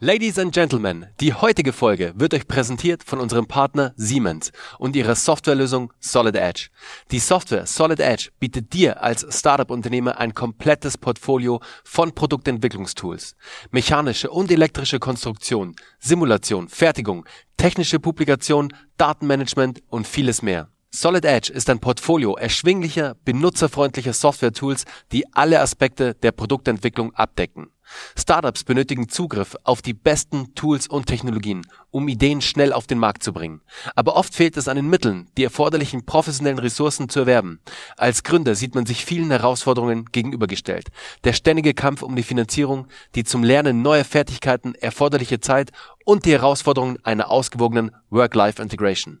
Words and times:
Ladies 0.00 0.38
and 0.38 0.54
Gentlemen, 0.54 1.06
die 1.18 1.34
heutige 1.34 1.72
Folge 1.72 2.12
wird 2.14 2.32
euch 2.32 2.46
präsentiert 2.46 3.02
von 3.02 3.18
unserem 3.18 3.48
Partner 3.48 3.94
Siemens 3.96 4.52
und 4.78 4.94
ihrer 4.94 5.16
Softwarelösung 5.16 5.92
Solid 5.98 6.36
Edge. 6.36 6.68
Die 7.10 7.18
Software 7.18 7.66
Solid 7.66 7.98
Edge 7.98 8.28
bietet 8.38 8.72
dir 8.72 9.02
als 9.02 9.26
Startup-Unternehmer 9.28 10.16
ein 10.20 10.34
komplettes 10.34 10.96
Portfolio 10.96 11.60
von 11.82 12.14
Produktentwicklungstools. 12.14 13.34
Mechanische 13.72 14.30
und 14.30 14.52
elektrische 14.52 15.00
Konstruktion, 15.00 15.74
Simulation, 15.98 16.68
Fertigung, 16.68 17.24
technische 17.56 17.98
Publikation, 17.98 18.72
Datenmanagement 18.98 19.82
und 19.88 20.06
vieles 20.06 20.42
mehr. 20.42 20.68
Solid 20.90 21.24
Edge 21.24 21.52
ist 21.52 21.68
ein 21.70 21.80
Portfolio 21.80 22.36
erschwinglicher, 22.36 23.16
benutzerfreundlicher 23.24 24.12
Software-Tools, 24.12 24.84
die 25.10 25.24
alle 25.34 25.60
Aspekte 25.60 26.14
der 26.14 26.30
Produktentwicklung 26.30 27.12
abdecken. 27.16 27.72
Startups 28.16 28.64
benötigen 28.64 29.08
Zugriff 29.08 29.56
auf 29.64 29.82
die 29.82 29.94
besten 29.94 30.54
Tools 30.54 30.86
und 30.86 31.06
Technologien, 31.06 31.66
um 31.90 32.08
Ideen 32.08 32.40
schnell 32.40 32.72
auf 32.72 32.86
den 32.86 32.98
Markt 32.98 33.22
zu 33.22 33.32
bringen. 33.32 33.60
Aber 33.94 34.16
oft 34.16 34.34
fehlt 34.34 34.56
es 34.56 34.68
an 34.68 34.76
den 34.76 34.88
Mitteln, 34.88 35.28
die 35.36 35.44
erforderlichen 35.44 36.04
professionellen 36.04 36.58
Ressourcen 36.58 37.08
zu 37.08 37.20
erwerben. 37.20 37.60
Als 37.96 38.22
Gründer 38.22 38.54
sieht 38.54 38.74
man 38.74 38.86
sich 38.86 39.04
vielen 39.04 39.30
Herausforderungen 39.30 40.06
gegenübergestellt. 40.12 40.88
Der 41.24 41.32
ständige 41.32 41.74
Kampf 41.74 42.02
um 42.02 42.16
die 42.16 42.22
Finanzierung, 42.22 42.86
die 43.14 43.24
zum 43.24 43.44
Lernen 43.44 43.82
neuer 43.82 44.04
Fertigkeiten 44.04 44.74
erforderliche 44.74 45.40
Zeit 45.40 45.70
und 46.04 46.24
die 46.24 46.32
Herausforderungen 46.32 46.98
einer 47.04 47.30
ausgewogenen 47.30 47.92
Work-Life-Integration. 48.10 49.20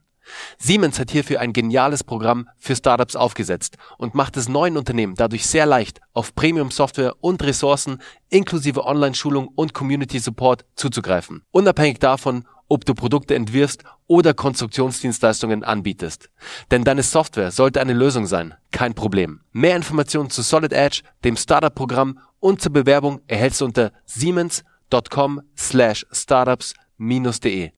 Siemens 0.58 0.98
hat 0.98 1.10
hierfür 1.10 1.40
ein 1.40 1.52
geniales 1.52 2.04
Programm 2.04 2.48
für 2.58 2.76
Startups 2.76 3.16
aufgesetzt 3.16 3.76
und 3.96 4.14
macht 4.14 4.36
es 4.36 4.48
neuen 4.48 4.76
Unternehmen 4.76 5.14
dadurch 5.14 5.46
sehr 5.46 5.66
leicht, 5.66 6.00
auf 6.12 6.34
Premium-Software 6.34 7.14
und 7.20 7.42
Ressourcen 7.42 8.00
inklusive 8.28 8.84
Online-Schulung 8.84 9.48
und 9.48 9.74
Community-Support 9.74 10.64
zuzugreifen, 10.76 11.42
unabhängig 11.50 11.98
davon, 11.98 12.44
ob 12.68 12.84
du 12.84 12.94
Produkte 12.94 13.34
entwirfst 13.34 13.82
oder 14.06 14.34
Konstruktionsdienstleistungen 14.34 15.64
anbietest. 15.64 16.30
Denn 16.70 16.84
deine 16.84 17.02
Software 17.02 17.50
sollte 17.50 17.80
eine 17.80 17.94
Lösung 17.94 18.26
sein, 18.26 18.54
kein 18.70 18.94
Problem. 18.94 19.40
Mehr 19.52 19.76
Informationen 19.76 20.30
zu 20.30 20.42
Solid 20.42 20.72
Edge, 20.72 21.02
dem 21.24 21.36
Startup-Programm 21.36 22.18
und 22.40 22.60
zur 22.60 22.72
Bewerbung 22.72 23.20
erhältst 23.26 23.60
du 23.60 23.64
unter 23.64 23.92
siemens.com 24.06 25.42
slash 25.56 26.06
startups-de. 26.12 27.70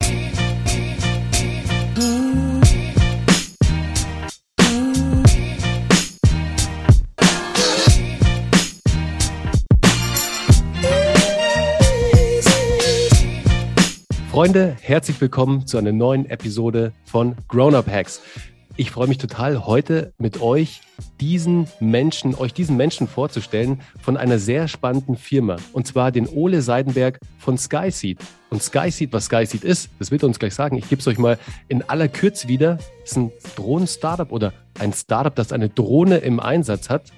Freunde, 14.41 14.75
herzlich 14.81 15.21
willkommen 15.21 15.67
zu 15.67 15.77
einer 15.77 15.93
neuen 15.93 16.25
Episode 16.25 16.95
von 17.05 17.37
Grown 17.47 17.75
Up 17.75 17.87
Hacks. 17.89 18.23
Ich 18.79 18.91
freue 18.91 19.07
mich 19.07 19.19
total, 19.19 19.67
heute 19.67 20.15
mit 20.17 20.41
euch 20.41 20.81
diesen 21.21 21.69
Menschen, 21.79 22.35
euch 22.35 22.55
diesen 22.55 22.79
Menschen 22.79 23.07
vorzustellen 23.07 23.83
von 24.01 24.17
einer 24.17 24.39
sehr 24.39 24.67
spannenden 24.67 25.19
Firma. 25.19 25.59
Und 25.75 25.87
zwar 25.87 26.11
den 26.11 26.27
Ole 26.27 26.63
Seidenberg 26.63 27.21
von 27.37 27.59
Skyseed. 27.59 28.19
Und 28.49 28.63
Skyseed, 28.63 29.13
was 29.13 29.27
Skyseed 29.27 29.63
ist, 29.63 29.91
das 29.99 30.11
wird 30.11 30.23
er 30.23 30.29
uns 30.29 30.39
gleich 30.39 30.55
sagen. 30.55 30.79
Ich 30.79 30.89
gebe 30.89 31.03
es 31.03 31.07
euch 31.07 31.19
mal 31.19 31.39
in 31.69 31.83
aller 31.83 32.09
Kürze 32.09 32.49
wieder. 32.49 32.79
Das 33.03 33.11
ist 33.11 33.17
ein 33.19 33.33
Drohnen-Startup 33.57 34.33
oder 34.33 34.55
ein 34.79 34.95
Startup, 34.95 35.35
das 35.35 35.53
eine 35.53 35.69
Drohne 35.69 36.17
im 36.17 36.41
Einsatz 36.41 36.89
hat 36.89 37.13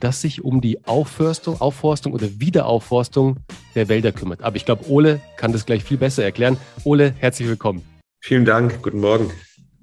das 0.00 0.20
sich 0.20 0.44
um 0.44 0.60
die 0.60 0.84
Aufforstung, 0.86 1.60
Aufforstung 1.60 2.12
oder 2.12 2.28
Wiederaufforstung 2.38 3.38
der 3.74 3.88
Wälder 3.88 4.12
kümmert. 4.12 4.42
Aber 4.42 4.56
ich 4.56 4.64
glaube, 4.64 4.88
Ole 4.88 5.20
kann 5.36 5.52
das 5.52 5.66
gleich 5.66 5.84
viel 5.84 5.96
besser 5.96 6.24
erklären. 6.24 6.56
Ole, 6.84 7.14
herzlich 7.18 7.48
willkommen. 7.48 7.82
Vielen 8.20 8.44
Dank. 8.44 8.82
Guten 8.82 9.00
Morgen. 9.00 9.30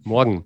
Morgen. 0.03 0.45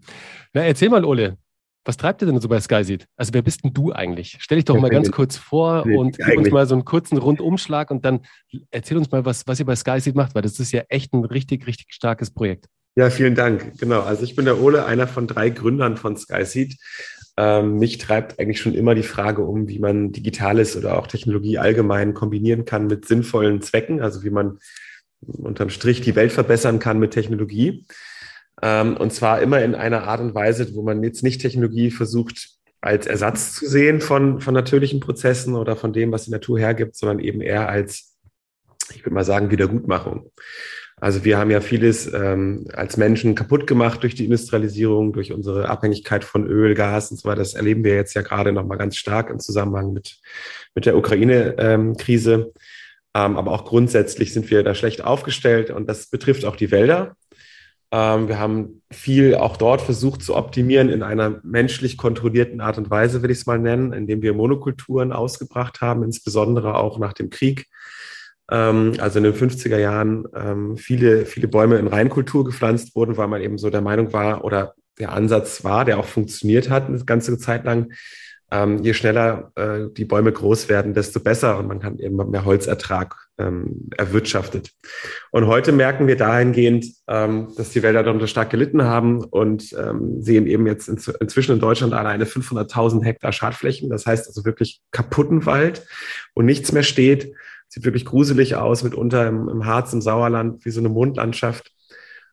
Na, 0.54 0.62
erzähl 0.62 0.90
mal, 0.90 1.06
Ole, 1.06 1.38
was 1.86 1.98
treibt 1.98 2.22
ihr 2.22 2.28
denn 2.28 2.40
so 2.40 2.48
bei 2.48 2.60
SkySeed? 2.60 3.08
Also 3.16 3.34
wer 3.34 3.42
bist 3.42 3.64
denn 3.64 3.74
du 3.74 3.92
eigentlich? 3.92 4.38
Stell 4.40 4.58
dich 4.58 4.66
doch 4.66 4.80
mal 4.80 4.90
ganz 4.90 5.12
kurz 5.12 5.38
vor 5.38 5.86
und 5.86 6.18
gib 6.18 6.38
uns 6.38 6.52
mal 6.52 6.68
so 6.68 6.76
einen 6.76 6.86
kurzen 6.86 7.18
Rundumschlag 7.18 7.90
und 7.90 8.06
dann 8.06 8.22
erzähl 8.70 8.98
uns 8.98 9.12
mal, 9.12 9.26
was, 9.26 9.48
was 9.48 9.60
ihr 9.60 9.66
bei 9.66 9.76
SkySeed 9.76 10.16
macht, 10.16 10.36
weil 10.36 10.42
das 10.42 10.60
ist 10.60 10.72
ja 10.72 10.84
echt 10.90 11.14
ein 11.14 11.26
richtig, 11.26 11.68
richtig 11.68 11.88
starkes 11.90 12.32
Projekt. 12.32 12.68
Ja, 12.96 13.10
vielen 13.10 13.36
Dank. 13.36 13.80
Genau. 13.80 14.02
Also 14.02 14.24
ich 14.24 14.36
bin 14.36 14.46
der 14.46 14.60
Ole, 14.60 14.86
einer 14.86 15.08
von 15.08 15.26
drei 15.26 15.50
Gründern 15.50 15.96
von 15.96 16.18
SkySeed. 16.18 16.76
Ähm, 17.42 17.78
mich 17.78 18.00
treibt 18.00 18.38
eigentlich 18.38 18.60
schon 18.60 18.74
immer 18.74 18.96
die 18.96 19.04
Frage 19.04 19.44
um, 19.44 19.70
wie 19.70 19.80
man 19.80 20.12
Digitales 20.12 20.76
oder 20.76 21.00
auch 21.00 21.08
Technologie 21.08 21.58
allgemein 21.58 22.14
kombinieren 22.14 22.66
kann 22.66 22.88
mit 22.88 23.06
sinnvollen 23.06 23.62
Zwecken, 23.62 24.02
also 24.02 24.26
wie 24.26 24.30
man 24.30 24.60
unterm 25.22 25.70
Strich 25.70 26.02
die 26.02 26.18
Welt 26.18 26.34
verbessern 26.34 26.80
kann 26.80 27.00
mit 27.00 27.12
Technologie. 27.12 27.86
Ähm, 28.62 28.98
und 28.98 29.14
zwar 29.14 29.42
immer 29.42 29.64
in 29.64 29.74
einer 29.74 30.04
Art 30.04 30.20
und 30.20 30.36
Weise, 30.36 30.76
wo 30.76 30.82
man 30.82 31.02
jetzt 31.02 31.24
nicht 31.24 31.40
Technologie 31.40 31.92
versucht, 31.92 32.50
als 32.82 33.08
Ersatz 33.08 33.54
zu 33.54 33.70
sehen 33.70 34.02
von, 34.02 34.42
von 34.42 34.54
natürlichen 34.54 35.00
Prozessen 35.00 35.56
oder 35.56 35.78
von 35.78 35.94
dem, 35.94 36.12
was 36.12 36.26
die 36.26 36.32
Natur 36.32 36.60
hergibt, 36.60 36.98
sondern 36.98 37.20
eben 37.20 37.40
eher 37.40 37.70
als, 37.70 38.18
ich 38.94 39.06
würde 39.06 39.14
mal 39.14 39.24
sagen, 39.24 39.50
Wiedergutmachung. 39.50 40.30
Also 41.02 41.24
wir 41.24 41.38
haben 41.38 41.50
ja 41.50 41.62
vieles 41.62 42.12
ähm, 42.14 42.66
als 42.74 42.98
Menschen 42.98 43.36
kaputt 43.36 43.68
gemacht 43.68 44.04
durch 44.04 44.16
die 44.16 44.26
Industrialisierung, 44.26 45.14
durch 45.14 45.32
unsere 45.32 45.70
Abhängigkeit 45.70 46.24
von 46.24 46.46
Öl, 46.46 46.76
Gas 46.76 47.12
und 47.12 47.18
so 47.18 47.30
weiter. 47.30 47.40
Das 47.40 47.54
erleben 47.54 47.84
wir 47.84 47.96
jetzt 47.96 48.14
ja 48.16 48.22
gerade 48.22 48.52
nochmal 48.52 48.78
ganz 48.78 48.98
stark 48.98 49.30
im 49.30 49.40
Zusammenhang 49.40 49.94
mit, 49.94 50.20
mit 50.76 50.86
der 50.86 50.98
Ukraine-Krise. 50.98 52.52
Ähm, 53.16 53.38
aber 53.38 53.52
auch 53.52 53.66
grundsätzlich 53.66 54.34
sind 54.34 54.52
wir 54.52 54.64
da 54.64 54.76
schlecht 54.76 55.04
aufgestellt 55.04 55.72
und 55.72 55.88
das 55.88 56.08
betrifft 56.08 56.46
auch 56.46 56.56
die 56.56 56.72
Wälder. 56.72 57.16
Ähm, 57.92 58.28
wir 58.28 58.38
haben 58.38 58.84
viel 58.92 59.36
auch 59.36 59.58
dort 59.58 59.82
versucht 59.82 60.22
zu 60.22 60.36
optimieren 60.36 60.90
in 60.90 61.02
einer 61.02 61.40
menschlich 61.44 61.98
kontrollierten 61.98 62.62
Art 62.62 62.78
und 62.78 62.90
Weise, 62.90 63.24
will 63.24 63.32
ich 63.32 63.40
es 63.40 63.46
mal 63.46 63.58
nennen, 63.58 63.94
indem 63.94 64.22
wir 64.22 64.34
Monokulturen 64.34 65.12
ausgebracht 65.12 65.82
haben, 65.82 66.04
insbesondere 66.04 66.76
auch 66.76 67.00
nach 67.00 67.14
dem 67.14 67.30
Krieg 67.30 67.68
also 69.00 69.20
in 69.20 69.24
den 69.24 69.34
50er 69.34 69.78
Jahren 69.78 70.26
ähm, 70.36 70.78
viele, 70.78 71.26
viele 71.26 71.48
Bäume 71.48 71.78
in 71.78 71.88
Reinkultur 71.88 72.46
gepflanzt 72.46 72.96
wurden, 72.96 73.18
weil 73.18 73.28
man 73.28 73.42
eben 73.42 73.58
so 73.58 73.70
der 73.70 73.82
Meinung 73.82 74.14
war 74.14 74.44
oder 74.44 74.74
der 75.00 75.14
Ansatz 75.14 75.64
war, 75.64 75.86
der 75.86 76.00
auch 76.00 76.06
funktioniert 76.06 76.70
hat 76.70 76.88
eine 76.88 77.04
ganze 77.06 77.38
Zeit 77.38 77.64
lang, 77.64 77.94
ähm, 78.52 78.84
je 78.84 78.94
schneller 78.94 79.52
äh, 79.56 79.88
die 79.96 80.06
Bäume 80.06 80.32
groß 80.32 80.70
werden, 80.70 80.94
desto 80.94 81.20
besser 81.20 81.58
und 81.58 81.68
man 81.68 81.80
kann 81.80 82.00
eben 82.00 82.16
mehr 82.16 82.46
Holzertrag 82.46 83.16
ähm, 83.38 83.90
erwirtschaftet. 83.98 84.72
Und 85.32 85.48
heute 85.48 85.72
merken 85.72 86.08
wir 86.08 86.18
dahingehend, 86.18 86.86
ähm, 87.08 87.54
dass 87.56 87.70
die 87.70 87.84
Wälder 87.84 88.04
darunter 88.04 88.28
stark 88.28 88.50
gelitten 88.50 88.84
haben 88.84 89.24
und 89.24 89.74
ähm, 89.74 90.22
sehen 90.22 90.48
eben 90.48 90.68
jetzt 90.68 90.90
in, 90.90 91.00
inzwischen 91.20 91.54
in 91.54 91.60
Deutschland 91.60 91.94
alleine 91.94 92.26
500.000 92.26 93.04
Hektar 93.04 93.32
Schadflächen. 93.32 93.90
Das 93.90 94.06
heißt 94.06 94.28
also 94.28 94.46
wirklich 94.46 94.82
kaputten 94.92 95.46
Wald 95.46 95.86
und 96.34 96.46
nichts 96.46 96.72
mehr 96.72 96.84
steht. 96.84 97.34
Sieht 97.68 97.86
wirklich 97.86 98.06
gruselig 98.06 98.56
aus, 98.56 98.84
mitunter 98.84 99.28
im, 99.28 99.48
im 99.48 99.66
Harz, 99.66 99.94
im 99.94 100.02
Sauerland, 100.02 100.66
wie 100.66 100.72
so 100.72 100.80
eine 100.80 100.90
Mondlandschaft. 100.90 101.72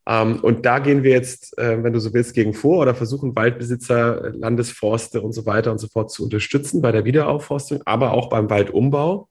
Ähm, 0.09 0.39
und 0.41 0.65
da 0.65 0.78
gehen 0.78 1.03
wir 1.03 1.11
jetzt, 1.11 1.59
äh, 1.59 1.83
wenn 1.83 1.93
du 1.93 2.00
so 2.00 2.15
willst, 2.15 2.34
gegen 2.34 2.55
vor 2.55 2.78
oder 2.78 2.94
versuchen 2.94 3.34
Waldbesitzer, 3.34 4.33
Landesforste 4.34 5.21
und 5.21 5.33
so 5.33 5.47
weiter 5.47 5.72
und 5.72 5.78
so 5.78 5.89
fort 5.89 6.11
zu 6.11 6.25
unterstützen 6.25 6.81
bei 6.81 6.93
der 6.93 7.05
Wiederaufforstung, 7.05 7.83
aber 7.84 8.12
auch 8.12 8.28
beim 8.28 8.49
Waldumbau. 8.49 9.28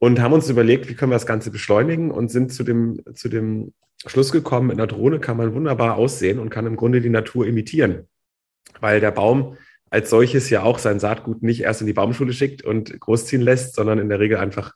Und 0.00 0.20
haben 0.20 0.32
uns 0.32 0.48
überlegt, 0.48 0.88
wie 0.88 0.94
können 0.94 1.10
wir 1.10 1.16
das 1.16 1.26
Ganze 1.26 1.50
beschleunigen 1.50 2.12
und 2.12 2.30
sind 2.30 2.52
zu 2.52 2.62
dem, 2.62 3.02
zu 3.14 3.28
dem 3.28 3.72
Schluss 4.06 4.30
gekommen, 4.30 4.70
in 4.70 4.76
der 4.76 4.86
Drohne 4.86 5.18
kann 5.18 5.36
man 5.36 5.54
wunderbar 5.54 5.96
aussehen 5.96 6.38
und 6.38 6.50
kann 6.50 6.66
im 6.66 6.76
Grunde 6.76 7.00
die 7.00 7.10
Natur 7.10 7.46
imitieren. 7.46 8.06
Weil 8.80 9.00
der 9.00 9.10
Baum 9.10 9.56
als 9.90 10.10
solches 10.10 10.50
ja 10.50 10.62
auch 10.62 10.78
sein 10.78 11.00
Saatgut 11.00 11.42
nicht 11.42 11.62
erst 11.62 11.80
in 11.80 11.88
die 11.88 11.94
Baumschule 11.94 12.32
schickt 12.32 12.62
und 12.62 13.00
großziehen 13.00 13.42
lässt, 13.42 13.74
sondern 13.74 13.98
in 13.98 14.08
der 14.08 14.20
Regel 14.20 14.36
einfach 14.36 14.74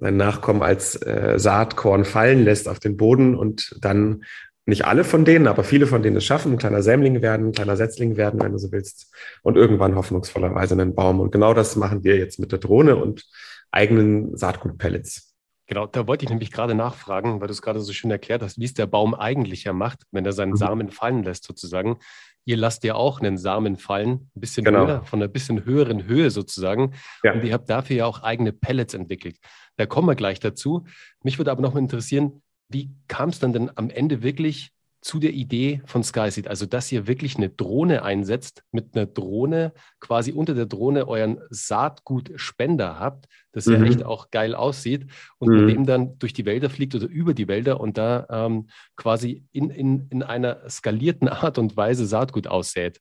sein 0.00 0.16
Nachkommen 0.16 0.62
als 0.62 0.96
äh, 1.02 1.38
Saatkorn 1.38 2.04
fallen 2.04 2.44
lässt 2.44 2.68
auf 2.68 2.80
den 2.80 2.96
Boden 2.96 3.34
und 3.34 3.76
dann 3.80 4.24
nicht 4.64 4.84
alle 4.84 5.04
von 5.04 5.24
denen, 5.24 5.48
aber 5.48 5.64
viele 5.64 5.86
von 5.86 6.02
denen 6.02 6.16
es 6.16 6.24
schaffen, 6.24 6.52
ein 6.52 6.58
kleiner 6.58 6.82
Sämling 6.82 7.20
werden, 7.20 7.48
ein 7.48 7.52
kleiner 7.52 7.76
Setzling 7.76 8.16
werden, 8.16 8.40
wenn 8.40 8.52
du 8.52 8.58
so 8.58 8.70
willst, 8.70 9.12
und 9.42 9.56
irgendwann 9.56 9.96
hoffnungsvollerweise 9.96 10.74
einen 10.74 10.94
Baum. 10.94 11.20
Und 11.20 11.32
genau 11.32 11.52
das 11.52 11.74
machen 11.74 12.04
wir 12.04 12.16
jetzt 12.16 12.38
mit 12.38 12.52
der 12.52 12.60
Drohne 12.60 12.96
und 12.96 13.26
eigenen 13.72 14.36
Saatgutpellets. 14.36 15.31
Genau, 15.72 15.86
da 15.86 16.06
wollte 16.06 16.26
ich 16.26 16.28
nämlich 16.28 16.52
gerade 16.52 16.74
nachfragen, 16.74 17.40
weil 17.40 17.48
du 17.48 17.52
es 17.52 17.62
gerade 17.62 17.80
so 17.80 17.94
schön 17.94 18.10
erklärt 18.10 18.42
hast, 18.42 18.60
wie 18.60 18.66
es 18.66 18.74
der 18.74 18.86
Baum 18.86 19.14
eigentlich 19.14 19.64
ja 19.64 19.72
macht, 19.72 20.02
wenn 20.10 20.26
er 20.26 20.34
seinen 20.34 20.50
mhm. 20.50 20.56
Samen 20.56 20.90
fallen 20.90 21.22
lässt, 21.22 21.44
sozusagen. 21.44 21.96
Ihr 22.44 22.58
lasst 22.58 22.84
ja 22.84 22.94
auch 22.94 23.20
einen 23.20 23.38
Samen 23.38 23.78
fallen, 23.78 24.30
ein 24.36 24.40
bisschen 24.40 24.66
genau. 24.66 24.86
höher, 24.86 25.04
von 25.04 25.22
einer 25.22 25.28
bisschen 25.28 25.64
höheren 25.64 26.04
Höhe 26.04 26.30
sozusagen. 26.30 26.92
Ja. 27.24 27.32
Und 27.32 27.42
ihr 27.42 27.54
habt 27.54 27.70
dafür 27.70 27.96
ja 27.96 28.04
auch 28.04 28.22
eigene 28.22 28.52
Pellets 28.52 28.92
entwickelt. 28.92 29.38
Da 29.76 29.86
kommen 29.86 30.08
wir 30.08 30.14
gleich 30.14 30.40
dazu. 30.40 30.84
Mich 31.22 31.38
würde 31.38 31.50
aber 31.50 31.62
noch 31.62 31.72
mal 31.72 31.80
interessieren, 31.80 32.42
wie 32.68 32.90
kam 33.08 33.30
es 33.30 33.38
dann 33.38 33.54
denn 33.54 33.70
am 33.74 33.88
Ende 33.88 34.22
wirklich 34.22 34.72
zu 35.02 35.18
der 35.18 35.32
Idee 35.32 35.82
von 35.84 36.04
SkySeed, 36.04 36.46
also 36.46 36.64
dass 36.64 36.90
ihr 36.92 37.06
wirklich 37.06 37.36
eine 37.36 37.50
Drohne 37.50 38.04
einsetzt, 38.04 38.62
mit 38.70 38.96
einer 38.96 39.06
Drohne 39.06 39.72
quasi 40.00 40.32
unter 40.32 40.54
der 40.54 40.66
Drohne 40.66 41.08
euren 41.08 41.40
Saatgutspender 41.50 43.00
habt, 43.00 43.26
das 43.50 43.66
mhm. 43.66 43.74
ja 43.74 43.90
echt 43.90 44.04
auch 44.04 44.30
geil 44.30 44.54
aussieht 44.54 45.08
und 45.38 45.50
mhm. 45.50 45.66
mit 45.66 45.74
dem 45.74 45.86
dann 45.86 46.18
durch 46.20 46.32
die 46.32 46.46
Wälder 46.46 46.70
fliegt 46.70 46.94
oder 46.94 47.08
über 47.08 47.34
die 47.34 47.48
Wälder 47.48 47.80
und 47.80 47.98
da 47.98 48.26
ähm, 48.30 48.68
quasi 48.96 49.44
in, 49.50 49.70
in, 49.70 50.06
in 50.08 50.22
einer 50.22 50.70
skalierten 50.70 51.28
Art 51.28 51.58
und 51.58 51.76
Weise 51.76 52.06
Saatgut 52.06 52.46
aussät. 52.46 53.00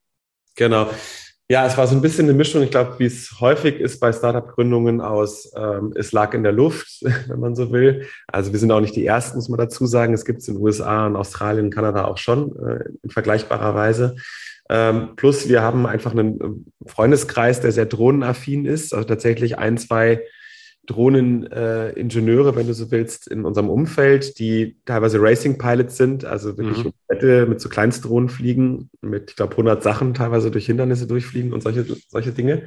Genau. 0.56 0.89
Ja, 1.51 1.65
es 1.65 1.77
war 1.77 1.86
so 1.86 1.94
ein 1.98 2.01
bisschen 2.01 2.30
eine 2.30 2.33
Mischung, 2.38 2.63
ich 2.63 2.71
glaube, 2.71 2.98
wie 3.00 3.07
es 3.07 3.42
häufig 3.42 3.81
ist 3.81 4.00
bei 4.00 4.13
Startup-Gründungen 4.13 5.01
aus, 5.01 5.51
ähm, 5.57 5.92
es 5.98 6.13
lag 6.13 6.33
in 6.33 6.44
der 6.44 6.53
Luft, 6.53 7.01
wenn 7.27 7.42
man 7.42 7.56
so 7.56 7.74
will. 7.74 8.07
Also 8.25 8.53
wir 8.53 8.59
sind 8.59 8.71
auch 8.71 8.80
nicht 8.80 8.95
die 8.95 9.06
Ersten, 9.06 9.36
muss 9.36 9.50
man 9.50 9.57
dazu 9.57 9.86
sagen. 9.86 10.13
Es 10.13 10.24
gibt 10.24 10.39
es 10.39 10.48
in 10.48 10.53
den 10.53 10.63
USA 10.63 11.07
und 11.07 11.18
Australien, 11.18 11.69
Kanada 11.69 12.06
auch 12.06 12.18
schon 12.18 12.56
äh, 12.56 12.86
in 13.03 13.09
vergleichbarer 13.09 13.75
Weise. 13.75 14.15
Ähm, 14.69 15.09
plus 15.18 15.50
wir 15.50 15.62
haben 15.62 15.86
einfach 15.86 16.13
einen 16.13 16.71
Freundeskreis, 16.86 17.59
der 17.59 17.74
sehr 17.74 17.86
drohnenaffin 17.86 18.65
ist. 18.65 18.94
Also 18.94 19.06
tatsächlich 19.06 19.57
ein, 19.57 19.77
zwei 19.77 20.21
Drohneningenieure, 20.87 22.49
äh, 22.49 22.55
wenn 22.55 22.67
du 22.67 22.73
so 22.73 22.89
willst, 22.91 23.27
in 23.27 23.45
unserem 23.45 23.69
Umfeld, 23.69 24.39
die 24.39 24.77
teilweise 24.85 25.21
Racing 25.21 25.57
Pilots 25.57 25.95
sind, 25.95 26.25
also 26.25 26.57
wirklich 26.57 26.83
mhm. 26.83 27.49
mit 27.49 27.61
so 27.61 27.69
Kleinstdrohnen 27.69 28.29
fliegen, 28.29 28.89
mit, 29.01 29.31
ich 29.31 29.35
glaube, 29.35 29.51
100 29.51 29.83
Sachen 29.83 30.13
teilweise 30.13 30.49
durch 30.49 30.65
Hindernisse 30.65 31.05
durchfliegen 31.05 31.53
und 31.53 31.61
solche, 31.61 31.85
solche 32.09 32.31
Dinge. 32.31 32.63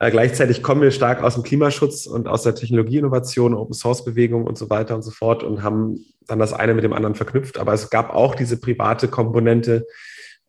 Äh, 0.00 0.10
gleichzeitig 0.10 0.62
kommen 0.62 0.82
wir 0.82 0.90
stark 0.90 1.22
aus 1.22 1.34
dem 1.34 1.44
Klimaschutz 1.44 2.06
und 2.06 2.26
aus 2.26 2.42
der 2.42 2.54
Technologieinnovation, 2.54 3.54
Open 3.54 3.74
Source 3.74 4.04
Bewegung 4.04 4.44
und 4.44 4.58
so 4.58 4.68
weiter 4.68 4.96
und 4.96 5.02
so 5.02 5.10
fort 5.10 5.42
und 5.42 5.62
haben 5.62 6.04
dann 6.26 6.38
das 6.38 6.52
eine 6.52 6.74
mit 6.74 6.84
dem 6.84 6.92
anderen 6.92 7.14
verknüpft. 7.14 7.58
Aber 7.58 7.72
es 7.72 7.90
gab 7.90 8.10
auch 8.10 8.34
diese 8.34 8.60
private 8.60 9.08
Komponente, 9.08 9.86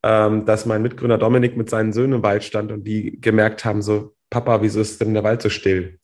ähm, 0.01 0.45
dass 0.45 0.65
mein 0.65 0.81
Mitgründer 0.81 1.17
Dominik 1.17 1.55
mit 1.55 1.69
seinen 1.69 1.93
Söhnen 1.93 2.13
im 2.13 2.23
Wald 2.23 2.43
stand 2.43 2.71
und 2.71 2.85
die 2.85 3.19
gemerkt 3.21 3.65
haben, 3.65 3.81
so, 3.81 4.15
Papa, 4.29 4.61
wieso 4.61 4.81
ist 4.81 5.01
denn 5.01 5.13
der 5.13 5.23
Wald 5.23 5.41
so 5.41 5.49
still? 5.49 5.99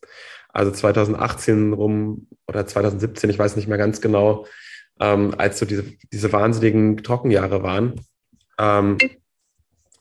Also 0.53 0.71
2018 0.71 1.73
rum 1.73 2.27
oder 2.47 2.65
2017, 2.65 3.29
ich 3.29 3.39
weiß 3.39 3.55
nicht 3.55 3.67
mehr 3.67 3.77
ganz 3.77 4.01
genau, 4.01 4.45
ähm, 4.99 5.33
als 5.37 5.59
so 5.59 5.65
diese, 5.65 5.85
diese 6.11 6.31
wahnsinnigen 6.31 6.97
Trockenjahre 6.97 7.63
waren. 7.63 8.01
Ähm, 8.59 8.97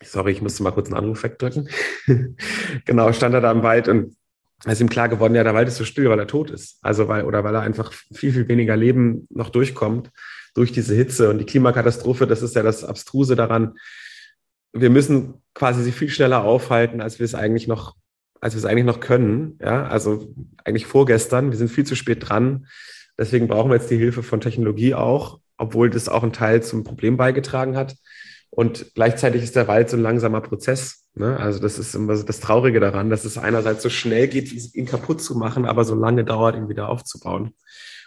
sorry, 0.02 0.32
ich 0.32 0.43
musste 0.43 0.62
mal 0.62 0.73
kurz 0.73 0.88
einen 0.88 0.97
Anruf 0.97 1.23
wegdrücken. 1.23 1.69
genau, 2.85 3.12
stand 3.12 3.35
er 3.35 3.41
da 3.41 3.50
im 3.52 3.62
Wald 3.62 3.88
und 3.88 4.17
es 4.64 4.75
ist 4.75 4.81
ihm 4.81 4.91
klar 4.91 5.08
geworden, 5.08 5.35
ja, 5.35 5.43
der 5.43 5.55
Wald 5.55 5.69
ist 5.69 5.76
so 5.76 5.85
still, 5.85 6.11
weil 6.11 6.19
er 6.19 6.26
tot 6.26 6.50
ist. 6.50 6.79
Also 6.82 7.08
weil, 7.08 7.25
oder 7.25 7.44
weil 7.44 7.55
er 7.55 7.62
einfach 7.62 7.93
viel, 7.93 8.32
viel 8.32 8.49
weniger 8.49 8.76
Leben 8.76 9.26
noch 9.31 9.49
durchkommt 9.49 10.11
durch 10.55 10.73
diese 10.73 10.94
Hitze 10.94 11.31
und 11.31 11.38
die 11.38 11.47
Klimakatastrophe, 11.47 12.26
das 12.26 12.43
ist 12.43 12.55
ja 12.55 12.62
das 12.62 12.85
Abstruse 12.85 13.37
daran. 13.37 13.75
Wir 14.73 14.91
müssen 14.91 15.43
quasi 15.55 15.82
sie 15.82 15.93
viel 15.93 16.11
schneller 16.11 16.44
aufhalten, 16.44 17.00
als 17.00 17.19
wir 17.19 17.25
es 17.25 17.35
eigentlich 17.35 17.69
noch 17.69 17.94
als 18.41 18.55
wir 18.55 18.59
es 18.59 18.65
eigentlich 18.65 18.85
noch 18.85 19.01
können. 19.01 19.59
Ja, 19.61 19.87
also 19.87 20.35
eigentlich 20.65 20.87
vorgestern. 20.87 21.51
Wir 21.51 21.59
sind 21.59 21.71
viel 21.71 21.85
zu 21.85 21.95
spät 21.95 22.29
dran. 22.29 22.67
Deswegen 23.19 23.49
brauchen 23.49 23.71
wir 23.71 23.77
jetzt 23.77 23.91
die 23.91 23.99
Hilfe 23.99 24.23
von 24.23 24.41
Technologie 24.41 24.95
auch, 24.95 25.41
obwohl 25.59 25.91
das 25.91 26.09
auch 26.09 26.23
ein 26.23 26.33
Teil 26.33 26.63
zum 26.63 26.85
Problem 26.85 27.17
beigetragen 27.17 27.77
hat. 27.77 27.97
Und 28.51 28.95
gleichzeitig 28.95 29.43
ist 29.43 29.57
der 29.57 29.69
Wald 29.69 29.91
so 29.91 29.97
ein 29.97 30.03
langsamer 30.03 30.41
Prozess. 30.41 31.05
Ne? 31.15 31.39
Also 31.39 31.61
das 31.61 31.79
ist 31.79 31.95
immer 31.95 32.17
das 32.17 32.41
Traurige 32.41 32.81
daran, 32.81 33.11
dass 33.11 33.25
es 33.25 33.39
einerseits 33.39 33.83
so 33.83 33.91
schnell 33.91 34.27
geht, 34.27 34.53
ihn 34.75 34.87
kaputt 34.87 35.23
zu 35.23 35.37
machen, 35.37 35.67
aber 35.67 35.85
so 35.85 35.95
lange 35.95 36.25
dauert, 36.25 36.57
ihn 36.57 36.69
wieder 36.69 36.89
aufzubauen. 36.89 37.55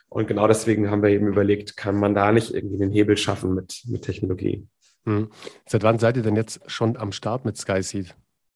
Und 0.10 0.28
genau 0.28 0.48
deswegen 0.48 0.92
haben 0.92 1.02
wir 1.02 1.10
eben 1.10 1.28
überlegt, 1.28 1.78
kann 1.78 1.96
man 1.96 2.14
da 2.14 2.32
nicht 2.32 2.54
irgendwie 2.54 2.78
den 2.78 2.92
Hebel 2.92 3.18
schaffen 3.18 3.56
mit, 3.56 3.84
mit 3.88 4.04
Technologie. 4.04 4.68
Hm. 5.06 5.30
Seit 5.66 5.84
wann 5.84 6.00
seid 6.00 6.18
ihr 6.18 6.24
denn 6.24 6.36
jetzt 6.36 6.60
schon 6.70 6.98
am 6.98 7.12
Start 7.12 7.46
mit 7.46 7.58
SkySeed? 7.58 8.16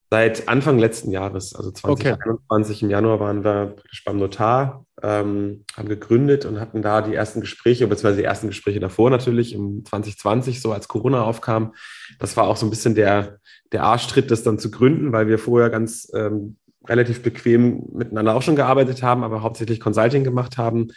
Seit 0.09 0.48
Anfang 0.48 0.80
letzten 0.80 1.12
Jahres, 1.12 1.54
also 1.54 1.69
2021 1.69 2.77
okay. 2.77 2.86
im 2.86 2.89
Januar, 2.89 3.19
waren 3.19 3.44
wir 3.44 3.74
praktisch 3.75 4.06
beim 4.06 4.18
Notar, 4.18 4.86
ähm, 5.04 5.65
haben 5.75 5.89
gegründet 5.89 6.45
und 6.45 6.62
hatten 6.62 6.81
da 6.81 7.01
die 7.01 7.13
ersten 7.13 7.42
Gespräche, 7.42 7.88
beziehungsweise 7.88 8.19
die 8.19 8.24
ersten 8.24 8.48
Gespräche 8.48 8.80
davor 8.80 9.09
natürlich, 9.09 9.54
im 9.54 9.83
2020, 9.83 10.62
so 10.62 10.71
als 10.71 10.88
Corona 10.88 11.24
aufkam. 11.24 11.74
Das 12.19 12.38
war 12.38 12.48
auch 12.48 12.56
so 12.56 12.65
ein 12.65 12.69
bisschen 12.69 12.95
der, 12.95 13.39
der 13.74 13.83
Arschtritt, 13.83 14.31
das 14.31 14.44
dann 14.44 14.59
zu 14.59 14.71
gründen, 14.71 15.12
weil 15.12 15.27
wir 15.27 15.39
vorher 15.39 15.69
ganz 15.69 16.09
ähm, 16.13 16.56
relativ 16.88 17.21
bequem 17.21 17.83
miteinander 17.92 18.33
auch 18.33 18.42
schon 18.42 18.56
gearbeitet 18.56 19.04
haben, 19.04 19.25
aber 19.25 19.42
hauptsächlich 19.42 19.81
Consulting 19.81 20.24
gemacht 20.24 20.57
haben, 20.57 20.88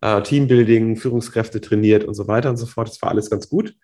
äh, 0.00 0.20
Teambuilding, 0.22 0.96
Führungskräfte 0.96 1.60
trainiert 1.60 2.02
und 2.02 2.14
so 2.14 2.26
weiter 2.26 2.50
und 2.50 2.56
so 2.56 2.66
fort. 2.66 2.88
Das 2.88 3.00
war 3.02 3.10
alles 3.10 3.30
ganz 3.30 3.48
gut. 3.48 3.74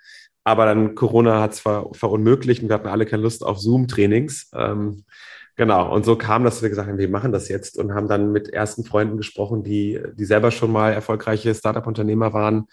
Aber 0.44 0.66
dann 0.66 0.94
Corona 0.94 1.40
hat 1.40 1.54
es 1.54 1.60
ver 1.60 1.88
verunmöglicht 1.92 2.62
und 2.62 2.68
wir 2.68 2.74
hatten 2.74 2.88
alle 2.88 3.06
keine 3.06 3.22
Lust 3.22 3.42
auf 3.42 3.58
Zoom-Trainings. 3.58 4.50
Ähm, 4.54 5.04
genau. 5.56 5.92
Und 5.92 6.04
so 6.04 6.16
kam, 6.16 6.44
dass 6.44 6.60
wir 6.60 6.68
gesagt 6.68 6.88
haben, 6.88 6.98
wir 6.98 7.08
machen 7.08 7.32
das 7.32 7.48
jetzt 7.48 7.78
und 7.78 7.94
haben 7.94 8.08
dann 8.08 8.30
mit 8.30 8.50
ersten 8.50 8.84
Freunden 8.84 9.16
gesprochen, 9.16 9.64
die, 9.64 10.00
die 10.14 10.24
selber 10.26 10.50
schon 10.50 10.70
mal 10.70 10.92
erfolgreiche 10.92 11.54
Startup-Unternehmer 11.54 12.34
waren 12.34 12.66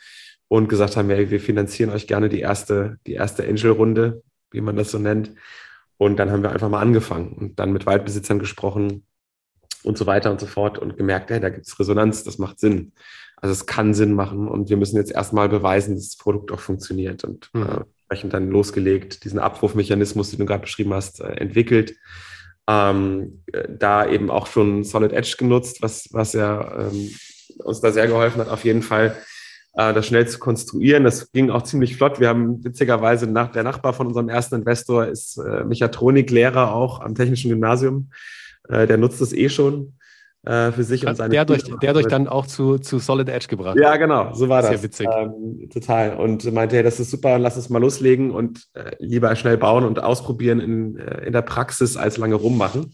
und 0.49 0.67
gesagt 0.67 0.97
haben, 0.97 1.09
ja, 1.09 1.29
wir 1.29 1.39
finanzieren 1.39 1.91
euch 1.91 2.07
gerne 2.07 2.27
die 2.27 2.41
erste, 2.41 2.97
die 3.07 3.13
erste 3.13 3.47
Angel-Runde, 3.47 4.21
wie 4.51 4.59
man 4.61 4.75
das 4.75 4.91
so 4.91 4.99
nennt. 4.99 5.31
Und 5.97 6.17
dann 6.17 6.29
haben 6.29 6.43
wir 6.43 6.51
einfach 6.51 6.67
mal 6.67 6.81
angefangen 6.81 7.31
und 7.33 7.59
dann 7.59 7.71
mit 7.71 7.85
Waldbesitzern 7.85 8.39
gesprochen 8.39 9.05
und 9.83 9.97
so 9.97 10.07
weiter 10.07 10.29
und 10.29 10.39
so 10.39 10.47
fort 10.47 10.77
und 10.77 10.97
gemerkt, 10.97 11.29
hey, 11.29 11.39
da 11.39 11.49
gibt 11.49 11.67
es 11.67 11.79
Resonanz, 11.79 12.23
das 12.23 12.37
macht 12.37 12.59
Sinn. 12.59 12.91
Also 13.41 13.53
es 13.53 13.65
kann 13.65 13.95
Sinn 13.95 14.13
machen 14.13 14.47
und 14.47 14.69
wir 14.69 14.77
müssen 14.77 14.97
jetzt 14.97 15.11
erstmal 15.11 15.49
beweisen, 15.49 15.95
dass 15.95 16.09
das 16.09 16.17
Produkt 16.17 16.51
auch 16.51 16.59
funktioniert 16.59 17.23
und 17.23 17.49
mhm. 17.53 17.63
äh, 17.63 17.83
entsprechend 17.97 18.33
dann 18.33 18.49
losgelegt, 18.49 19.23
diesen 19.23 19.39
Abrufmechanismus, 19.39 20.29
den 20.29 20.39
du 20.39 20.45
gerade 20.45 20.61
beschrieben 20.61 20.93
hast, 20.93 21.21
äh, 21.21 21.33
entwickelt. 21.33 21.95
Ähm, 22.67 23.43
äh, 23.51 23.67
da 23.67 24.07
eben 24.07 24.29
auch 24.29 24.45
schon 24.45 24.83
Solid 24.83 25.11
Edge 25.11 25.35
genutzt, 25.39 25.81
was, 25.81 26.07
was 26.11 26.33
ja 26.33 26.87
ähm, 26.87 27.09
uns 27.57 27.81
da 27.81 27.91
sehr 27.91 28.07
geholfen 28.07 28.39
hat, 28.39 28.49
auf 28.49 28.63
jeden 28.63 28.83
Fall 28.83 29.17
äh, 29.73 29.91
das 29.93 30.05
schnell 30.05 30.27
zu 30.27 30.37
konstruieren. 30.37 31.03
Das 31.03 31.31
ging 31.31 31.49
auch 31.49 31.63
ziemlich 31.63 31.97
flott. 31.97 32.19
Wir 32.19 32.29
haben 32.29 32.63
witzigerweise 32.63 33.25
nach, 33.25 33.51
der 33.51 33.63
Nachbar 33.63 33.93
von 33.93 34.05
unserem 34.05 34.29
ersten 34.29 34.55
Investor 34.55 35.07
ist 35.07 35.37
äh, 35.37 35.63
Mechatroniklehrer 35.63 36.73
auch 36.73 36.99
am 36.99 37.15
Technischen 37.15 37.49
Gymnasium. 37.49 38.11
Äh, 38.69 38.85
der 38.85 38.97
nutzt 38.97 39.19
das 39.19 39.33
eh 39.33 39.49
schon 39.49 39.93
äh, 40.43 40.71
für 40.71 40.83
sich 40.83 41.05
und 41.05 41.15
seine 41.15 41.29
der, 41.29 41.45
durch, 41.45 41.63
der 41.81 41.93
durch 41.93 42.07
dann 42.07 42.27
auch 42.27 42.47
zu, 42.47 42.79
zu 42.79 42.97
Solid 42.99 43.29
Edge 43.29 43.47
gebracht. 43.47 43.77
Ja, 43.79 43.95
genau, 43.97 44.33
so 44.33 44.49
war 44.49 44.61
das. 44.61 44.71
Sehr 44.71 44.83
witzig. 44.83 45.07
Ähm, 45.15 45.69
total. 45.71 46.15
Und 46.15 46.51
meinte, 46.51 46.77
hey, 46.77 46.83
das 46.83 46.99
ist 46.99 47.11
super, 47.11 47.37
lass 47.37 47.57
uns 47.57 47.69
mal 47.69 47.79
loslegen 47.79 48.31
und 48.31 48.65
äh, 48.73 48.91
lieber 48.99 49.35
schnell 49.35 49.57
bauen 49.57 49.85
und 49.85 50.01
ausprobieren 50.01 50.59
in, 50.59 50.97
äh, 50.97 51.25
in 51.25 51.33
der 51.33 51.43
Praxis 51.43 51.95
als 51.95 52.17
lange 52.17 52.35
rummachen. 52.35 52.91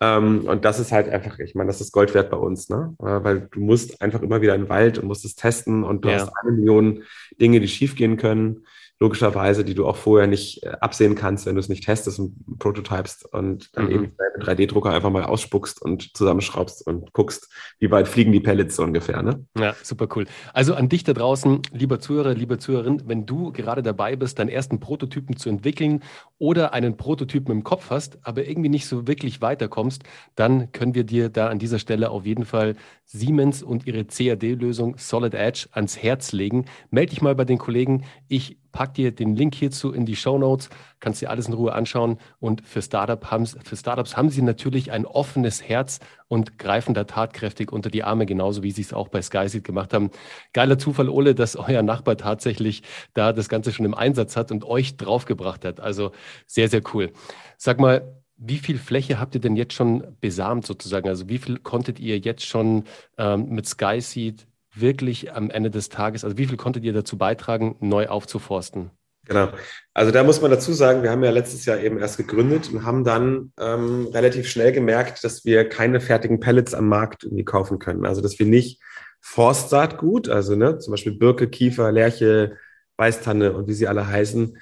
Ähm, 0.00 0.46
und 0.46 0.64
das 0.64 0.78
ist 0.78 0.92
halt 0.92 1.08
einfach, 1.08 1.40
ich 1.40 1.56
meine, 1.56 1.66
das 1.66 1.80
ist 1.80 1.90
Gold 1.90 2.14
wert 2.14 2.30
bei 2.30 2.36
uns, 2.36 2.68
ne? 2.68 2.94
Äh, 3.00 3.24
weil 3.24 3.48
du 3.50 3.58
musst 3.58 4.00
einfach 4.00 4.22
immer 4.22 4.40
wieder 4.40 4.54
in 4.54 4.62
den 4.62 4.68
Wald 4.68 4.98
und 4.98 5.08
musst 5.08 5.24
es 5.24 5.34
testen 5.34 5.82
und 5.82 6.04
du 6.04 6.10
ja. 6.10 6.20
hast 6.20 6.30
eine 6.40 6.52
Million 6.52 7.02
Dinge, 7.40 7.58
die 7.58 7.66
schiefgehen 7.66 8.16
können 8.16 8.64
logischerweise, 9.00 9.64
die 9.64 9.74
du 9.74 9.86
auch 9.86 9.96
vorher 9.96 10.26
nicht 10.26 10.64
äh, 10.64 10.70
absehen 10.80 11.14
kannst, 11.14 11.46
wenn 11.46 11.54
du 11.54 11.60
es 11.60 11.68
nicht 11.68 11.84
testest 11.84 12.18
und 12.18 12.58
prototypest 12.58 13.32
und 13.32 13.76
dann 13.76 13.86
mhm. 13.86 13.90
eben 13.92 14.02
mit 14.02 14.46
3D-Drucker 14.46 14.90
einfach 14.90 15.10
mal 15.10 15.24
ausspuckst 15.24 15.80
und 15.80 16.16
zusammenschraubst 16.16 16.86
und 16.86 17.12
guckst, 17.12 17.48
wie 17.78 17.90
weit 17.90 18.08
fliegen 18.08 18.32
die 18.32 18.40
Pellets 18.40 18.76
so 18.76 18.82
ungefähr. 18.82 19.22
Ne? 19.22 19.44
Ja, 19.56 19.74
super 19.82 20.08
cool. 20.16 20.26
Also 20.52 20.74
an 20.74 20.88
dich 20.88 21.04
da 21.04 21.12
draußen, 21.12 21.62
lieber 21.72 22.00
Zuhörer, 22.00 22.34
lieber 22.34 22.58
Zuhörerin, 22.58 23.02
wenn 23.06 23.24
du 23.24 23.52
gerade 23.52 23.82
dabei 23.82 24.16
bist, 24.16 24.38
deinen 24.38 24.48
ersten 24.48 24.80
Prototypen 24.80 25.36
zu 25.36 25.48
entwickeln 25.48 26.02
oder 26.38 26.72
einen 26.72 26.96
Prototypen 26.96 27.52
im 27.52 27.64
Kopf 27.64 27.90
hast, 27.90 28.18
aber 28.22 28.46
irgendwie 28.48 28.68
nicht 28.68 28.86
so 28.86 29.06
wirklich 29.06 29.40
weiterkommst, 29.40 30.02
dann 30.34 30.72
können 30.72 30.94
wir 30.94 31.04
dir 31.04 31.28
da 31.28 31.48
an 31.48 31.60
dieser 31.60 31.78
Stelle 31.78 32.10
auf 32.10 32.26
jeden 32.26 32.44
Fall 32.44 32.74
Siemens 33.04 33.62
und 33.62 33.86
ihre 33.86 34.04
CAD-Lösung 34.04 34.96
Solid 34.98 35.34
Edge 35.34 35.68
ans 35.72 35.96
Herz 36.02 36.32
legen. 36.32 36.66
Melde 36.90 37.10
dich 37.10 37.22
mal 37.22 37.34
bei 37.34 37.44
den 37.44 37.58
Kollegen. 37.58 38.04
Ich 38.28 38.57
pack 38.72 38.94
dir 38.94 39.12
den 39.12 39.34
Link 39.36 39.54
hierzu 39.54 39.92
in 39.92 40.06
die 40.06 40.16
Show 40.16 40.38
Notes, 40.38 40.70
kannst 41.00 41.22
dir 41.22 41.30
alles 41.30 41.48
in 41.48 41.54
Ruhe 41.54 41.72
anschauen. 41.72 42.18
Und 42.40 42.66
für, 42.66 42.82
Startup 42.82 43.24
für 43.64 43.76
Startups 43.76 44.16
haben 44.16 44.30
sie 44.30 44.42
natürlich 44.42 44.92
ein 44.92 45.06
offenes 45.06 45.62
Herz 45.62 46.00
und 46.28 46.58
greifen 46.58 46.94
da 46.94 47.04
tatkräftig 47.04 47.72
unter 47.72 47.90
die 47.90 48.04
Arme, 48.04 48.26
genauso 48.26 48.62
wie 48.62 48.70
sie 48.70 48.82
es 48.82 48.92
auch 48.92 49.08
bei 49.08 49.22
SkySeed 49.22 49.64
gemacht 49.64 49.94
haben. 49.94 50.10
Geiler 50.52 50.78
Zufall, 50.78 51.08
Ole, 51.08 51.34
dass 51.34 51.56
euer 51.56 51.82
Nachbar 51.82 52.16
tatsächlich 52.16 52.82
da 53.14 53.32
das 53.32 53.48
Ganze 53.48 53.72
schon 53.72 53.86
im 53.86 53.94
Einsatz 53.94 54.36
hat 54.36 54.50
und 54.50 54.64
euch 54.64 54.96
draufgebracht 54.96 55.64
hat. 55.64 55.80
Also 55.80 56.12
sehr, 56.46 56.68
sehr 56.68 56.82
cool. 56.92 57.12
Sag 57.56 57.80
mal, 57.80 58.18
wie 58.38 58.58
viel 58.58 58.78
Fläche 58.78 59.18
habt 59.18 59.34
ihr 59.34 59.40
denn 59.40 59.56
jetzt 59.56 59.74
schon 59.74 60.16
besamt 60.20 60.64
sozusagen? 60.64 61.08
Also 61.08 61.28
wie 61.28 61.38
viel 61.38 61.58
konntet 61.58 61.98
ihr 61.98 62.18
jetzt 62.18 62.46
schon 62.46 62.84
ähm, 63.18 63.48
mit 63.48 63.66
SkySeed 63.66 64.46
wirklich 64.80 65.32
am 65.32 65.50
Ende 65.50 65.70
des 65.70 65.88
Tages, 65.88 66.24
also 66.24 66.38
wie 66.38 66.46
viel 66.46 66.56
konntet 66.56 66.84
ihr 66.84 66.92
dazu 66.92 67.18
beitragen, 67.18 67.76
neu 67.80 68.08
aufzuforsten? 68.08 68.90
Genau. 69.26 69.50
Also 69.92 70.10
da 70.10 70.24
muss 70.24 70.40
man 70.40 70.50
dazu 70.50 70.72
sagen, 70.72 71.02
wir 71.02 71.10
haben 71.10 71.22
ja 71.22 71.30
letztes 71.30 71.66
Jahr 71.66 71.78
eben 71.78 71.98
erst 71.98 72.16
gegründet 72.16 72.70
und 72.72 72.84
haben 72.84 73.04
dann 73.04 73.52
ähm, 73.60 74.06
relativ 74.06 74.48
schnell 74.48 74.72
gemerkt, 74.72 75.22
dass 75.22 75.44
wir 75.44 75.68
keine 75.68 76.00
fertigen 76.00 76.40
Pellets 76.40 76.72
am 76.72 76.88
Markt 76.88 77.24
irgendwie 77.24 77.44
kaufen 77.44 77.78
können. 77.78 78.06
Also 78.06 78.22
dass 78.22 78.38
wir 78.38 78.46
nicht 78.46 78.80
Forstsaatgut, 79.20 80.30
also 80.30 80.56
ne, 80.56 80.78
zum 80.78 80.92
Beispiel 80.92 81.12
Birke, 81.12 81.48
Kiefer, 81.48 81.92
Lärche, 81.92 82.56
Weißtanne 82.96 83.52
und 83.52 83.68
wie 83.68 83.74
sie 83.74 83.86
alle 83.86 84.06
heißen, 84.06 84.56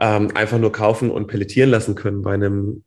ähm, 0.00 0.30
einfach 0.34 0.58
nur 0.58 0.72
kaufen 0.72 1.10
und 1.10 1.26
pelletieren 1.26 1.70
lassen 1.70 1.94
können 1.94 2.22
bei 2.22 2.34
einem 2.34 2.84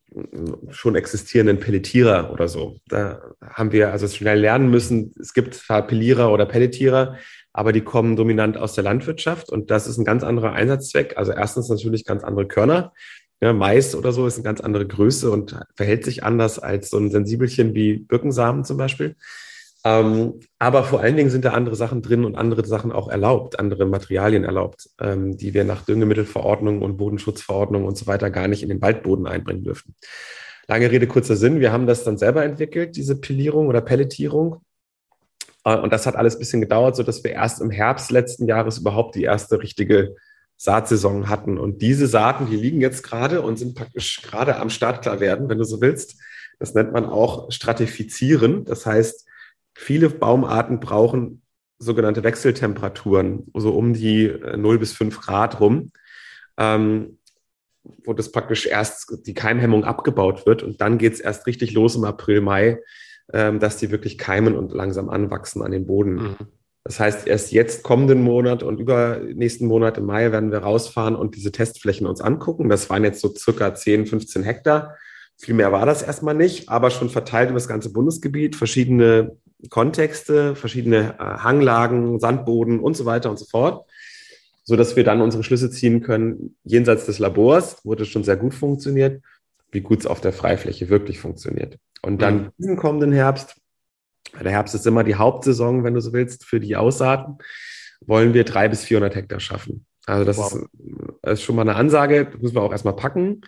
schon 0.69 0.95
existierenden 0.95 1.59
Pelletierer 1.59 2.31
oder 2.31 2.47
so. 2.47 2.77
Da 2.87 3.21
haben 3.41 3.71
wir 3.71 3.91
also 3.91 4.07
schnell 4.07 4.39
lernen 4.39 4.69
müssen, 4.69 5.13
es 5.19 5.33
gibt 5.33 5.53
zwar 5.55 5.85
Pellierer 5.87 6.31
oder 6.31 6.45
Pelletierer, 6.45 7.17
aber 7.53 7.73
die 7.73 7.81
kommen 7.81 8.15
dominant 8.15 8.57
aus 8.57 8.73
der 8.73 8.85
Landwirtschaft 8.85 9.49
und 9.49 9.71
das 9.71 9.87
ist 9.87 9.97
ein 9.97 10.05
ganz 10.05 10.23
anderer 10.23 10.53
Einsatzzweck. 10.53 11.17
Also 11.17 11.33
erstens 11.33 11.69
natürlich 11.69 12.05
ganz 12.05 12.23
andere 12.23 12.47
Körner. 12.47 12.93
Ja, 13.41 13.53
Mais 13.53 13.95
oder 13.95 14.11
so 14.11 14.27
ist 14.27 14.35
eine 14.35 14.43
ganz 14.43 14.61
andere 14.61 14.85
Größe 14.85 15.31
und 15.31 15.59
verhält 15.75 16.05
sich 16.05 16.23
anders 16.23 16.59
als 16.59 16.91
so 16.91 16.97
ein 16.97 17.09
Sensibelchen 17.09 17.73
wie 17.73 17.97
Birkensamen 17.97 18.63
zum 18.63 18.77
Beispiel. 18.77 19.15
Ähm, 19.83 20.39
aber 20.59 20.83
vor 20.83 21.01
allen 21.01 21.17
Dingen 21.17 21.31
sind 21.31 21.43
da 21.43 21.53
andere 21.53 21.75
Sachen 21.75 22.01
drin 22.03 22.23
und 22.23 22.35
andere 22.35 22.65
Sachen 22.65 22.91
auch 22.91 23.07
erlaubt, 23.07 23.59
andere 23.59 23.85
Materialien 23.85 24.43
erlaubt, 24.43 24.89
ähm, 24.99 25.37
die 25.37 25.53
wir 25.53 25.63
nach 25.63 25.85
Düngemittelverordnung 25.85 26.81
und 26.81 26.97
Bodenschutzverordnung 26.97 27.85
und 27.85 27.97
so 27.97 28.05
weiter 28.05 28.29
gar 28.29 28.47
nicht 28.47 28.61
in 28.61 28.69
den 28.69 28.81
Waldboden 28.81 29.25
einbringen 29.25 29.63
dürfen. 29.63 29.95
Lange 30.67 30.91
Rede, 30.91 31.07
kurzer 31.07 31.35
Sinn. 31.35 31.59
Wir 31.59 31.71
haben 31.71 31.87
das 31.87 32.03
dann 32.03 32.17
selber 32.17 32.43
entwickelt, 32.43 32.95
diese 32.95 33.19
Pillierung 33.19 33.67
oder 33.67 33.81
Pelletierung. 33.81 34.61
Äh, 35.63 35.77
und 35.77 35.91
das 35.91 36.05
hat 36.05 36.15
alles 36.15 36.35
ein 36.35 36.39
bisschen 36.39 36.61
gedauert, 36.61 36.95
sodass 36.95 37.23
wir 37.23 37.31
erst 37.31 37.59
im 37.59 37.71
Herbst 37.71 38.11
letzten 38.11 38.47
Jahres 38.47 38.77
überhaupt 38.77 39.15
die 39.15 39.23
erste 39.23 39.61
richtige 39.63 40.15
Saatsaison 40.57 41.27
hatten. 41.27 41.57
Und 41.57 41.81
diese 41.81 42.05
Saaten, 42.05 42.47
die 42.47 42.55
liegen 42.55 42.81
jetzt 42.81 43.01
gerade 43.01 43.41
und 43.41 43.57
sind 43.57 43.73
praktisch 43.73 44.21
gerade 44.21 44.57
am 44.57 44.69
Startklar 44.69 45.19
werden, 45.19 45.49
wenn 45.49 45.57
du 45.57 45.63
so 45.63 45.81
willst. 45.81 46.21
Das 46.59 46.75
nennt 46.75 46.93
man 46.93 47.05
auch 47.05 47.51
Stratifizieren. 47.51 48.63
Das 48.65 48.85
heißt, 48.85 49.25
Viele 49.73 50.09
Baumarten 50.09 50.79
brauchen 50.79 51.41
sogenannte 51.81 52.23
Wechseltemperaturen, 52.23 53.47
so 53.55 53.71
um 53.71 53.93
die 53.93 54.31
0 54.55 54.75
äh, 54.75 54.77
bis 54.77 54.93
5 54.93 55.19
Grad 55.19 55.59
rum, 55.59 55.91
ähm, 56.57 57.17
wo 58.05 58.13
das 58.13 58.31
praktisch 58.31 58.67
erst 58.67 59.25
die 59.25 59.33
Keimhemmung 59.33 59.83
abgebaut 59.83 60.45
wird 60.45 60.61
und 60.61 60.79
dann 60.79 60.99
geht 60.99 61.13
es 61.13 61.19
erst 61.19 61.47
richtig 61.47 61.73
los 61.73 61.95
im 61.95 62.03
April, 62.03 62.41
Mai, 62.41 62.79
ähm, 63.33 63.59
dass 63.59 63.77
die 63.77 63.89
wirklich 63.89 64.17
keimen 64.19 64.55
und 64.55 64.71
langsam 64.71 65.09
anwachsen 65.09 65.63
an 65.63 65.71
den 65.71 65.87
Boden. 65.87 66.13
Mhm. 66.13 66.37
Das 66.83 66.99
heißt, 66.99 67.27
erst 67.27 67.51
jetzt 67.51 67.83
kommenden 67.83 68.23
Monat 68.23 68.63
und 68.63 68.79
übernächsten 68.79 69.67
Monat 69.67 69.97
im 69.97 70.05
Mai 70.05 70.31
werden 70.31 70.51
wir 70.51 70.59
rausfahren 70.59 71.15
und 71.15 71.35
diese 71.35 71.51
Testflächen 71.51 72.07
uns 72.07 72.21
angucken. 72.21 72.69
Das 72.69 72.89
waren 72.89 73.03
jetzt 73.03 73.21
so 73.21 73.33
circa 73.35 73.73
10, 73.73 74.07
15 74.07 74.43
Hektar. 74.43 74.95
Viel 75.37 75.53
mehr 75.53 75.71
war 75.71 75.85
das 75.85 76.01
erstmal 76.01 76.33
nicht, 76.33 76.69
aber 76.69 76.89
schon 76.89 77.09
verteilt 77.09 77.49
über 77.49 77.59
das 77.59 77.67
ganze 77.67 77.91
Bundesgebiet, 77.91 78.55
verschiedene 78.55 79.37
Kontexte, 79.69 80.55
verschiedene 80.55 81.15
äh, 81.19 81.23
Hanglagen, 81.23 82.19
Sandboden 82.19 82.79
und 82.79 82.95
so 82.95 83.05
weiter 83.05 83.29
und 83.29 83.37
so 83.37 83.45
fort, 83.45 83.89
so 84.63 84.75
dass 84.75 84.95
wir 84.95 85.03
dann 85.03 85.21
unsere 85.21 85.43
Schlüsse 85.43 85.69
ziehen 85.69 86.01
können. 86.01 86.55
Jenseits 86.63 87.05
des 87.05 87.19
Labors, 87.19 87.77
wo 87.83 87.95
das 87.95 88.07
schon 88.07 88.23
sehr 88.23 88.37
gut 88.37 88.53
funktioniert, 88.53 89.23
wie 89.71 89.81
gut 89.81 89.99
es 89.99 90.05
auf 90.05 90.21
der 90.21 90.33
Freifläche 90.33 90.89
wirklich 90.89 91.19
funktioniert. 91.19 91.77
Und 92.01 92.21
dann 92.21 92.35
mhm. 92.35 92.49
diesen 92.57 92.77
kommenden 92.77 93.11
Herbst, 93.11 93.55
der 94.39 94.51
Herbst 94.51 94.75
ist 94.75 94.87
immer 94.87 95.03
die 95.03 95.15
Hauptsaison, 95.15 95.83
wenn 95.83 95.93
du 95.93 96.01
so 96.01 96.13
willst, 96.13 96.45
für 96.45 96.59
die 96.59 96.75
Aussaaten, 96.75 97.37
wollen 98.01 98.33
wir 98.33 98.43
drei 98.43 98.67
bis 98.67 98.83
400 98.83 99.15
Hektar 99.15 99.39
schaffen. 99.39 99.85
Also 100.05 100.25
das 100.25 100.37
wow. 100.37 100.53
ist, 100.53 101.31
ist, 101.31 101.43
schon 101.43 101.55
mal 101.55 101.61
eine 101.61 101.75
Ansage, 101.75 102.25
das 102.25 102.41
müssen 102.41 102.55
wir 102.55 102.63
auch 102.63 102.71
erstmal 102.71 102.95
packen. 102.95 103.41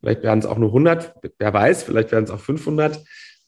Vielleicht 0.00 0.22
werden 0.22 0.40
es 0.40 0.46
auch 0.46 0.58
nur 0.58 0.70
100, 0.70 1.14
wer 1.38 1.52
weiß, 1.52 1.82
vielleicht 1.84 2.10
werden 2.10 2.24
es 2.24 2.30
auch 2.30 2.40
500 2.40 3.00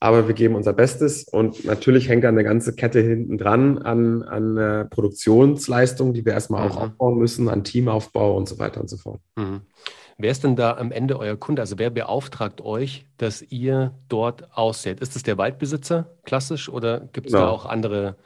aber 0.02 0.26
wir 0.26 0.34
geben 0.34 0.56
unser 0.56 0.72
Bestes 0.72 1.22
und 1.22 1.64
natürlich 1.64 2.08
hängt 2.08 2.24
da 2.24 2.28
eine 2.28 2.42
ganze 2.42 2.74
Kette 2.74 3.00
hinten 3.00 3.38
dran 3.38 3.78
an, 3.78 4.24
an 4.24 4.56
äh, 4.56 4.84
Produktionsleistung, 4.86 6.12
die 6.12 6.24
wir 6.24 6.32
erstmal 6.32 6.68
auch 6.68 6.74
mhm. 6.74 6.82
aufbauen 6.82 7.18
müssen, 7.18 7.48
an 7.48 7.62
Teamaufbau 7.62 8.36
und 8.36 8.48
so 8.48 8.58
weiter 8.58 8.80
und 8.80 8.90
so 8.90 8.96
fort. 8.96 9.20
Mhm. 9.36 9.60
Wer 10.18 10.32
ist 10.32 10.42
denn 10.42 10.56
da 10.56 10.76
am 10.76 10.90
Ende 10.90 11.20
euer 11.20 11.36
Kunde? 11.36 11.62
Also 11.62 11.78
wer 11.78 11.90
beauftragt 11.90 12.60
euch, 12.62 13.06
dass 13.16 13.42
ihr 13.42 13.94
dort 14.08 14.56
aussät? 14.56 14.98
Ist 14.98 15.14
es 15.14 15.22
der 15.22 15.38
Waldbesitzer 15.38 16.10
klassisch 16.24 16.68
oder 16.68 17.08
gibt 17.12 17.28
es 17.28 17.32
genau. 17.32 17.44
da 17.46 17.50
auch 17.52 17.64
andere, 17.64 18.16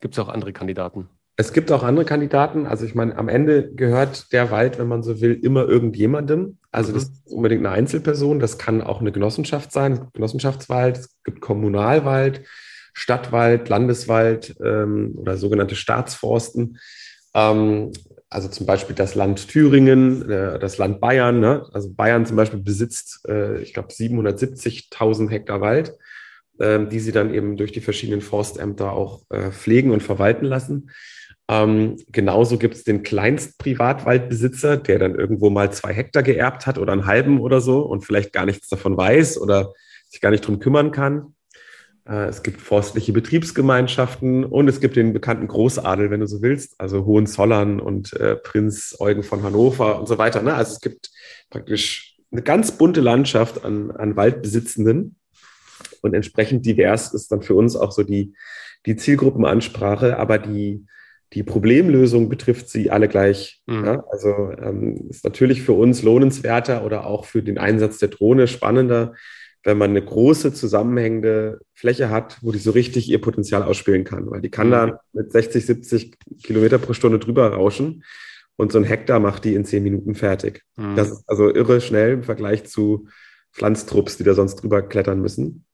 gibt 0.00 0.14
es 0.14 0.18
auch 0.18 0.28
andere 0.28 0.52
Kandidaten? 0.52 1.08
Es 1.36 1.52
gibt 1.52 1.72
auch 1.72 1.82
andere 1.82 2.04
Kandidaten. 2.04 2.66
Also 2.66 2.84
ich 2.84 2.94
meine, 2.94 3.16
am 3.16 3.28
Ende 3.28 3.72
gehört 3.72 4.32
der 4.32 4.50
Wald, 4.50 4.78
wenn 4.78 4.88
man 4.88 5.02
so 5.02 5.20
will, 5.20 5.32
immer 5.42 5.66
irgendjemandem. 5.66 6.58
Also 6.70 6.92
das 6.92 7.08
mhm. 7.08 7.12
ist 7.12 7.32
unbedingt 7.32 7.66
eine 7.66 7.74
Einzelperson. 7.74 8.38
Das 8.38 8.58
kann 8.58 8.82
auch 8.82 9.00
eine 9.00 9.12
Genossenschaft 9.12 9.72
sein, 9.72 10.08
Genossenschaftswald. 10.12 10.98
Es 10.98 11.16
gibt 11.24 11.40
Kommunalwald, 11.40 12.42
Stadtwald, 12.92 13.68
Landeswald 13.68 14.56
ähm, 14.62 15.14
oder 15.16 15.38
sogenannte 15.38 15.74
Staatsforsten. 15.74 16.78
Ähm, 17.34 17.92
also 18.28 18.48
zum 18.48 18.66
Beispiel 18.66 18.94
das 18.94 19.14
Land 19.14 19.48
Thüringen, 19.48 20.30
äh, 20.30 20.58
das 20.58 20.76
Land 20.76 21.00
Bayern. 21.00 21.40
Ne? 21.40 21.66
Also 21.72 21.90
Bayern 21.92 22.26
zum 22.26 22.36
Beispiel 22.36 22.60
besitzt, 22.60 23.26
äh, 23.26 23.62
ich 23.62 23.72
glaube, 23.72 23.88
770.000 23.88 25.30
Hektar 25.30 25.62
Wald. 25.62 25.94
Ähm, 26.60 26.90
die 26.90 27.00
sie 27.00 27.12
dann 27.12 27.32
eben 27.32 27.56
durch 27.56 27.72
die 27.72 27.80
verschiedenen 27.80 28.20
Forstämter 28.20 28.92
auch 28.92 29.22
äh, 29.30 29.50
pflegen 29.50 29.90
und 29.90 30.02
verwalten 30.02 30.44
lassen. 30.44 30.90
Ähm, 31.48 31.96
genauso 32.10 32.56
gibt 32.56 32.74
es 32.74 32.84
den 32.84 33.02
Kleinstprivatwaldbesitzer, 33.02 34.76
der 34.76 34.98
dann 34.98 35.14
irgendwo 35.14 35.50
mal 35.50 35.72
zwei 35.72 35.92
Hektar 35.92 36.22
geerbt 36.22 36.66
hat 36.66 36.78
oder 36.78 36.92
einen 36.92 37.06
halben 37.06 37.40
oder 37.40 37.60
so 37.60 37.80
und 37.80 38.04
vielleicht 38.04 38.32
gar 38.32 38.46
nichts 38.46 38.68
davon 38.68 38.96
weiß 38.96 39.38
oder 39.38 39.72
sich 40.08 40.20
gar 40.20 40.30
nicht 40.30 40.46
drum 40.46 40.60
kümmern 40.60 40.92
kann. 40.92 41.34
Äh, 42.06 42.26
es 42.26 42.42
gibt 42.42 42.60
forstliche 42.60 43.12
Betriebsgemeinschaften 43.12 44.44
und 44.44 44.68
es 44.68 44.80
gibt 44.80 44.96
den 44.96 45.12
bekannten 45.12 45.48
Großadel, 45.48 46.10
wenn 46.10 46.20
du 46.20 46.26
so 46.26 46.42
willst, 46.42 46.80
also 46.80 47.04
Hohenzollern 47.04 47.80
und 47.80 48.12
äh, 48.14 48.36
Prinz 48.36 48.96
Eugen 48.98 49.22
von 49.22 49.42
Hannover 49.42 49.98
und 49.98 50.08
so 50.08 50.18
weiter. 50.18 50.42
Ne? 50.42 50.54
Also 50.54 50.74
es 50.74 50.80
gibt 50.80 51.10
praktisch 51.50 52.16
eine 52.30 52.42
ganz 52.42 52.72
bunte 52.72 53.00
Landschaft 53.00 53.64
an, 53.64 53.90
an 53.90 54.16
Waldbesitzenden. 54.16 55.16
Und 56.00 56.14
entsprechend 56.14 56.66
divers 56.66 57.14
ist 57.14 57.30
dann 57.30 57.42
für 57.42 57.54
uns 57.54 57.76
auch 57.76 57.92
so 57.92 58.02
die, 58.02 58.34
die 58.86 58.96
Zielgruppenansprache, 58.96 60.18
aber 60.18 60.38
die, 60.38 60.86
die 61.34 61.42
Problemlösung 61.42 62.28
betrifft 62.28 62.68
sie 62.68 62.90
alle 62.90 63.08
gleich. 63.08 63.62
Mhm. 63.66 63.84
Ja? 63.84 64.04
Also 64.10 64.52
ähm, 64.60 65.08
ist 65.08 65.24
natürlich 65.24 65.62
für 65.62 65.72
uns 65.72 66.02
lohnenswerter 66.02 66.84
oder 66.84 67.06
auch 67.06 67.24
für 67.24 67.42
den 67.42 67.58
Einsatz 67.58 67.98
der 67.98 68.08
Drohne 68.08 68.48
spannender, 68.48 69.14
wenn 69.64 69.78
man 69.78 69.90
eine 69.90 70.04
große 70.04 70.52
zusammenhängende 70.52 71.60
Fläche 71.74 72.10
hat, 72.10 72.38
wo 72.42 72.52
die 72.52 72.58
so 72.58 72.72
richtig 72.72 73.08
ihr 73.08 73.20
Potenzial 73.20 73.62
ausspielen 73.62 74.04
kann, 74.04 74.30
weil 74.30 74.40
die 74.40 74.50
kann 74.50 74.68
mhm. 74.68 74.72
da 74.72 75.00
mit 75.12 75.32
60, 75.32 75.64
70 75.64 76.18
Kilometer 76.42 76.78
pro 76.78 76.92
Stunde 76.92 77.18
drüber 77.18 77.52
rauschen 77.52 78.04
und 78.56 78.72
so 78.72 78.78
ein 78.78 78.84
Hektar 78.84 79.20
macht 79.20 79.44
die 79.44 79.54
in 79.54 79.64
zehn 79.64 79.82
Minuten 79.82 80.14
fertig. 80.14 80.62
Mhm. 80.76 80.96
Das 80.96 81.10
ist 81.10 81.24
also 81.26 81.48
irre 81.52 81.80
schnell 81.80 82.12
im 82.12 82.22
Vergleich 82.22 82.64
zu 82.64 83.08
Pflanztrupps, 83.52 84.16
die 84.16 84.24
da 84.24 84.34
sonst 84.34 84.56
drüber 84.56 84.82
klettern 84.82 85.20
müssen. 85.20 85.64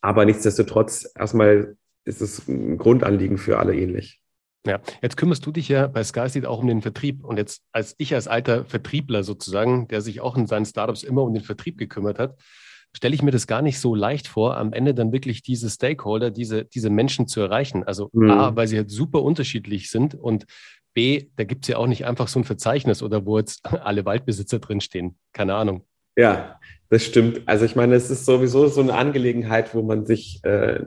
Aber 0.00 0.24
nichtsdestotrotz, 0.24 1.10
erstmal 1.14 1.76
ist 2.04 2.20
es 2.20 2.48
ein 2.48 2.78
Grundanliegen 2.78 3.38
für 3.38 3.58
alle 3.58 3.76
ähnlich. 3.76 4.21
Ja, 4.66 4.80
jetzt 5.02 5.16
kümmerst 5.16 5.44
du 5.44 5.50
dich 5.50 5.68
ja 5.68 5.88
bei 5.88 6.04
SkySeed 6.04 6.46
auch 6.46 6.60
um 6.60 6.68
den 6.68 6.82
Vertrieb. 6.82 7.24
Und 7.24 7.36
jetzt 7.36 7.62
als 7.72 7.94
ich 7.98 8.14
als 8.14 8.28
alter 8.28 8.64
Vertriebler 8.64 9.24
sozusagen, 9.24 9.88
der 9.88 10.00
sich 10.00 10.20
auch 10.20 10.36
in 10.36 10.46
seinen 10.46 10.66
Startups 10.66 11.02
immer 11.02 11.22
um 11.22 11.34
den 11.34 11.42
Vertrieb 11.42 11.78
gekümmert 11.78 12.18
hat, 12.18 12.36
stelle 12.94 13.14
ich 13.14 13.22
mir 13.22 13.30
das 13.30 13.46
gar 13.46 13.62
nicht 13.62 13.80
so 13.80 13.94
leicht 13.94 14.28
vor, 14.28 14.56
am 14.56 14.72
Ende 14.72 14.94
dann 14.94 15.12
wirklich 15.12 15.42
diese 15.42 15.68
Stakeholder, 15.68 16.30
diese, 16.30 16.64
diese 16.64 16.90
Menschen 16.90 17.26
zu 17.26 17.40
erreichen. 17.40 17.82
Also 17.84 18.10
mhm. 18.12 18.30
A, 18.30 18.56
weil 18.56 18.68
sie 18.68 18.76
halt 18.76 18.90
super 18.90 19.22
unterschiedlich 19.22 19.90
sind 19.90 20.14
und 20.14 20.46
B, 20.94 21.28
da 21.36 21.44
gibt 21.44 21.64
es 21.64 21.68
ja 21.68 21.78
auch 21.78 21.86
nicht 21.86 22.04
einfach 22.04 22.28
so 22.28 22.38
ein 22.38 22.44
Verzeichnis 22.44 23.02
oder 23.02 23.24
wo 23.24 23.38
jetzt 23.38 23.64
alle 23.84 24.04
Waldbesitzer 24.04 24.58
drinstehen. 24.58 25.16
Keine 25.32 25.54
Ahnung. 25.54 25.84
Ja, 26.16 26.60
das 26.90 27.06
stimmt. 27.06 27.40
Also 27.46 27.64
ich 27.64 27.74
meine, 27.74 27.94
es 27.94 28.10
ist 28.10 28.26
sowieso 28.26 28.66
so 28.66 28.82
eine 28.82 28.92
Angelegenheit, 28.92 29.74
wo 29.74 29.82
man 29.82 30.04
sich, 30.04 30.44
äh, 30.44 30.80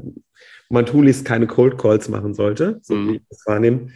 man 0.70 0.86
tunlichst 0.86 1.26
keine 1.26 1.48
Cold 1.48 1.78
Calls 1.78 2.10
machen 2.10 2.34
sollte, 2.34 2.80
so 2.82 2.96
mhm. 2.96 3.10
wie 3.10 3.16
ich 3.18 3.22
das 3.30 3.44
wahrnehme. 3.46 3.90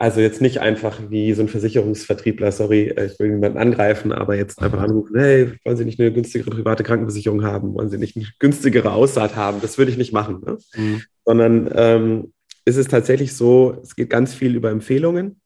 Also 0.00 0.22
jetzt 0.22 0.40
nicht 0.40 0.60
einfach 0.60 0.98
wie 1.10 1.34
so 1.34 1.42
ein 1.42 1.48
Versicherungsvertriebler, 1.48 2.52
sorry, 2.52 2.88
äh, 2.88 3.06
ich 3.06 3.18
will 3.20 3.28
niemanden 3.28 3.58
angreifen, 3.58 4.12
aber 4.12 4.34
jetzt 4.34 4.62
einfach 4.62 4.80
anrufen, 4.80 5.18
hey, 5.18 5.52
wollen 5.62 5.76
Sie 5.76 5.84
nicht 5.84 6.00
eine 6.00 6.10
günstigere 6.10 6.50
private 6.50 6.82
Krankenversicherung 6.84 7.44
haben? 7.44 7.74
Wollen 7.74 7.90
Sie 7.90 7.98
nicht 7.98 8.16
eine 8.16 8.26
günstigere 8.38 8.92
Aussaat 8.92 9.36
haben? 9.36 9.60
Das 9.60 9.76
würde 9.76 9.90
ich 9.90 9.98
nicht 9.98 10.14
machen. 10.14 10.40
Ne? 10.44 10.56
Mhm. 10.74 11.02
Sondern 11.26 11.70
ähm, 11.74 12.32
ist 12.64 12.76
es 12.76 12.88
tatsächlich 12.88 13.34
so, 13.34 13.78
es 13.82 13.94
geht 13.94 14.08
ganz 14.08 14.32
viel 14.32 14.54
über 14.54 14.70
Empfehlungen. 14.70 15.40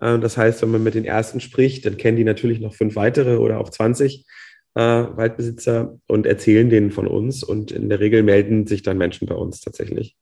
Äh, 0.00 0.18
das 0.18 0.36
heißt, 0.36 0.62
wenn 0.62 0.72
man 0.72 0.82
mit 0.82 0.94
den 0.94 1.04
ersten 1.04 1.38
spricht, 1.38 1.86
dann 1.86 1.96
kennen 1.96 2.16
die 2.16 2.24
natürlich 2.24 2.58
noch 2.58 2.74
fünf 2.74 2.96
weitere 2.96 3.36
oder 3.36 3.60
auch 3.60 3.68
20 3.68 4.26
äh, 4.74 4.80
Waldbesitzer 4.80 5.98
und 6.06 6.26
erzählen 6.26 6.68
denen 6.70 6.90
von 6.90 7.06
uns. 7.06 7.42
Und 7.42 7.70
in 7.70 7.88
der 7.88 8.00
Regel 8.00 8.22
melden 8.22 8.66
sich 8.66 8.82
dann 8.82 8.98
Menschen 8.98 9.26
bei 9.26 9.34
uns 9.34 9.60
tatsächlich 9.60 10.16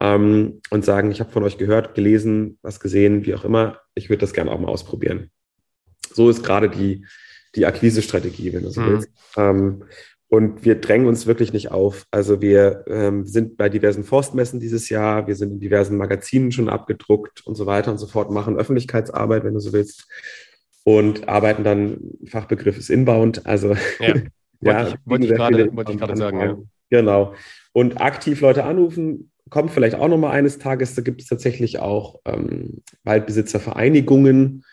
ähm, 0.00 0.60
und 0.70 0.84
sagen, 0.84 1.10
ich 1.10 1.20
habe 1.20 1.30
von 1.30 1.44
euch 1.44 1.58
gehört, 1.58 1.94
gelesen, 1.94 2.58
was 2.62 2.80
gesehen, 2.80 3.24
wie 3.26 3.34
auch 3.34 3.44
immer. 3.44 3.80
Ich 3.94 4.08
würde 4.10 4.20
das 4.20 4.32
gerne 4.32 4.50
auch 4.50 4.60
mal 4.60 4.68
ausprobieren. 4.68 5.30
So 6.12 6.30
ist 6.30 6.44
gerade 6.44 6.68
die, 6.68 7.06
die 7.54 7.66
Akquise-Strategie, 7.66 8.52
wenn 8.52 8.64
du 8.64 8.70
so 8.70 8.80
mhm. 8.80 8.90
willst. 8.90 9.08
Ähm, 9.36 9.84
Und 10.28 10.64
wir 10.64 10.80
drängen 10.80 11.06
uns 11.06 11.26
wirklich 11.26 11.52
nicht 11.52 11.70
auf. 11.70 12.06
Also 12.10 12.40
wir 12.40 12.84
ähm, 12.88 13.24
sind 13.24 13.56
bei 13.56 13.68
diversen 13.68 14.02
Forstmessen 14.02 14.58
dieses 14.58 14.88
Jahr, 14.88 15.28
wir 15.28 15.36
sind 15.36 15.52
in 15.52 15.60
diversen 15.60 15.96
Magazinen 15.96 16.50
schon 16.50 16.68
abgedruckt 16.68 17.46
und 17.46 17.54
so 17.54 17.66
weiter 17.66 17.92
und 17.92 17.98
so 17.98 18.08
fort, 18.08 18.32
machen 18.32 18.56
Öffentlichkeitsarbeit, 18.56 19.44
wenn 19.44 19.54
du 19.54 19.60
so 19.60 19.72
willst, 19.72 20.08
und 20.84 21.28
arbeiten 21.28 21.64
dann, 21.64 21.98
Fachbegriff 22.26 22.78
ist 22.78 22.90
inbound, 22.90 23.46
also 23.46 23.74
ja, 23.98 24.14
ja 24.60 24.88
ich, 24.88 24.94
wollte 25.04 25.26
ich 25.26 25.32
gerade, 25.32 25.74
wollte 25.74 25.92
ich 25.92 25.98
gerade 25.98 26.16
sagen, 26.16 26.40
ja. 26.40 26.56
Genau. 26.90 27.34
Und 27.72 28.00
aktiv 28.00 28.40
Leute 28.40 28.64
anrufen, 28.64 29.32
kommt 29.50 29.70
vielleicht 29.70 29.96
auch 29.96 30.08
nochmal 30.08 30.32
eines 30.32 30.58
Tages, 30.58 30.94
da 30.94 31.02
gibt 31.02 31.22
es 31.22 31.28
tatsächlich 31.28 31.78
auch 31.78 32.20
ähm, 32.24 32.82
Waldbesitzervereinigungen, 33.04 34.64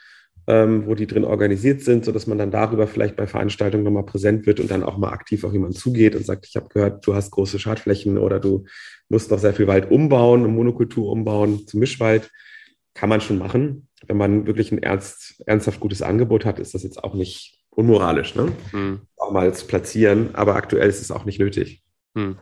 ähm, 0.48 0.86
wo 0.86 0.96
die 0.96 1.08
drin 1.08 1.24
organisiert 1.24 1.82
sind, 1.82 2.04
sodass 2.04 2.28
man 2.28 2.38
dann 2.38 2.52
darüber 2.52 2.88
vielleicht 2.88 3.16
bei 3.16 3.28
Veranstaltungen 3.28 3.84
nochmal 3.84 4.06
präsent 4.06 4.46
wird 4.46 4.60
und 4.60 4.72
dann 4.72 4.84
auch 4.84 4.98
mal 4.98 5.12
aktiv 5.12 5.44
auf 5.44 5.54
jemanden 5.54 5.76
zugeht 5.76 6.16
und 6.16 6.26
sagt, 6.26 6.46
ich 6.48 6.56
habe 6.56 6.68
gehört, 6.70 7.06
du 7.06 7.16
hast 7.16 7.32
große 7.32 7.60
Schadflächen 7.60 8.18
oder 8.18 8.40
du 8.40 8.66
musst 9.08 9.32
noch 9.32 9.40
sehr 9.40 9.54
viel 9.54 9.68
Wald 9.68 9.92
umbauen, 9.92 10.46
Monokultur 10.54 11.12
umbauen 11.12 11.68
zum 11.68 11.80
Mischwald. 11.80 12.32
Kann 12.94 13.10
man 13.10 13.22
schon 13.22 13.38
machen. 13.38 13.88
Wenn 14.12 14.18
man 14.18 14.46
wirklich 14.46 14.74
ein 14.74 14.84
ernst, 14.84 15.42
ernsthaft 15.46 15.80
gutes 15.80 16.02
Angebot 16.02 16.44
hat, 16.44 16.60
ist 16.60 16.74
das 16.74 16.84
jetzt 16.84 17.02
auch 17.02 17.14
nicht 17.14 17.64
unmoralisch, 17.70 18.36
ne? 18.36 18.52
Mhm. 18.74 19.04
Auch 19.16 19.32
mal 19.32 19.54
zu 19.54 19.66
platzieren, 19.66 20.32
aber 20.36 20.56
aktuell 20.56 20.90
ist 20.90 21.00
es 21.00 21.12
auch 21.12 21.24
nicht 21.24 21.40
nötig. 21.40 21.82
Mhm. 22.14 22.38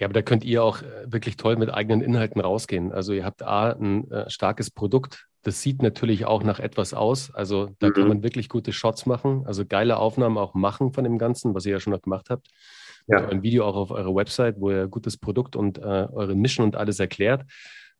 Ja, 0.00 0.08
aber 0.08 0.14
da 0.14 0.22
könnt 0.22 0.42
ihr 0.42 0.64
auch 0.64 0.82
äh, 0.82 1.04
wirklich 1.06 1.36
toll 1.36 1.54
mit 1.54 1.72
eigenen 1.72 2.00
Inhalten 2.00 2.40
rausgehen. 2.40 2.90
Also 2.90 3.12
ihr 3.12 3.24
habt 3.24 3.44
A, 3.44 3.70
ein 3.70 4.10
äh, 4.10 4.28
starkes 4.30 4.72
Produkt. 4.72 5.28
Das 5.42 5.62
sieht 5.62 5.80
natürlich 5.80 6.24
auch 6.24 6.42
nach 6.42 6.58
etwas 6.58 6.92
aus. 6.92 7.32
Also 7.32 7.68
da 7.78 7.90
mhm. 7.90 7.92
kann 7.92 8.08
man 8.08 8.22
wirklich 8.24 8.48
gute 8.48 8.72
Shots 8.72 9.06
machen. 9.06 9.44
Also 9.46 9.64
geile 9.64 9.98
Aufnahmen 9.98 10.38
auch 10.38 10.54
machen 10.54 10.92
von 10.92 11.04
dem 11.04 11.18
Ganzen, 11.18 11.54
was 11.54 11.66
ihr 11.66 11.72
ja 11.74 11.78
schon 11.78 11.92
noch 11.92 12.02
gemacht 12.02 12.30
habt. 12.30 12.48
Ja. 13.06 13.28
ein 13.28 13.44
Video 13.44 13.64
auch 13.64 13.76
auf 13.76 13.92
eurer 13.92 14.12
Website, 14.12 14.56
wo 14.58 14.70
ihr 14.70 14.88
gutes 14.88 15.18
Produkt 15.18 15.54
und 15.54 15.78
äh, 15.78 15.82
eure 15.82 16.34
Mission 16.34 16.66
und 16.66 16.74
alles 16.74 16.98
erklärt. 16.98 17.44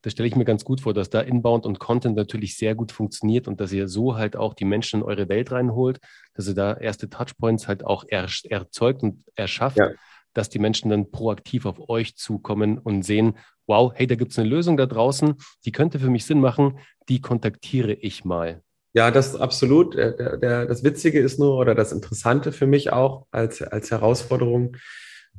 Da 0.02 0.10
stelle 0.10 0.28
ich 0.28 0.36
mir 0.36 0.44
ganz 0.44 0.64
gut 0.64 0.80
vor, 0.80 0.94
dass 0.94 1.10
da 1.10 1.20
Inbound 1.20 1.64
und 1.64 1.78
Content 1.78 2.16
natürlich 2.16 2.56
sehr 2.56 2.74
gut 2.74 2.92
funktioniert 2.92 3.48
und 3.48 3.60
dass 3.60 3.72
ihr 3.72 3.88
so 3.88 4.16
halt 4.16 4.36
auch 4.36 4.54
die 4.54 4.64
Menschen 4.64 5.00
in 5.00 5.06
eure 5.06 5.28
Welt 5.28 5.52
reinholt, 5.52 6.00
dass 6.34 6.48
ihr 6.48 6.54
da 6.54 6.74
erste 6.74 7.08
Touchpoints 7.08 7.68
halt 7.68 7.86
auch 7.86 8.04
er 8.08 8.26
erzeugt 8.48 9.02
und 9.02 9.24
erschafft. 9.34 9.78
Ja 9.78 9.90
dass 10.34 10.48
die 10.48 10.58
Menschen 10.58 10.90
dann 10.90 11.10
proaktiv 11.10 11.66
auf 11.66 11.90
euch 11.90 12.16
zukommen 12.16 12.78
und 12.78 13.02
sehen, 13.02 13.36
wow, 13.66 13.92
hey, 13.94 14.06
da 14.06 14.14
gibt 14.14 14.32
es 14.32 14.38
eine 14.38 14.48
Lösung 14.48 14.76
da 14.76 14.86
draußen, 14.86 15.34
die 15.64 15.72
könnte 15.72 15.98
für 15.98 16.10
mich 16.10 16.24
Sinn 16.24 16.40
machen, 16.40 16.78
die 17.08 17.20
kontaktiere 17.20 17.92
ich 17.92 18.24
mal. 18.24 18.62
Ja, 18.94 19.10
das 19.10 19.36
absolut. 19.36 19.94
Der, 19.94 20.36
der, 20.36 20.66
das 20.66 20.84
Witzige 20.84 21.20
ist 21.20 21.38
nur, 21.38 21.56
oder 21.56 21.74
das 21.74 21.92
Interessante 21.92 22.52
für 22.52 22.66
mich 22.66 22.92
auch 22.92 23.26
als, 23.30 23.62
als 23.62 23.90
Herausforderung, 23.90 24.76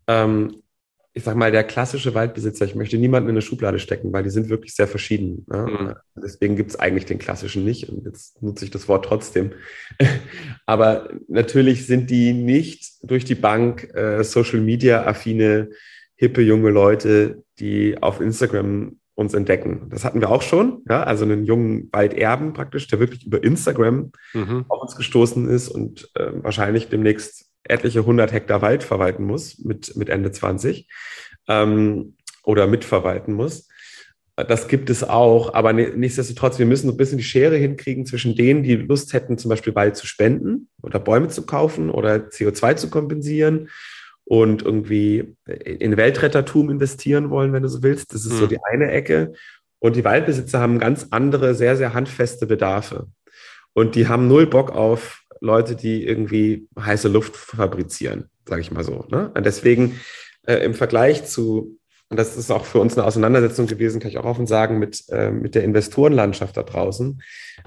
ähm, 0.08 0.62
ich 1.15 1.24
sag 1.24 1.36
mal, 1.36 1.51
der 1.51 1.63
klassische 1.63 2.15
Waldbesitzer, 2.15 2.65
ich 2.65 2.74
möchte 2.74 2.98
niemanden 2.98 3.29
in 3.29 3.36
eine 3.36 3.43
Schublade 3.43 3.77
stecken, 3.77 4.12
weil 4.12 4.24
die 4.24 4.32
sind 4.32 4.50
wirklich 4.50 4.74
sehr 4.74 4.88
verschieden. 4.88 5.46
Ne? 5.48 5.67
Mhm. 5.67 5.93
Deswegen 6.22 6.55
gibt 6.55 6.72
es 6.72 6.79
eigentlich 6.79 7.05
den 7.05 7.20
klassischen 7.20 7.63
nicht 7.63 7.88
und 7.89 8.03
jetzt 8.05 8.41
nutze 8.41 8.65
ich 8.65 8.72
das 8.72 8.88
Wort 8.88 9.05
trotzdem. 9.05 9.51
Aber 10.65 11.10
natürlich 11.27 11.86
sind 11.86 12.10
die 12.10 12.34
nicht 12.34 12.93
durch 13.03 13.25
die 13.25 13.36
Bank 13.36 13.93
äh, 13.93 14.24
Social 14.24 14.60
Media 14.60 15.05
affine, 15.05 15.70
hippe 16.15 16.41
junge 16.41 16.72
Leute, 16.72 17.43
die 17.60 18.01
auf 18.01 18.20
Instagram 18.20 18.98
uns 19.15 19.36
entdecken. 19.36 19.89
Das 19.91 20.05
hatten 20.05 20.20
wir 20.20 20.32
auch 20.32 20.41
schon, 20.41 20.82
ja, 20.89 21.03
also 21.03 21.25
einen 21.25 21.46
jungen 21.46 21.89
Walderben 21.91 22.53
praktisch, 22.53 22.88
der 22.88 23.00
wirklich 23.00 23.27
über 23.27 23.43
Instagram 23.43 24.12
mhm. 24.34 24.65
auf 24.67 24.82
uns 24.82 24.96
gestoßen 24.96 25.48
ist 25.48 25.70
und 25.70 26.10
äh, 26.15 26.32
wahrscheinlich 26.41 26.89
demnächst 26.89 27.53
etliche 27.63 28.05
hundert 28.05 28.32
Hektar 28.34 28.62
Wald 28.62 28.84
verwalten 28.84 29.24
muss 29.24 29.60
mit, 29.60 29.96
mit 29.96 30.10
Ende 30.10 30.32
20 30.32 30.88
ähm, 31.48 32.15
oder 32.43 32.67
mitverwalten 32.67 33.34
muss. 33.34 33.67
Das 34.36 34.67
gibt 34.67 34.89
es 34.89 35.03
auch, 35.03 35.53
aber 35.53 35.74
nichtsdestotrotz, 35.74 36.58
wir 36.58 36.65
müssen 36.65 36.88
so 36.88 36.93
ein 36.93 36.98
bisschen 36.98 37.20
die 37.20 37.24
Schere 37.24 37.55
hinkriegen 37.55 38.08
zwischen 38.08 38.36
denen, 38.36 38.63
die 38.63 38.75
Lust 38.75 39.13
hätten, 39.13 39.38
zum 39.38 39.50
Beispiel 39.50 39.75
Wald 39.75 39.96
zu 39.96 40.08
spenden 40.08 40.70
oder 40.82 41.00
Bäume 41.00 41.27
zu 41.27 41.46
kaufen 41.46 41.91
oder 41.91 42.15
CO2 42.15 42.75
zu 42.75 42.89
kompensieren 42.89 43.70
und 44.25 44.63
irgendwie 44.63 45.36
in 45.46 45.98
Weltrettertum 45.98 46.72
investieren 46.72 47.29
wollen, 47.29 47.53
wenn 47.53 47.62
du 47.62 47.70
so 47.70 47.84
willst. 47.84 48.13
Das 48.13 48.25
ist 48.25 48.34
mhm. 48.34 48.38
so 48.38 48.48
die 48.48 48.63
eine 48.63 48.89
Ecke. 48.89 49.34
Und 49.77 49.96
die 49.96 50.05
Waldbesitzer 50.05 50.60
haben 50.60 50.79
ganz 50.79 51.08
andere, 51.12 51.53
sehr, 51.53 51.75
sehr 51.75 51.93
handfeste 51.93 52.48
Bedarfe. 52.48 53.08
Und 53.74 53.96
die 53.96 54.08
haben 54.08 54.27
null 54.27 54.48
Bock 54.48 54.72
auf 54.72 55.23
Leute, 55.43 55.75
die 55.75 56.06
irgendwie 56.08 56.67
heiße 56.79 57.10
Luft 57.10 57.36
fabrizieren, 57.36 58.29
sage 58.47 58.62
ich 58.62 58.71
mal 58.71 58.84
so. 58.84 59.06
Ne? 59.10 59.32
Und 59.36 59.45
deswegen 59.45 59.99
äh, 60.47 60.56
im 60.63 60.73
Vergleich 60.73 61.25
zu, 61.25 61.77
und 62.10 62.17
das 62.17 62.38
ist 62.38 62.49
auch 62.49 62.63
für 62.65 62.79
uns 62.79 62.97
eine 62.97 63.06
Auseinandersetzung 63.06 63.67
gewesen, 63.67 63.99
kann 63.99 64.10
ich 64.10 64.17
auch 64.17 64.25
offen 64.25 64.47
sagen, 64.47 64.79
mit, 64.79 65.03
äh, 65.10 65.32
mit 65.32 65.53
der 65.53 65.65
Investorenlandschaft 65.65 66.56
da 66.56 66.63
draußen, 66.63 67.21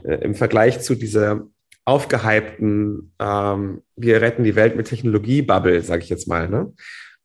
äh, 0.04 0.14
im 0.16 0.34
Vergleich 0.34 0.80
zu 0.80 0.94
dieser 0.94 1.46
aufgehypten, 1.84 3.12
ähm, 3.20 3.82
wir 3.94 4.20
retten 4.20 4.42
die 4.42 4.56
Welt 4.56 4.74
mit 4.74 4.88
Technologie-Bubble, 4.88 5.82
sage 5.82 6.02
ich 6.02 6.08
jetzt 6.08 6.26
mal, 6.26 6.48
ne? 6.48 6.72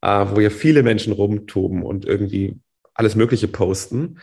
Äh, 0.02 0.26
wo 0.32 0.40
ja 0.40 0.50
viele 0.50 0.84
Menschen 0.84 1.14
rumtoben 1.14 1.84
und 1.84 2.06
irgendwie 2.06 2.60
alles 2.94 3.16
Mögliche 3.16 3.48
posten. 3.48 4.20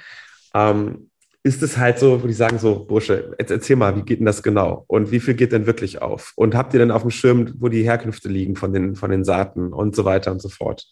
Ähm, 0.54 1.10
ist 1.42 1.62
es 1.62 1.78
halt 1.78 1.98
so, 1.98 2.22
wo 2.22 2.26
die 2.26 2.32
sagen 2.32 2.58
so, 2.58 2.84
Bursche, 2.84 3.34
jetzt 3.38 3.50
erzähl 3.50 3.76
mal, 3.76 3.96
wie 3.96 4.02
geht 4.02 4.18
denn 4.18 4.26
das 4.26 4.42
genau? 4.42 4.84
Und 4.88 5.10
wie 5.12 5.20
viel 5.20 5.34
geht 5.34 5.52
denn 5.52 5.66
wirklich 5.66 6.02
auf? 6.02 6.32
Und 6.36 6.54
habt 6.54 6.74
ihr 6.74 6.80
denn 6.80 6.90
auf 6.90 7.02
dem 7.02 7.10
Schirm, 7.10 7.54
wo 7.58 7.68
die 7.68 7.84
Herkünfte 7.84 8.28
liegen 8.28 8.56
von 8.56 8.72
den, 8.72 8.96
von 8.96 9.10
den 9.10 9.24
Saaten 9.24 9.72
und 9.72 9.94
so 9.94 10.04
weiter 10.04 10.32
und 10.32 10.42
so 10.42 10.48
fort? 10.48 10.86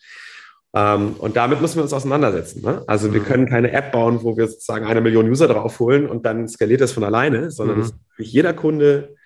Ähm, 0.75 1.17
und 1.19 1.37
damit 1.37 1.61
müssen 1.61 1.77
wir 1.77 1.83
uns 1.83 1.93
auseinandersetzen. 1.93 2.63
Ne? 2.63 2.83
Also 2.87 3.09
mhm. 3.09 3.15
wir 3.15 3.21
können 3.23 3.47
keine 3.47 3.73
App 3.73 3.93
bauen, 3.93 4.23
wo 4.23 4.37
wir 4.37 4.47
sozusagen 4.47 4.87
eine 4.87 5.01
Million 5.01 5.29
User 5.29 5.49
draufholen 5.49 6.07
und 6.09 6.25
dann 6.25 6.49
skaliert 6.49 6.81
das 6.81 6.93
von 6.93 7.05
alleine, 7.05 7.51
sondern 7.51 7.79
mhm. 7.81 7.91
jeder 8.19 8.53
Kunde 8.53 9.17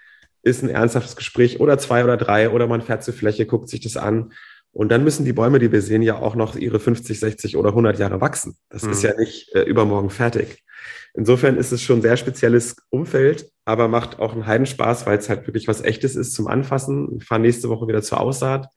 ist 0.43 0.63
ein 0.63 0.71
ernsthaftes 0.71 1.17
Gespräch 1.17 1.61
oder 1.61 1.77
zwei 1.77 2.03
oder 2.03 2.17
drei 2.17 2.49
oder 2.49 2.67
man 2.67 2.81
fährt 2.81 3.05
zur 3.05 3.15
Fläche, 3.15 3.45
guckt 3.47 3.69
sich 3.69 3.81
das 3.81 3.97
an 3.97 4.33
und 4.73 4.91
dann 4.91 5.05
müssen 5.05 5.25
die 5.25 5.33
Bäume, 5.33 5.59
die 5.59 5.73
wir 5.73 5.83
sehen, 5.83 6.03
ja 6.03 6.19
auch 6.19 6.37
noch 6.37 6.57
ihre 6.57 6.79
50, 6.79 7.19
60 7.19 7.57
oder 7.57 7.71
100 7.71 7.99
Jahre 7.99 8.21
wachsen. 8.21 8.57
Das 8.69 8.85
mhm. 8.85 8.93
ist 8.93 9.03
ja 9.03 9.17
nicht 9.17 9.55
äh, 9.55 9.63
übermorgen 9.63 10.11
fertig. 10.11 10.65
Insofern 11.13 11.57
ist 11.57 11.73
es 11.73 11.83
schon 11.83 11.99
ein 11.99 12.03
sehr 12.03 12.17
spezielles 12.17 12.77
Umfeld, 12.89 13.51
aber 13.65 13.89
macht 13.89 14.21
auch 14.21 14.33
einen 14.33 14.47
Heidenspaß, 14.47 15.07
weil 15.07 15.19
es 15.19 15.29
halt 15.29 15.47
wirklich 15.47 15.67
was 15.67 15.81
Echtes 15.81 16.15
ist 16.15 16.35
zum 16.35 16.47
Anfassen. 16.47 17.19
Wir 17.19 17.27
fahren 17.27 17.43
nächste 17.43 17.69
Woche 17.69 17.89
wieder 17.89 18.03
zur 18.03 18.21
Aussaat, 18.21 18.69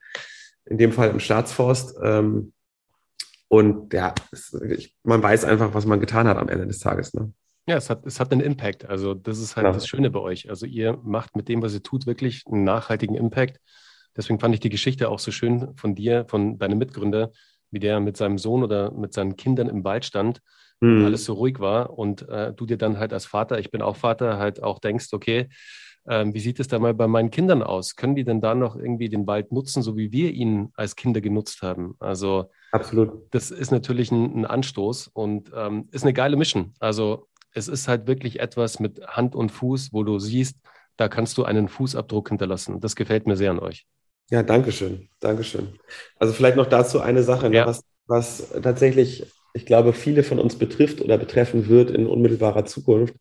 in 0.66 0.78
dem 0.78 0.92
Fall 0.92 1.12
im 1.12 1.20
Staatsforst. 1.20 1.96
Ähm, 2.02 2.54
und 3.48 3.94
ja, 3.94 4.16
es, 4.32 4.52
ich, 4.68 4.96
man 5.04 5.22
weiß 5.22 5.46
einfach, 5.46 5.76
was 5.76 5.86
man 5.86 6.00
getan 6.00 6.28
hat 6.28 6.38
am 6.38 6.50
Ende 6.50 6.66
des 6.66 6.80
Tages. 6.80 7.14
Ne? 7.14 7.32
Ja, 7.68 7.78
es 7.78 7.92
hat, 7.92 8.04
es 8.08 8.20
hat 8.20 8.32
einen 8.32 8.42
Impact. 8.42 8.90
Also 8.90 9.14
das 9.14 9.38
ist 9.38 9.56
halt 9.56 9.68
ja. 9.68 9.72
das 9.72 9.88
Schöne 9.88 10.10
bei 10.10 10.20
euch. 10.20 10.50
Also 10.50 10.66
ihr 10.66 10.98
macht 11.04 11.36
mit 11.36 11.50
dem, 11.50 11.62
was 11.62 11.76
ihr 11.76 11.84
tut, 11.84 12.08
wirklich 12.08 12.46
einen 12.48 12.64
nachhaltigen 12.64 13.16
Impact. 13.16 13.60
Deswegen 14.16 14.40
fand 14.40 14.54
ich 14.54 14.60
die 14.60 14.70
Geschichte 14.70 15.10
auch 15.10 15.20
so 15.20 15.32
schön 15.32 15.76
von 15.76 15.96
dir, 15.96 16.26
von 16.28 16.58
deinem 16.58 16.78
Mitgründer, 16.78 17.32
wie 17.72 17.80
der 17.80 18.00
mit 18.00 18.18
seinem 18.18 18.38
Sohn 18.38 18.64
oder 18.64 18.92
mit 18.92 19.14
seinen 19.14 19.36
Kindern 19.36 19.70
im 19.70 19.84
Wald 19.84 20.06
stand 20.06 20.42
mhm. 20.84 21.06
alles 21.06 21.26
so 21.26 21.34
ruhig 21.34 21.60
war 21.60 21.98
und 21.98 22.28
äh, 22.30 22.54
du 22.54 22.66
dir 22.66 22.78
dann 22.78 23.00
halt 23.00 23.14
als 23.14 23.26
Vater, 23.26 23.60
ich 23.60 23.72
bin 23.72 23.82
auch 23.82 23.96
Vater, 23.96 24.38
halt 24.38 24.62
auch 24.62 24.80
denkst, 24.80 25.08
okay, 25.14 25.50
ähm, 26.06 26.34
wie 26.34 26.40
sieht 26.40 26.60
es 26.60 26.68
da 26.68 26.80
mal 26.80 26.94
bei 26.94 27.08
meinen 27.08 27.32
Kindern 27.32 27.64
aus? 27.64 27.96
Können 27.96 28.16
die 28.16 28.26
denn 28.26 28.42
da 28.42 28.56
noch 28.56 28.76
irgendwie 28.76 29.08
den 29.08 29.26
Wald 29.26 29.54
nutzen, 29.54 29.82
so 29.82 29.96
wie 29.96 30.12
wir 30.12 30.32
ihn 30.32 30.72
als 30.76 30.98
Kinder 30.98 31.22
genutzt 31.22 31.62
haben? 31.62 31.96
Also 32.00 32.52
absolut. 32.74 33.34
Das 33.34 33.52
ist 33.52 33.72
natürlich 33.72 34.12
ein, 34.12 34.42
ein 34.42 34.46
Anstoß 34.46 35.08
und 35.08 35.52
ähm, 35.56 35.88
ist 35.92 36.04
eine 36.04 36.14
geile 36.14 36.36
Mission. 36.36 36.74
Also 36.80 37.30
es 37.54 37.70
ist 37.70 37.88
halt 37.88 38.06
wirklich 38.06 38.42
etwas 38.42 38.80
mit 38.82 39.06
Hand 39.08 39.34
und 39.34 39.50
Fuß, 39.50 39.94
wo 39.94 40.04
du 40.04 40.20
siehst, 40.20 40.58
da 40.98 41.08
kannst 41.08 41.38
du 41.38 41.46
einen 41.46 41.70
Fußabdruck 41.70 42.30
hinterlassen. 42.30 42.82
Das 42.82 42.96
gefällt 42.98 43.26
mir 43.26 43.38
sehr 43.38 43.52
an 43.52 43.60
euch. 43.60 43.88
Ja, 44.30 44.44
danke 44.44 44.72
schön. 44.72 45.10
Dankeschön. 45.20 45.80
Also 46.18 46.34
vielleicht 46.34 46.58
noch 46.58 46.68
dazu 46.68 47.00
eine 47.00 47.24
Sache, 47.24 47.50
ne, 47.50 47.58
ja. 47.58 47.68
was, 47.68 47.84
was 48.08 48.52
tatsächlich 48.62 49.26
ich 49.54 49.66
glaube, 49.66 49.94
viele 49.94 50.24
von 50.24 50.40
uns 50.40 50.58
betrifft 50.58 51.00
oder 51.02 51.18
betreffen 51.18 51.70
wird 51.70 51.92
in 51.92 52.08
unmittelbarer 52.08 52.66
Zukunft. 52.66 53.16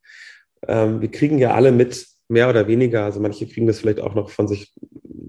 Ähm, 0.66 1.00
wir 1.00 1.10
kriegen 1.10 1.38
ja 1.38 1.54
alle 1.54 1.72
mit, 1.72 2.06
mehr 2.28 2.48
oder 2.48 2.66
weniger, 2.66 3.04
also 3.04 3.20
manche 3.20 3.46
kriegen 3.46 3.66
das 3.66 3.80
vielleicht 3.80 4.00
auch 4.00 4.14
noch 4.14 4.30
von 4.30 4.48
sich, 4.48 4.72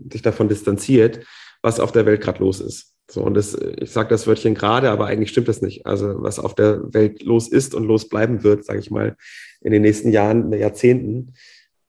sich 0.10 0.22
davon 0.22 0.48
distanziert, 0.48 1.26
was 1.62 1.80
auf 1.80 1.92
der 1.92 2.06
Welt 2.06 2.22
gerade 2.22 2.40
los 2.40 2.62
ist. 2.62 2.94
So, 3.12 3.22
und 3.22 3.34
das, 3.34 3.54
ich 3.54 3.92
sage 3.92 4.10
das 4.10 4.26
Wörtchen 4.28 4.56
gerade, 4.56 4.90
aber 4.90 5.08
eigentlich 5.08 5.30
stimmt 5.30 5.50
das 5.50 5.62
nicht. 5.62 5.86
Also 5.86 6.24
was 6.24 6.40
auf 6.40 6.56
der 6.56 6.94
Welt 6.94 7.22
los 7.24 7.50
ist 7.50 7.76
und 7.76 7.84
los 7.84 8.08
bleiben 8.08 8.44
wird, 8.44 8.64
sage 8.64 8.80
ich 8.80 8.90
mal, 8.90 9.18
in 9.62 9.74
den 9.74 9.82
nächsten 9.82 10.12
Jahren, 10.12 10.52
Jahrzehnten. 10.54 11.34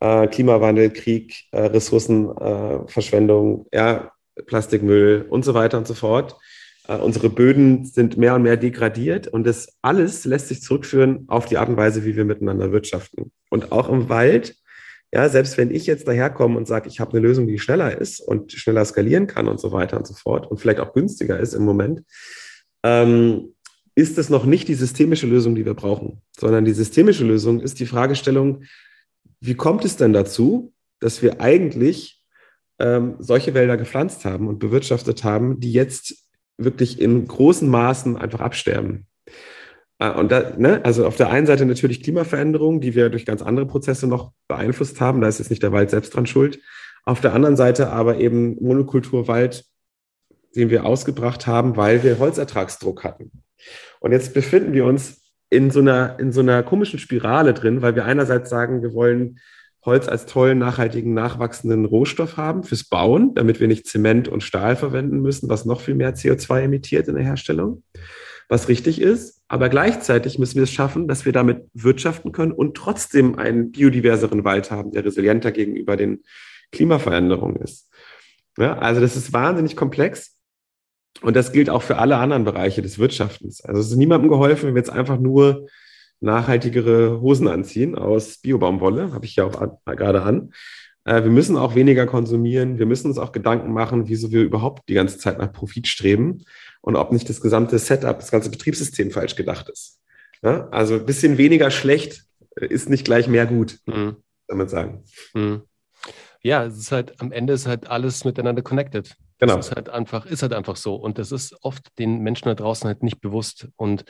Äh, 0.04 0.26
Klimawandel, 0.26 0.90
Krieg, 0.90 1.46
äh, 1.52 1.62
Ressourcenverschwendung, 1.62 3.66
äh, 3.70 3.78
ja, 3.78 4.12
Plastikmüll 4.44 5.24
und 5.30 5.46
so 5.46 5.54
weiter 5.54 5.78
und 5.78 5.86
so 5.86 5.94
fort. 5.94 6.36
Äh, 6.86 6.96
unsere 6.96 7.30
Böden 7.30 7.86
sind 7.86 8.18
mehr 8.18 8.34
und 8.34 8.42
mehr 8.42 8.58
degradiert 8.58 9.28
und 9.28 9.46
das 9.46 9.78
alles 9.80 10.26
lässt 10.26 10.48
sich 10.48 10.60
zurückführen 10.60 11.24
auf 11.28 11.46
die 11.46 11.56
Art 11.56 11.70
und 11.70 11.78
Weise, 11.78 12.04
wie 12.04 12.16
wir 12.16 12.26
miteinander 12.26 12.70
wirtschaften. 12.70 13.32
Und 13.48 13.72
auch 13.72 13.88
im 13.88 14.10
Wald 14.10 14.56
Ja, 15.10 15.28
selbst 15.28 15.56
wenn 15.56 15.70
ich 15.70 15.86
jetzt 15.86 16.08
daherkomme 16.08 16.58
und 16.58 16.66
sage, 16.66 16.88
ich 16.88 16.98
habe 17.00 17.12
eine 17.12 17.26
Lösung, 17.26 17.46
die 17.46 17.60
schneller 17.60 17.98
ist 17.98 18.20
und 18.20 18.52
schneller 18.52 18.84
skalieren 18.84 19.28
kann 19.28 19.48
und 19.48 19.60
so 19.60 19.70
weiter 19.70 19.96
und 19.96 20.06
so 20.06 20.14
fort 20.14 20.50
und 20.50 20.58
vielleicht 20.58 20.80
auch 20.80 20.92
günstiger 20.92 21.38
ist 21.38 21.54
im 21.54 21.64
Moment, 21.64 22.02
ähm, 22.82 23.54
ist 23.94 24.18
es 24.18 24.28
noch 24.28 24.44
nicht 24.44 24.66
die 24.68 24.74
systemische 24.74 25.28
Lösung, 25.28 25.54
die 25.54 25.64
wir 25.64 25.74
brauchen, 25.74 26.20
sondern 26.36 26.64
die 26.64 26.72
systemische 26.72 27.24
Lösung 27.24 27.60
ist 27.60 27.78
die 27.78 27.86
Fragestellung, 27.86 28.64
wie 29.46 29.54
kommt 29.54 29.84
es 29.84 29.96
denn 29.96 30.14
dazu, 30.14 30.72
dass 31.00 31.20
wir 31.20 31.40
eigentlich 31.40 32.24
ähm, 32.78 33.16
solche 33.18 33.52
Wälder 33.52 33.76
gepflanzt 33.76 34.24
haben 34.24 34.48
und 34.48 34.58
bewirtschaftet 34.58 35.22
haben, 35.22 35.60
die 35.60 35.72
jetzt 35.72 36.26
wirklich 36.56 36.98
in 36.98 37.26
großen 37.26 37.68
Maßen 37.68 38.16
einfach 38.16 38.40
absterben? 38.40 39.06
Äh, 39.98 40.12
und 40.12 40.32
da, 40.32 40.54
ne, 40.56 40.82
also 40.82 41.06
auf 41.06 41.16
der 41.16 41.28
einen 41.28 41.46
Seite 41.46 41.66
natürlich 41.66 42.02
Klimaveränderungen, 42.02 42.80
die 42.80 42.94
wir 42.94 43.10
durch 43.10 43.26
ganz 43.26 43.42
andere 43.42 43.66
Prozesse 43.66 44.06
noch 44.06 44.32
beeinflusst 44.48 45.00
haben. 45.02 45.20
Da 45.20 45.28
ist 45.28 45.40
jetzt 45.40 45.50
nicht 45.50 45.62
der 45.62 45.72
Wald 45.72 45.90
selbst 45.90 46.14
dran 46.14 46.26
schuld. 46.26 46.58
Auf 47.04 47.20
der 47.20 47.34
anderen 47.34 47.56
Seite 47.56 47.90
aber 47.90 48.18
eben 48.18 48.56
Monokulturwald, 48.62 49.66
den 50.56 50.70
wir 50.70 50.86
ausgebracht 50.86 51.46
haben, 51.46 51.76
weil 51.76 52.02
wir 52.02 52.18
Holzertragsdruck 52.18 53.04
hatten. 53.04 53.30
Und 54.00 54.12
jetzt 54.12 54.32
befinden 54.32 54.72
wir 54.72 54.86
uns 54.86 55.23
in 55.50 55.70
so 55.70 55.80
einer, 55.80 56.18
in 56.18 56.32
so 56.32 56.40
einer 56.40 56.62
komischen 56.62 56.98
Spirale 56.98 57.54
drin, 57.54 57.82
weil 57.82 57.94
wir 57.94 58.04
einerseits 58.04 58.50
sagen, 58.50 58.82
wir 58.82 58.94
wollen 58.94 59.38
Holz 59.84 60.08
als 60.08 60.26
tollen, 60.26 60.58
nachhaltigen, 60.58 61.12
nachwachsenden 61.12 61.84
Rohstoff 61.84 62.36
haben 62.36 62.62
fürs 62.62 62.84
Bauen, 62.84 63.34
damit 63.34 63.60
wir 63.60 63.68
nicht 63.68 63.86
Zement 63.86 64.28
und 64.28 64.42
Stahl 64.42 64.76
verwenden 64.76 65.20
müssen, 65.20 65.48
was 65.48 65.66
noch 65.66 65.80
viel 65.80 65.94
mehr 65.94 66.14
CO2 66.14 66.62
emittiert 66.62 67.06
in 67.08 67.16
der 67.16 67.24
Herstellung, 67.24 67.82
was 68.48 68.68
richtig 68.68 69.00
ist. 69.00 69.42
Aber 69.46 69.68
gleichzeitig 69.68 70.38
müssen 70.38 70.56
wir 70.56 70.62
es 70.62 70.72
schaffen, 70.72 71.06
dass 71.06 71.26
wir 71.26 71.32
damit 71.32 71.66
wirtschaften 71.74 72.32
können 72.32 72.52
und 72.52 72.76
trotzdem 72.76 73.38
einen 73.38 73.72
biodiverseren 73.72 74.44
Wald 74.44 74.70
haben, 74.70 74.92
der 74.92 75.04
resilienter 75.04 75.52
gegenüber 75.52 75.96
den 75.96 76.22
Klimaveränderungen 76.72 77.56
ist. 77.56 77.90
Ja, 78.56 78.78
also 78.78 79.00
das 79.00 79.16
ist 79.16 79.32
wahnsinnig 79.32 79.76
komplex. 79.76 80.33
Und 81.22 81.36
das 81.36 81.52
gilt 81.52 81.70
auch 81.70 81.82
für 81.82 81.98
alle 81.98 82.16
anderen 82.16 82.44
Bereiche 82.44 82.82
des 82.82 82.98
Wirtschaftens. 82.98 83.64
Also 83.64 83.80
es 83.80 83.90
ist 83.90 83.96
niemandem 83.96 84.30
geholfen, 84.30 84.68
wenn 84.68 84.74
wir 84.74 84.80
jetzt 84.80 84.90
einfach 84.90 85.18
nur 85.18 85.68
nachhaltigere 86.20 87.20
Hosen 87.20 87.48
anziehen 87.48 87.94
aus 87.96 88.38
Biobaumwolle, 88.38 89.12
habe 89.12 89.26
ich 89.26 89.36
ja 89.36 89.44
auch 89.44 89.78
gerade 89.84 90.22
an. 90.22 90.52
Äh, 91.04 91.22
wir 91.22 91.30
müssen 91.30 91.56
auch 91.56 91.74
weniger 91.74 92.06
konsumieren. 92.06 92.78
Wir 92.78 92.86
müssen 92.86 93.08
uns 93.08 93.18
auch 93.18 93.32
Gedanken 93.32 93.72
machen, 93.72 94.08
wieso 94.08 94.32
wir 94.32 94.42
überhaupt 94.42 94.88
die 94.88 94.94
ganze 94.94 95.18
Zeit 95.18 95.38
nach 95.38 95.52
Profit 95.52 95.86
streben 95.86 96.44
und 96.80 96.96
ob 96.96 97.12
nicht 97.12 97.28
das 97.28 97.40
gesamte 97.40 97.78
Setup, 97.78 98.18
das 98.18 98.30
ganze 98.30 98.50
Betriebssystem 98.50 99.10
falsch 99.10 99.36
gedacht 99.36 99.68
ist. 99.68 100.00
Ja? 100.42 100.68
Also 100.70 100.94
ein 100.94 101.06
bisschen 101.06 101.38
weniger 101.38 101.70
schlecht 101.70 102.24
ist 102.56 102.88
nicht 102.88 103.04
gleich 103.04 103.28
mehr 103.28 103.46
gut, 103.46 103.78
mhm. 103.86 104.16
kann 104.48 104.58
man 104.58 104.68
sagen. 104.68 105.04
Mhm. 105.34 105.62
Ja, 106.42 106.64
es 106.64 106.76
ist 106.76 106.92
halt, 106.92 107.20
am 107.20 107.32
Ende 107.32 107.54
ist 107.54 107.66
halt 107.66 107.88
alles 107.88 108.24
miteinander 108.24 108.62
connected. 108.62 109.16
Genau. 109.38 109.56
Das 109.56 109.68
ist 109.68 109.76
halt 109.76 109.88
einfach, 109.88 110.26
ist 110.26 110.42
halt 110.42 110.52
einfach 110.52 110.76
so. 110.76 110.94
Und 110.94 111.18
das 111.18 111.32
ist 111.32 111.56
oft 111.62 111.98
den 111.98 112.20
Menschen 112.20 112.46
da 112.48 112.54
draußen 112.54 112.86
halt 112.86 113.02
nicht 113.02 113.20
bewusst. 113.20 113.68
Und 113.76 114.04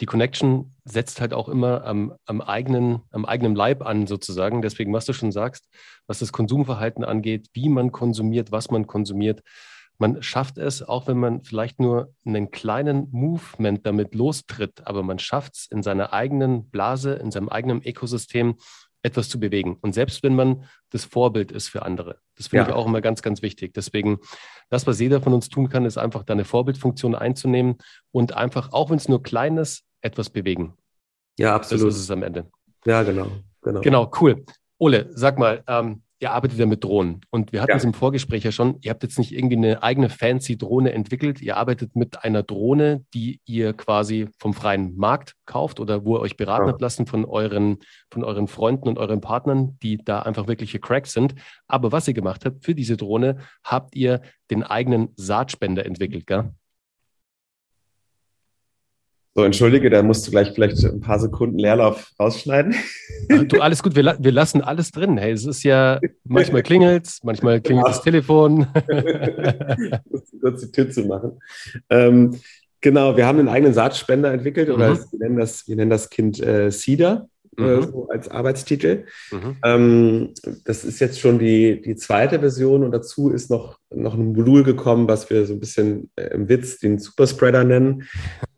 die 0.00 0.06
Connection 0.06 0.76
setzt 0.84 1.20
halt 1.20 1.34
auch 1.34 1.48
immer 1.48 1.84
am, 1.84 2.14
am, 2.26 2.40
eigenen, 2.40 3.02
am 3.10 3.24
eigenen 3.24 3.54
Leib 3.54 3.84
an, 3.84 4.06
sozusagen. 4.06 4.62
Deswegen, 4.62 4.92
was 4.92 5.04
du 5.04 5.12
schon 5.12 5.32
sagst, 5.32 5.68
was 6.06 6.20
das 6.20 6.32
Konsumverhalten 6.32 7.04
angeht, 7.04 7.48
wie 7.54 7.68
man 7.68 7.90
konsumiert, 7.90 8.52
was 8.52 8.70
man 8.70 8.86
konsumiert, 8.86 9.42
man 9.98 10.22
schafft 10.22 10.58
es, 10.58 10.82
auch 10.82 11.08
wenn 11.08 11.18
man 11.18 11.42
vielleicht 11.42 11.80
nur 11.80 12.14
einen 12.24 12.52
kleinen 12.52 13.08
Movement 13.10 13.84
damit 13.84 14.14
lostritt, 14.14 14.86
aber 14.86 15.02
man 15.02 15.18
schafft 15.18 15.56
es 15.56 15.66
in 15.70 15.82
seiner 15.82 16.12
eigenen 16.12 16.70
Blase, 16.70 17.14
in 17.14 17.32
seinem 17.32 17.48
eigenen 17.48 17.82
Ökosystem 17.82 18.54
etwas 19.08 19.28
zu 19.28 19.40
bewegen. 19.40 19.76
Und 19.80 19.94
selbst 19.94 20.22
wenn 20.22 20.34
man 20.34 20.64
das 20.90 21.04
Vorbild 21.04 21.50
ist 21.50 21.68
für 21.68 21.82
andere. 21.82 22.18
Das 22.36 22.48
finde 22.48 22.64
ja. 22.64 22.68
ich 22.68 22.74
auch 22.74 22.86
immer 22.86 23.00
ganz, 23.00 23.22
ganz 23.22 23.42
wichtig. 23.42 23.74
Deswegen, 23.74 24.18
das, 24.70 24.86
was 24.86 25.00
jeder 25.00 25.20
von 25.20 25.32
uns 25.34 25.48
tun 25.48 25.68
kann, 25.68 25.84
ist 25.84 25.98
einfach 25.98 26.22
da 26.22 26.34
eine 26.34 26.44
Vorbildfunktion 26.44 27.14
einzunehmen 27.14 27.78
und 28.12 28.34
einfach, 28.34 28.72
auch 28.72 28.90
wenn 28.90 28.96
es 28.96 29.08
nur 29.08 29.22
klein 29.22 29.56
ist, 29.56 29.84
etwas 30.00 30.30
bewegen. 30.30 30.74
Ja, 31.38 31.54
absolut. 31.54 31.88
Das 31.88 31.96
ist 31.96 32.02
es 32.02 32.10
am 32.10 32.22
Ende. 32.22 32.50
Ja, 32.84 33.02
genau. 33.02 33.28
Genau, 33.62 33.80
genau 33.80 34.10
cool. 34.20 34.44
Ole, 34.78 35.10
sag 35.12 35.38
mal, 35.38 35.62
ähm, 35.66 36.02
ihr 36.20 36.32
arbeitet 36.32 36.58
ja 36.58 36.66
mit 36.66 36.82
Drohnen. 36.82 37.20
Und 37.30 37.52
wir 37.52 37.60
hatten 37.60 37.70
ja. 37.70 37.76
es 37.76 37.84
im 37.84 37.94
Vorgespräch 37.94 38.44
ja 38.44 38.52
schon, 38.52 38.78
ihr 38.80 38.90
habt 38.90 39.02
jetzt 39.02 39.18
nicht 39.18 39.32
irgendwie 39.32 39.56
eine 39.56 39.82
eigene 39.82 40.08
fancy 40.08 40.56
Drohne 40.58 40.92
entwickelt. 40.92 41.40
Ihr 41.40 41.56
arbeitet 41.56 41.94
mit 41.94 42.24
einer 42.24 42.42
Drohne, 42.42 43.04
die 43.14 43.40
ihr 43.44 43.72
quasi 43.72 44.28
vom 44.38 44.52
freien 44.52 44.96
Markt 44.96 45.34
kauft 45.46 45.78
oder 45.80 46.04
wo 46.04 46.16
ihr 46.16 46.20
euch 46.20 46.36
beraten 46.36 46.66
ja. 46.66 46.72
habt 46.72 46.80
lassen 46.80 47.06
von 47.06 47.24
euren, 47.24 47.78
von 48.10 48.24
euren 48.24 48.48
Freunden 48.48 48.88
und 48.88 48.98
euren 48.98 49.20
Partnern, 49.20 49.78
die 49.82 49.98
da 49.98 50.20
einfach 50.22 50.48
wirkliche 50.48 50.80
Cracks 50.80 51.12
sind. 51.12 51.34
Aber 51.68 51.92
was 51.92 52.08
ihr 52.08 52.14
gemacht 52.14 52.44
habt, 52.44 52.64
für 52.64 52.74
diese 52.74 52.96
Drohne 52.96 53.38
habt 53.64 53.94
ihr 53.94 54.20
den 54.50 54.62
eigenen 54.62 55.10
Saatspender 55.16 55.86
entwickelt, 55.86 56.26
gell? 56.26 56.52
So, 59.38 59.44
entschuldige, 59.44 59.88
da 59.88 60.02
musst 60.02 60.26
du 60.26 60.32
gleich 60.32 60.50
vielleicht 60.50 60.84
ein 60.84 60.98
paar 60.98 61.20
Sekunden 61.20 61.60
Leerlauf 61.60 62.10
rausschneiden. 62.18 62.74
Du, 63.46 63.60
alles 63.60 63.84
gut, 63.84 63.94
wir, 63.94 64.16
wir 64.18 64.32
lassen 64.32 64.62
alles 64.62 64.90
drin. 64.90 65.16
Hey, 65.16 65.30
es 65.30 65.46
ist 65.46 65.62
ja, 65.62 66.00
manchmal 66.24 66.64
klingelt 66.64 67.06
es, 67.06 67.22
manchmal 67.22 67.60
klingelt 67.60 67.86
das 67.86 68.02
Telefon. 68.02 68.66
kurz 70.40 70.62
die 70.62 70.72
Tür 70.72 70.90
zu 70.90 71.02
machen. 71.02 71.38
Ähm, 71.88 72.40
genau, 72.80 73.16
wir 73.16 73.26
haben 73.26 73.38
einen 73.38 73.48
eigenen 73.48 73.74
Saatspender 73.74 74.32
entwickelt, 74.32 74.70
oder 74.70 74.94
mhm. 74.94 74.98
wir, 75.12 75.18
nennen 75.20 75.38
das, 75.38 75.68
wir 75.68 75.76
nennen 75.76 75.90
das 75.90 76.10
Kind 76.10 76.40
äh, 76.40 76.72
Cedar. 76.72 77.28
Äh, 77.58 77.76
mhm. 77.76 77.82
so 77.82 78.08
als 78.08 78.28
Arbeitstitel. 78.28 79.06
Mhm. 79.32 79.56
Ähm, 79.64 80.34
das 80.64 80.84
ist 80.84 81.00
jetzt 81.00 81.18
schon 81.18 81.40
die, 81.40 81.80
die 81.80 81.96
zweite 81.96 82.38
Version 82.38 82.84
und 82.84 82.92
dazu 82.92 83.30
ist 83.30 83.50
noch, 83.50 83.78
noch 83.90 84.14
ein 84.14 84.32
Modul 84.32 84.62
gekommen, 84.62 85.08
was 85.08 85.28
wir 85.28 85.44
so 85.44 85.54
ein 85.54 85.60
bisschen 85.60 86.10
äh, 86.14 86.28
im 86.28 86.48
Witz 86.48 86.78
den 86.78 86.98
Superspreader 87.00 87.64
nennen, 87.64 88.04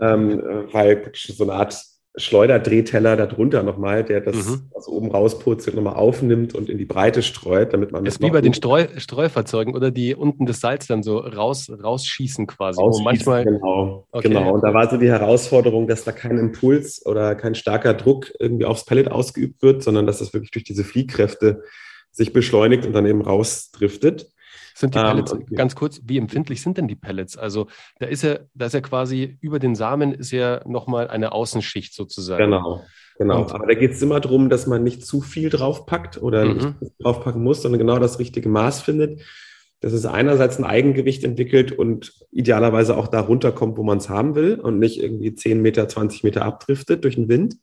ähm, 0.00 0.40
äh, 0.40 0.72
weil 0.74 1.10
so 1.14 1.44
eine 1.44 1.54
Art 1.54 1.82
Schleuderdrehteller 2.16 3.16
darunter 3.16 3.62
nochmal, 3.62 4.02
der 4.02 4.20
das 4.20 4.48
mhm. 4.48 4.62
also 4.74 4.90
oben 4.90 5.12
rauspurzelt, 5.12 5.76
nochmal 5.76 5.94
aufnimmt 5.94 6.56
und 6.56 6.68
in 6.68 6.76
die 6.76 6.84
Breite 6.84 7.22
streut, 7.22 7.72
damit 7.72 7.92
man 7.92 8.04
das. 8.04 8.14
Ist 8.14 8.22
wie 8.22 8.30
bei 8.30 8.40
den 8.40 8.52
Streu 8.52 8.88
Streufahrzeugen 8.96 9.74
oder 9.74 9.92
die 9.92 10.16
unten 10.16 10.44
das 10.44 10.58
Salz 10.60 10.88
dann 10.88 11.04
so 11.04 11.18
raus, 11.18 11.70
rausschießen 11.70 12.48
quasi. 12.48 12.80
Rausschießen, 12.80 13.04
manchmal, 13.04 13.44
genau, 13.44 14.08
okay. 14.10 14.28
genau. 14.28 14.54
Und 14.54 14.62
da 14.64 14.74
war 14.74 14.90
so 14.90 14.96
die 14.96 15.08
Herausforderung, 15.08 15.86
dass 15.86 16.02
da 16.02 16.10
kein 16.10 16.36
Impuls 16.36 17.04
oder 17.06 17.36
kein 17.36 17.54
starker 17.54 17.94
Druck 17.94 18.32
irgendwie 18.40 18.64
aufs 18.64 18.84
Pellet 18.84 19.08
ausgeübt 19.08 19.62
wird, 19.62 19.84
sondern 19.84 20.06
dass 20.06 20.18
das 20.18 20.34
wirklich 20.34 20.50
durch 20.50 20.64
diese 20.64 20.82
Fliehkräfte 20.82 21.62
sich 22.10 22.32
beschleunigt 22.32 22.86
und 22.86 22.92
dann 22.92 23.06
eben 23.06 23.22
rausdriftet. 23.22 24.26
Sind 24.80 24.94
die 24.94 24.98
ähm, 24.98 25.04
Pellets, 25.04 25.32
ähm, 25.32 25.44
ganz 25.54 25.74
kurz, 25.74 26.00
wie 26.06 26.16
empfindlich 26.16 26.62
sind 26.62 26.78
denn 26.78 26.88
die 26.88 26.96
Pellets? 26.96 27.36
Also 27.36 27.66
da 27.98 28.06
ist 28.06 28.22
ja, 28.22 28.38
da 28.54 28.64
ist 28.64 28.72
ja 28.72 28.80
quasi 28.80 29.36
über 29.42 29.58
den 29.58 29.74
Samen 29.74 30.14
ist 30.14 30.30
ja 30.30 30.66
nochmal 30.66 31.08
eine 31.08 31.32
Außenschicht 31.32 31.94
sozusagen. 31.94 32.44
Genau, 32.44 32.82
genau. 33.18 33.42
Und, 33.42 33.52
Aber 33.52 33.66
da 33.66 33.74
geht 33.74 33.92
es 33.92 34.00
immer 34.00 34.20
darum, 34.20 34.48
dass 34.48 34.66
man 34.66 34.82
nicht 34.82 35.04
zu 35.04 35.20
viel 35.20 35.50
draufpackt 35.50 36.22
oder 36.22 36.46
mhm. 36.46 36.76
nicht 36.80 36.94
draufpacken 36.98 37.42
muss, 37.42 37.60
sondern 37.60 37.78
genau 37.78 37.98
das 37.98 38.18
richtige 38.18 38.48
Maß 38.48 38.80
findet. 38.80 39.20
Dass 39.82 39.92
es 39.92 40.06
einerseits 40.06 40.58
ein 40.58 40.64
Eigengewicht 40.64 41.24
entwickelt 41.24 41.72
und 41.72 42.12
idealerweise 42.30 42.96
auch 42.96 43.08
da 43.08 43.20
runterkommt, 43.20 43.76
wo 43.76 43.82
man 43.82 43.98
es 43.98 44.08
haben 44.08 44.34
will 44.34 44.54
und 44.54 44.78
nicht 44.78 45.02
irgendwie 45.02 45.34
10 45.34 45.60
Meter, 45.60 45.88
20 45.88 46.24
Meter 46.24 46.42
abdriftet 46.46 47.04
durch 47.04 47.16
den 47.16 47.28
Wind 47.28 47.56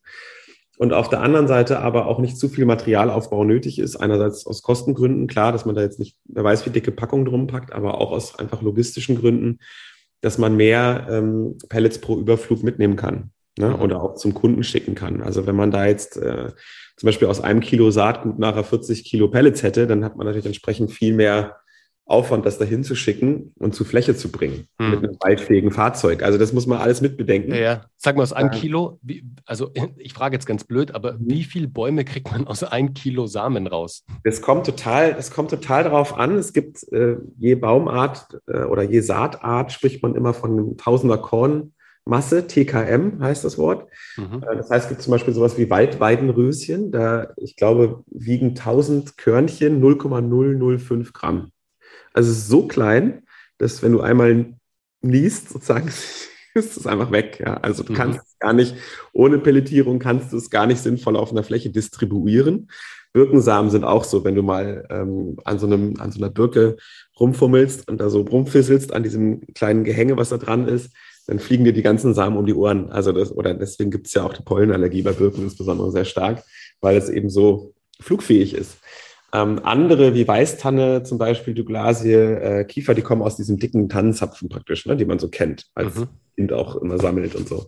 und 0.77 0.93
auf 0.93 1.09
der 1.09 1.21
anderen 1.21 1.47
Seite 1.47 1.79
aber 1.79 2.05
auch 2.05 2.19
nicht 2.19 2.37
zu 2.37 2.49
viel 2.49 2.65
Materialaufbau 2.65 3.43
nötig 3.43 3.79
ist. 3.79 3.95
Einerseits 3.95 4.45
aus 4.45 4.61
Kostengründen, 4.61 5.27
klar, 5.27 5.51
dass 5.51 5.65
man 5.65 5.75
da 5.75 5.81
jetzt 5.81 5.99
nicht, 5.99 6.15
wer 6.25 6.43
weiß, 6.43 6.65
wie 6.65 6.69
dicke 6.69 6.91
Packungen 6.91 7.25
drum 7.25 7.47
packt, 7.47 7.73
aber 7.73 7.99
auch 7.99 8.11
aus 8.11 8.37
einfach 8.37 8.61
logistischen 8.61 9.19
Gründen, 9.19 9.59
dass 10.21 10.37
man 10.37 10.55
mehr 10.55 11.07
ähm, 11.09 11.57
Pellets 11.69 11.99
pro 11.99 12.17
Überflug 12.17 12.63
mitnehmen 12.63 12.95
kann 12.95 13.31
ne? 13.57 13.69
Mhm. 13.69 13.81
oder 13.81 14.01
auch 14.01 14.15
zum 14.15 14.33
Kunden 14.33 14.63
schicken 14.63 14.93
kann. 14.93 15.21
Also 15.21 15.47
wenn 15.47 15.55
man 15.55 15.71
da 15.71 15.85
jetzt 15.87 16.17
äh, 16.17 16.51
zum 16.95 17.07
Beispiel 17.07 17.27
aus 17.27 17.41
einem 17.41 17.59
Kilo 17.59 17.89
Saatgut 17.89 18.39
nachher 18.39 18.63
40 18.63 19.03
Kilo 19.03 19.27
Pellets 19.29 19.63
hätte, 19.63 19.87
dann 19.87 20.03
hat 20.05 20.15
man 20.15 20.25
natürlich 20.25 20.45
entsprechend 20.45 20.91
viel 20.91 21.13
mehr 21.13 21.57
Aufwand, 22.07 22.45
das 22.45 22.57
dahin 22.57 22.85
zu 22.85 22.95
schicken 22.95 23.53
und 23.59 23.75
zur 23.75 23.85
Fläche 23.85 24.15
zu 24.15 24.31
bringen 24.31 24.67
hm. 24.79 24.91
mit 24.91 24.99
einem 24.99 25.17
waldfähigen 25.19 25.71
Fahrzeug. 25.71 26.23
Also 26.23 26.37
das 26.37 26.53
muss 26.53 26.65
man 26.65 26.79
alles 26.79 27.01
mitbedenken. 27.01 27.51
Ja, 27.51 27.59
ja. 27.59 27.81
Sag 27.97 28.15
mal, 28.15 28.23
aus 28.23 28.31
einem 28.31 28.51
Kilo, 28.51 28.97
wie, 29.01 29.25
also 29.45 29.71
ich 29.97 30.13
frage 30.13 30.35
jetzt 30.35 30.45
ganz 30.45 30.63
blöd, 30.63 30.95
aber 30.95 31.13
mhm. 31.13 31.29
wie 31.29 31.43
viele 31.43 31.67
Bäume 31.67 32.05
kriegt 32.05 32.31
man 32.31 32.47
aus 32.47 32.63
einem 32.63 32.93
Kilo 32.93 33.27
Samen 33.27 33.67
raus? 33.67 34.05
Das 34.23 34.41
kommt 34.41 34.65
total, 34.65 35.13
das 35.13 35.31
kommt 35.31 35.49
total 35.49 35.83
darauf 35.83 36.17
an. 36.17 36.35
Es 36.35 36.53
gibt 36.53 36.81
äh, 36.93 37.17
je 37.37 37.55
Baumart 37.55 38.39
äh, 38.47 38.63
oder 38.63 38.83
je 38.83 39.01
Saatart 39.01 39.73
spricht 39.73 40.01
man 40.01 40.15
immer 40.15 40.33
von 40.33 40.51
einem 40.51 40.77
Tausender 40.77 41.17
Korn. 41.17 41.73
Masse, 42.05 42.47
TKM 42.47 43.21
heißt 43.21 43.43
das 43.43 43.57
Wort. 43.57 43.89
Mhm. 44.15 44.43
Äh, 44.49 44.55
das 44.55 44.69
heißt, 44.69 44.85
es 44.85 44.89
gibt 44.89 45.01
zum 45.01 45.11
Beispiel 45.11 45.33
sowas 45.33 45.57
wie 45.57 45.69
Waldweidenröschen. 45.69 46.91
Da, 46.91 47.33
ich 47.35 47.57
glaube, 47.57 48.05
wiegen 48.09 48.49
1000 48.49 49.17
Körnchen 49.17 49.81
0,005 49.81 51.11
Gramm. 51.11 51.51
Also 52.17 52.31
es 52.31 52.39
ist 52.39 52.47
so 52.47 52.65
klein, 52.65 53.21
dass 53.59 53.83
wenn 53.83 53.91
du 53.91 54.01
einmal 54.01 54.55
liest, 55.03 55.49
sozusagen, 55.49 55.87
ist 56.55 56.75
es 56.75 56.87
einfach 56.87 57.11
weg. 57.11 57.39
Ja? 57.39 57.57
Also 57.57 57.83
du 57.83 57.93
mhm. 57.93 57.95
kannst 57.95 58.19
es 58.25 58.39
gar 58.39 58.53
nicht, 58.53 58.73
ohne 59.13 59.37
Pelletierung 59.37 59.99
kannst 59.99 60.33
du 60.33 60.37
es 60.37 60.49
gar 60.49 60.65
nicht 60.65 60.81
sinnvoll 60.81 61.15
auf 61.15 61.29
einer 61.29 61.43
Fläche 61.43 61.69
distribuieren. 61.69 62.71
Birkensamen 63.13 63.69
sind 63.69 63.83
auch 63.83 64.03
so, 64.03 64.23
wenn 64.23 64.33
du 64.33 64.41
mal 64.41 64.87
ähm, 64.89 65.37
an, 65.45 65.59
so 65.59 65.67
einem, 65.67 65.93
an 65.99 66.11
so 66.11 66.19
einer 66.19 66.31
Birke 66.31 66.77
rumfummelst 67.19 67.87
und 67.87 68.01
da 68.01 68.09
so 68.09 68.21
rumfisselst 68.21 68.93
an 68.93 69.03
diesem 69.03 69.41
kleinen 69.53 69.83
Gehänge, 69.83 70.17
was 70.17 70.29
da 70.29 70.37
dran 70.37 70.67
ist, 70.67 70.91
dann 71.27 71.37
fliegen 71.37 71.65
dir 71.65 71.73
die 71.73 71.83
ganzen 71.83 72.15
Samen 72.15 72.37
um 72.37 72.47
die 72.47 72.55
Ohren. 72.55 72.89
Also 72.89 73.11
das, 73.11 73.31
oder 73.31 73.53
deswegen 73.53 73.91
gibt 73.91 74.07
es 74.07 74.15
ja 74.15 74.23
auch 74.23 74.33
die 74.33 74.43
Pollenallergie 74.43 75.03
bei 75.03 75.13
Birken 75.13 75.43
insbesondere 75.43 75.91
sehr 75.91 76.05
stark, 76.05 76.43
weil 76.81 76.97
es 76.97 77.09
eben 77.09 77.29
so 77.29 77.75
flugfähig 78.01 78.55
ist. 78.55 78.77
Ähm, 79.33 79.59
andere 79.63 80.13
wie 80.13 80.27
Weißtanne, 80.27 81.03
zum 81.03 81.17
Beispiel 81.17 81.53
Douglasie, 81.53 82.13
äh, 82.13 82.63
Kiefer, 82.63 82.93
die 82.93 83.01
kommen 83.01 83.21
aus 83.21 83.35
diesem 83.35 83.57
dicken 83.57 83.89
Tannenzapfen 83.89 84.47
praktisch, 84.47 84.85
ne, 84.85 84.95
die 84.95 85.05
man 85.05 85.19
so 85.19 85.27
kennt, 85.27 85.65
als 85.75 85.95
mhm. 85.95 86.07
Kind 86.35 86.53
auch 86.53 86.77
immer 86.77 86.97
sammelt 86.97 87.35
und 87.35 87.47
so. 87.47 87.65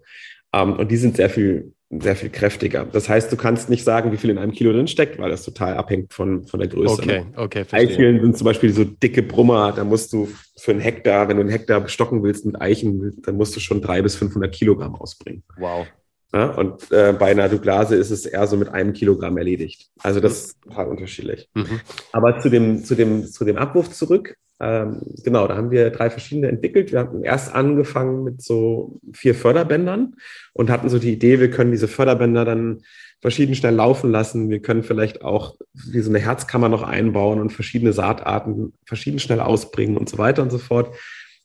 Ähm, 0.54 0.74
und 0.74 0.89
die 0.89 0.98
sind 0.98 1.17
sehr 1.17 1.30
viel, 1.30 1.74
sehr 1.89 2.15
viel 2.15 2.30
kräftiger. 2.30 2.86
Das 2.86 3.10
heißt, 3.10 3.32
du 3.32 3.36
kannst 3.36 3.69
nicht 3.69 3.84
sagen, 3.84 4.13
wie 4.13 4.17
viel 4.17 4.30
in 4.30 4.38
einem 4.38 4.54
Kilo 4.54 4.72
drin 4.72 4.88
steckt, 4.88 5.19
weil 5.19 5.30
das 5.30 5.43
total 5.43 5.76
abhängt 5.76 6.13
von, 6.13 6.48
von 6.48 6.62
der 6.62 6.69
Größe. 6.69 7.02
Okay, 7.02 7.19
ne? 7.19 7.26
okay, 7.36 7.65
verstehe. 7.65 7.89
Eicheln 7.89 8.22
sind 8.22 8.38
zum 8.38 8.45
Beispiel 8.45 8.72
so 8.72 8.86
dicke 8.86 9.22
Brummer, 9.22 9.74
da 9.74 9.84
musst 9.84 10.13
du 10.13 10.30
für 10.58 10.72
einen 10.72 10.80
Hektar, 10.80 11.28
wenn 11.28 11.38
du 11.38 11.41
einen 11.41 11.52
Hektar 11.52 11.88
stocken 11.89 12.24
willst 12.24 12.45
mit 12.45 12.60
Eichen, 12.62 13.22
dann 13.24 13.36
musst 13.36 13.56
du 13.56 13.60
schon 13.60 13.82
drei 13.82 14.02
bis 14.02 14.15
500 14.15 14.54
Kilogramm 14.54 14.95
ausbringen. 14.95 15.43
Wow. 15.58 15.88
Ja, 16.32 16.52
und 16.52 16.92
äh, 16.92 17.13
bei 17.18 17.32
einer 17.32 17.50
Douglase 17.50 17.96
ist 17.96 18.12
es 18.12 18.26
eher 18.26 18.46
so 18.46 18.56
mit 18.56 18.70
einem 18.70 18.94
Kilogramm 18.94 19.38
erledigt. 19.38 19.89
Also 20.00 20.20
das 20.20 20.46
ist 20.46 20.62
total 20.62 20.88
unterschiedlich. 20.88 21.50
Mhm. 21.56 21.80
Aber 22.12 22.39
zu 22.39 22.50
dem, 22.50 22.84
zu, 22.84 22.96
dem, 22.96 23.26
zu 23.26 23.46
dem 23.46 23.58
Abwurf 23.58 23.89
zurück. 23.89 24.36
Ähm, 24.60 25.02
genau, 25.24 25.48
da 25.48 25.56
haben 25.56 25.72
wir 25.72 25.89
drei 25.89 26.10
verschiedene 26.10 26.50
entwickelt. 26.50 26.92
Wir 26.92 27.00
hatten 27.00 27.24
erst 27.24 27.56
angefangen 27.56 28.24
mit 28.24 28.42
so 28.44 29.00
vier 29.13 29.34
Förderbändern 29.34 30.15
und 30.54 30.70
hatten 30.70 30.89
so 30.89 31.00
die 31.00 31.13
Idee, 31.13 31.39
wir 31.39 31.50
können 31.50 31.72
diese 31.72 31.88
Förderbänder 31.88 32.46
dann 32.46 32.82
verschieden 33.22 33.56
schnell 33.56 33.76
laufen 33.76 34.12
lassen. 34.12 34.50
Wir 34.50 34.62
können 34.62 34.84
vielleicht 34.84 35.24
auch 35.24 35.56
wie 35.74 36.02
so 36.02 36.10
eine 36.10 36.20
Herzkammer 36.20 36.70
noch 36.70 36.84
einbauen 36.84 37.39
und 37.39 37.52
verschiedene 37.52 37.94
Saatarten 37.94 38.74
verschieden 38.86 39.20
schnell 39.20 39.39
ausbringen 39.39 39.98
und 39.98 40.10
so 40.10 40.18
weiter 40.18 40.44
und 40.44 40.52
so 40.52 40.58
fort. 40.58 40.94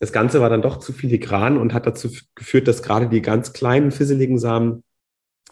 Das 0.04 0.12
Ganze 0.12 0.42
war 0.42 0.50
dann 0.50 0.60
doch 0.60 0.80
zu 0.80 0.92
filigran 0.92 1.56
und 1.56 1.72
hat 1.72 1.86
dazu 1.86 2.10
geführt, 2.34 2.68
dass 2.68 2.82
gerade 2.82 3.08
die 3.08 3.22
ganz 3.22 3.54
kleinen, 3.54 3.90
fisseligen 3.90 4.38
Samen, 4.38 4.84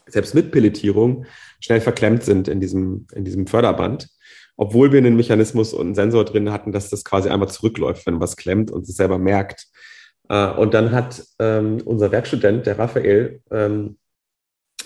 selbst 0.05 0.35
mit 0.35 0.51
Pelletierung, 0.51 1.25
schnell 1.59 1.81
verklemmt 1.81 2.21
sind 2.21 2.47
in 2.47 2.59
diesem, 2.59 3.07
in 3.15 3.25
diesem 3.25 3.47
Förderband. 3.47 4.09
Obwohl 4.55 4.91
wir 4.91 4.99
einen 4.99 5.15
Mechanismus 5.15 5.73
und 5.73 5.87
einen 5.87 5.95
Sensor 5.95 6.23
drin 6.23 6.51
hatten, 6.51 6.71
dass 6.71 6.91
das 6.91 7.03
quasi 7.03 7.29
einmal 7.29 7.49
zurückläuft, 7.49 8.05
wenn 8.05 8.19
was 8.19 8.35
klemmt 8.35 8.69
und 8.69 8.87
es 8.87 8.95
selber 8.95 9.17
merkt. 9.17 9.65
Äh, 10.29 10.51
und 10.51 10.75
dann 10.75 10.91
hat 10.91 11.25
ähm, 11.39 11.81
unser 11.83 12.11
Werkstudent, 12.11 12.67
der 12.67 12.77
Raphael, 12.77 13.41
ähm, 13.49 13.97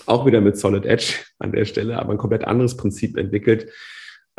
auch 0.06 0.24
wieder 0.24 0.40
mit 0.40 0.56
Solid 0.56 0.86
Edge 0.86 1.12
an 1.38 1.52
der 1.52 1.66
Stelle, 1.66 1.98
aber 1.98 2.12
ein 2.12 2.18
komplett 2.18 2.44
anderes 2.46 2.74
Prinzip 2.78 3.18
entwickelt, 3.18 3.70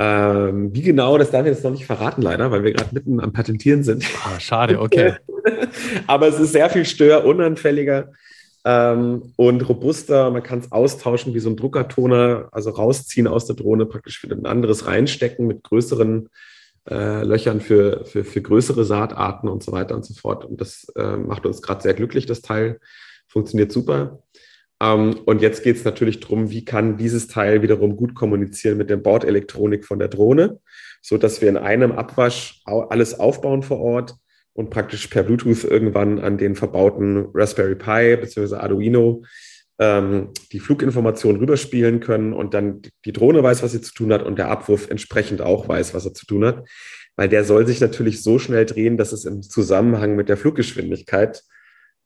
ähm, 0.02 0.74
wie 0.74 0.82
genau, 0.82 1.18
das 1.18 1.30
darf 1.30 1.46
ich 1.46 1.52
jetzt 1.52 1.64
noch 1.66 1.72
nicht 1.72 1.86
verraten, 1.86 2.22
leider, 2.22 2.50
weil 2.52 2.64
wir 2.64 2.72
gerade 2.72 2.96
mitten 2.96 3.20
am 3.20 3.34
Patentieren 3.34 3.84
sind. 3.84 4.06
Ah, 4.24 4.40
schade, 4.40 4.80
okay. 4.80 5.16
Aber 6.08 6.30
es 6.30 6.40
ist 6.40 6.54
sehr 6.54 6.70
viel 6.70 6.86
störunanfälliger 6.86 8.14
ähm, 8.64 9.34
und 9.36 9.68
robuster. 9.68 10.32
Man 10.32 10.42
kann 10.42 10.60
es 10.60 10.72
austauschen 10.72 11.34
wie 11.34 11.40
so 11.40 11.50
ein 11.50 11.58
Druckertoner, 11.58 12.48
also 12.54 12.70
rausziehen 12.70 13.28
aus 13.28 13.46
der 13.46 13.58
Drohne, 13.58 13.86
praktisch 13.86 14.24
wieder 14.24 14.38
ein 14.38 14.46
anderes 14.46 14.88
reinstecken 14.88 15.48
mit 15.48 15.64
größeren 15.64 16.30
äh, 16.90 17.26
Löchern 17.26 17.60
für, 17.60 18.06
für, 18.06 18.24
für 18.24 18.42
größere 18.42 18.86
Saatarten 18.86 19.50
und 19.50 19.64
so 19.64 19.74
weiter 19.74 19.96
und 19.96 20.06
so 20.06 20.14
fort. 20.14 20.46
Und 20.46 20.62
das 20.62 20.88
äh, 20.96 21.18
macht 21.18 21.46
uns 21.46 21.62
gerade 21.62 21.82
sehr 21.82 21.94
glücklich, 21.94 22.26
das 22.26 22.42
Teil. 22.42 22.80
Funktioniert 23.28 23.74
super. 23.74 24.24
Ähm, 24.82 25.20
und 25.26 25.42
jetzt 25.42 25.64
geht 25.64 25.78
es 25.78 25.84
natürlich 25.84 26.20
darum, 26.20 26.50
wie 26.50 26.66
kann 26.66 26.98
dieses 26.98 27.28
Teil 27.28 27.62
wiederum 27.62 27.96
gut 27.96 28.16
kommunizieren 28.16 28.78
mit 28.78 28.90
der 28.90 28.98
Bordelektronik 28.98 29.86
von 29.86 30.00
der 30.00 30.08
Drohne, 30.08 30.60
so 31.02 31.18
dass 31.18 31.42
wir 31.42 31.50
in 31.50 31.58
einem 31.58 31.92
Abwasch 31.92 32.62
alles 32.66 33.20
aufbauen 33.20 33.64
vor 33.64 33.80
Ort 33.80 34.16
und 34.54 34.70
praktisch 34.70 35.08
per 35.08 35.24
Bluetooth 35.24 35.64
irgendwann 35.64 36.20
an 36.20 36.38
den 36.38 36.56
verbauten 36.56 37.28
Raspberry 37.34 37.76
Pi 37.76 38.18
bzw. 38.18 38.56
Arduino 38.56 39.24
ähm, 39.80 40.30
die 40.52 40.60
Fluginformation 40.60 41.38
rüberspielen 41.38 42.02
können 42.02 42.34
und 42.34 42.54
dann 42.54 42.82
die 43.06 43.14
Drohne 43.14 43.42
weiß, 43.42 43.64
was 43.64 43.72
sie 43.72 43.82
zu 43.82 43.94
tun 43.94 44.12
hat 44.12 44.24
und 44.24 44.38
der 44.38 44.50
Abwurf 44.50 44.90
entsprechend 44.90 45.42
auch 45.42 45.68
weiß, 45.68 45.94
was 45.94 46.06
er 46.06 46.14
zu 46.14 46.26
tun 46.26 46.46
hat. 46.46 46.68
Weil 47.16 47.30
der 47.30 47.44
soll 47.44 47.66
sich 47.66 47.80
natürlich 47.82 48.22
so 48.22 48.40
schnell 48.40 48.66
drehen, 48.66 48.98
dass 48.98 49.12
es 49.12 49.26
im 49.26 49.42
Zusammenhang 49.42 50.16
mit 50.16 50.30
der 50.30 50.38
Fluggeschwindigkeit 50.38 51.44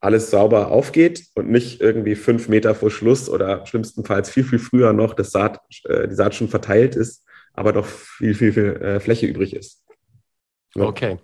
alles 0.04 0.30
sauber 0.30 0.70
aufgeht 0.70 1.26
und 1.34 1.50
nicht 1.50 1.80
irgendwie 1.80 2.14
fünf 2.14 2.48
Meter 2.48 2.74
vor 2.74 2.90
Schluss 2.90 3.28
oder 3.28 3.64
schlimmstenfalls 3.66 4.30
viel, 4.30 4.44
viel 4.44 4.58
früher 4.58 4.92
noch 4.92 5.14
das 5.14 5.30
Saat, 5.30 5.60
äh, 5.84 6.06
die 6.06 6.14
Saat 6.14 6.34
schon 6.34 6.48
verteilt 6.48 6.94
ist, 6.94 7.24
aber 7.54 7.72
doch 7.72 7.86
viel, 7.86 8.34
viel, 8.34 8.52
viel 8.52 8.76
äh, 8.76 9.00
Fläche 9.00 9.26
übrig 9.26 9.54
ist. 9.54 9.82
Ja. 10.74 10.84
Okay. 10.84 11.18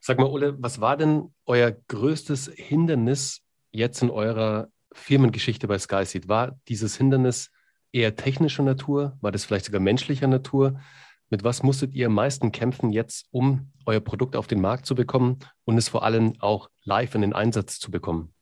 Sag 0.00 0.18
mal, 0.18 0.26
Ole, 0.26 0.56
was 0.58 0.80
war 0.80 0.96
denn 0.96 1.32
euer 1.46 1.70
größtes 1.70 2.50
Hindernis 2.54 3.42
jetzt 3.70 4.02
in 4.02 4.10
eurer 4.10 4.68
Firmengeschichte 4.92 5.68
bei 5.68 5.78
SkySeed? 5.78 6.28
War 6.28 6.58
dieses 6.68 6.96
Hindernis 6.96 7.50
eher 7.92 8.16
technischer 8.16 8.62
Natur? 8.62 9.16
War 9.20 9.32
das 9.32 9.44
vielleicht 9.44 9.66
sogar 9.66 9.80
menschlicher 9.80 10.26
Natur? 10.26 10.80
Mit 11.30 11.44
was 11.44 11.62
musstet 11.62 11.94
ihr 11.94 12.06
am 12.06 12.14
meisten 12.14 12.52
kämpfen 12.52 12.90
jetzt, 12.90 13.26
um 13.30 13.70
euer 13.84 14.00
Produkt 14.00 14.34
auf 14.34 14.46
den 14.46 14.60
Markt 14.60 14.86
zu 14.86 14.94
bekommen 14.94 15.38
und 15.64 15.76
es 15.76 15.88
vor 15.88 16.02
allem 16.02 16.34
auch 16.40 16.70
live 16.84 17.14
in 17.14 17.20
den 17.20 17.32
Einsatz 17.34 17.78
zu 17.78 17.90
bekommen? 17.90 18.32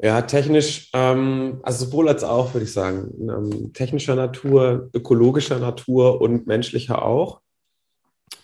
Ja, 0.00 0.22
technisch, 0.22 0.90
ähm, 0.94 1.58
also 1.62 1.86
sowohl 1.86 2.08
als 2.08 2.22
auch, 2.22 2.54
würde 2.54 2.64
ich 2.64 2.72
sagen. 2.72 3.10
Ähm, 3.20 3.72
technischer 3.72 4.14
Natur, 4.14 4.90
ökologischer 4.94 5.58
Natur 5.58 6.20
und 6.20 6.46
menschlicher 6.46 7.02
auch. 7.02 7.40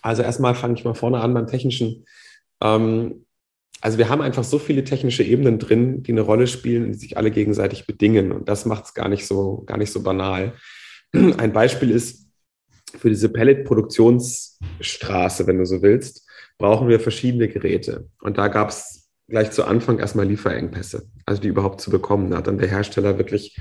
Also 0.02 0.22
erstmal 0.22 0.54
fange 0.54 0.74
ich 0.74 0.84
mal 0.84 0.94
vorne 0.94 1.20
an 1.20 1.32
beim 1.32 1.46
technischen. 1.46 2.04
Ähm, 2.60 3.24
also 3.80 3.98
wir 3.98 4.08
haben 4.08 4.20
einfach 4.20 4.44
so 4.44 4.58
viele 4.58 4.82
technische 4.82 5.22
Ebenen 5.22 5.58
drin, 5.58 6.02
die 6.02 6.12
eine 6.12 6.22
Rolle 6.22 6.46
spielen 6.46 6.86
und 6.86 6.92
die 6.92 6.98
sich 6.98 7.16
alle 7.16 7.30
gegenseitig 7.30 7.86
bedingen. 7.86 8.32
Und 8.32 8.48
das 8.48 8.66
macht 8.66 8.86
es 8.86 8.94
gar 8.94 9.08
nicht 9.08 9.26
so, 9.26 9.62
gar 9.66 9.78
nicht 9.78 9.92
so 9.92 10.02
banal. 10.02 10.54
Ein 11.12 11.52
Beispiel 11.52 11.90
ist, 11.90 12.23
für 12.98 13.10
diese 13.10 13.28
Pellet-Produktionsstraße, 13.28 15.46
wenn 15.46 15.58
du 15.58 15.66
so 15.66 15.82
willst, 15.82 16.26
brauchen 16.58 16.88
wir 16.88 17.00
verschiedene 17.00 17.48
Geräte. 17.48 18.08
Und 18.20 18.38
da 18.38 18.48
gab 18.48 18.70
es 18.70 19.04
gleich 19.28 19.50
zu 19.50 19.64
Anfang 19.64 19.98
erstmal 19.98 20.26
Lieferengpässe, 20.26 21.08
also 21.26 21.40
die 21.40 21.48
überhaupt 21.48 21.80
zu 21.80 21.90
bekommen. 21.90 22.30
Da 22.30 22.38
hat 22.38 22.46
dann 22.46 22.58
der 22.58 22.68
Hersteller 22.68 23.18
wirklich 23.18 23.56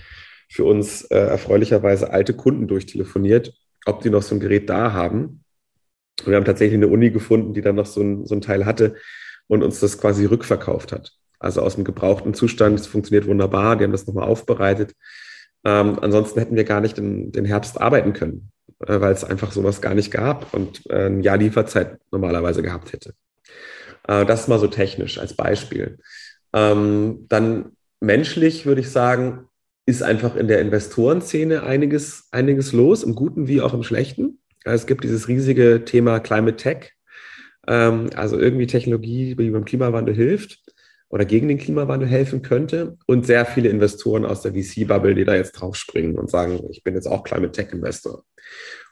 für 0.50 0.66
uns 0.66 1.04
äh, 1.04 1.18
erfreulicherweise 1.18 2.12
alte 2.12 2.34
Kunden 2.34 2.68
durchtelefoniert, 2.68 3.54
ob 3.86 4.02
die 4.02 4.10
noch 4.10 4.22
so 4.22 4.36
ein 4.36 4.40
Gerät 4.40 4.70
da 4.70 4.94
haben. 4.94 5.44
Und 6.22 6.28
wir 6.28 6.36
haben 6.36 6.46
tatsächlich 6.46 6.78
eine 6.78 6.88
Uni 6.88 7.10
gefunden, 7.10 7.54
die 7.54 7.62
dann 7.62 7.76
noch 7.76 7.86
so 7.86 8.02
ein, 8.02 8.26
so 8.26 8.36
ein 8.36 8.42
Teil 8.42 8.66
hatte 8.66 8.96
und 9.48 9.64
uns 9.64 9.80
das 9.80 9.98
quasi 9.98 10.26
rückverkauft 10.26 10.92
hat. 10.92 11.14
Also 11.40 11.62
aus 11.62 11.76
dem 11.76 11.84
gebrauchten 11.84 12.34
Zustand, 12.34 12.80
es 12.80 12.88
funktioniert 12.88 13.28
wunderbar, 13.28 13.76
die 13.76 13.84
haben 13.84 13.92
das 13.92 14.08
nochmal 14.08 14.28
aufbereitet. 14.28 14.94
Ähm, 15.66 15.98
ansonsten 16.02 16.40
hätten 16.40 16.56
wir 16.56 16.66
gar 16.66 16.82
nicht 16.82 16.98
in, 16.98 17.32
den 17.32 17.46
Herbst 17.46 17.80
arbeiten 17.80 18.14
können. 18.14 18.52
Äh, 18.88 19.00
weil 19.02 19.14
es 19.14 19.24
einfach 19.24 19.52
sowas 19.52 19.82
gar 19.82 19.94
nicht 19.94 20.12
gab 20.12 20.54
und 20.54 20.82
äh, 20.90 21.08
ein 21.08 21.22
Jahr 21.22 21.38
Lieferzeit 21.38 22.00
normalerweise 22.12 22.62
gehabt 22.62 22.94
hätte. 22.94 23.14
Äh, 24.08 24.26
das 24.26 24.48
mal 24.48 24.60
so 24.60 24.68
technisch 24.68 25.20
als 25.20 25.36
Beispiel. 25.36 26.00
Ähm, 26.54 27.26
dann 27.30 27.72
menschlich 28.00 28.66
würde 28.66 28.82
ich 28.82 28.90
sagen, 28.90 29.48
ist 29.86 30.04
einfach 30.04 30.36
in 30.36 30.48
der 30.48 30.62
Investorenszene 30.62 31.64
einiges, 31.64 32.28
einiges 32.32 32.74
los, 32.74 33.04
im 33.04 33.16
Guten 33.16 33.48
wie 33.48 33.62
auch 33.62 33.74
im 33.74 33.84
Schlechten. 33.84 34.40
Es 34.64 34.86
gibt 34.86 35.04
dieses 35.04 35.28
riesige 35.28 35.84
Thema 35.86 36.20
Climate 36.20 36.58
Tech, 36.58 36.94
ähm, 37.68 38.10
also 38.16 38.40
irgendwie 38.40 38.68
Technologie, 38.68 39.36
die 39.36 39.50
beim 39.50 39.66
Klimawandel 39.66 40.16
hilft 40.16 40.60
oder 41.14 41.26
gegen 41.26 41.48
den 41.48 41.60
Klimawandel 41.60 42.10
helfen 42.10 42.42
könnte 42.42 42.98
und 43.06 43.28
sehr 43.28 43.46
viele 43.46 43.70
Investoren 43.70 44.26
aus 44.26 44.42
der 44.42 44.54
VC-Bubble, 44.54 45.14
die 45.14 45.26
da 45.26 45.36
jetzt 45.36 45.52
draufspringen 45.52 46.18
und 46.18 46.28
sagen, 46.28 46.60
ich 46.72 46.84
bin 46.84 46.96
jetzt 46.96 47.06
auch 47.06 47.24
Climate 47.24 47.52
Tech-Investor. 47.52 48.24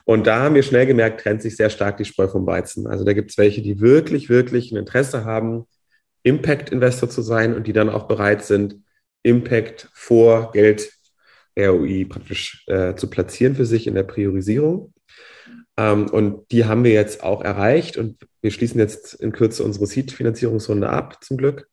Und 0.05 0.27
da 0.27 0.43
haben 0.43 0.53
wir 0.53 0.61
schnell 0.61 0.85
gemerkt, 0.85 1.21
trennt 1.21 1.41
sich 1.41 1.55
sehr 1.55 1.71
stark 1.71 1.97
die 1.97 2.05
Spreu 2.05 2.27
vom 2.27 2.45
Weizen. 2.45 2.85
Also 2.85 3.03
da 3.05 3.13
gibt 3.13 3.31
es 3.31 3.39
welche, 3.39 3.63
die 3.63 3.81
wirklich, 3.81 4.29
wirklich 4.29 4.71
ein 4.71 4.77
Interesse 4.77 5.25
haben, 5.25 5.65
Impact-Investor 6.21 7.09
zu 7.09 7.23
sein 7.23 7.55
und 7.55 7.65
die 7.65 7.73
dann 7.73 7.89
auch 7.89 8.07
bereit 8.07 8.45
sind, 8.45 8.75
Impact 9.23 9.89
vor 9.91 10.51
Geld 10.51 10.91
ROI 11.57 12.05
praktisch 12.07 12.63
äh, 12.67 12.93
zu 12.93 13.09
platzieren 13.09 13.55
für 13.55 13.65
sich 13.65 13.87
in 13.87 13.95
der 13.95 14.03
Priorisierung. 14.03 14.93
Ähm, 15.75 16.07
und 16.07 16.51
die 16.51 16.65
haben 16.65 16.83
wir 16.83 16.91
jetzt 16.91 17.23
auch 17.23 17.43
erreicht 17.43 17.97
und 17.97 18.17
wir 18.43 18.51
schließen 18.51 18.79
jetzt 18.79 19.15
in 19.15 19.31
Kürze 19.31 19.63
unsere 19.63 19.87
Seed-Finanzierungsrunde 19.87 20.87
ab, 20.87 21.23
zum 21.23 21.37
Glück. 21.37 21.70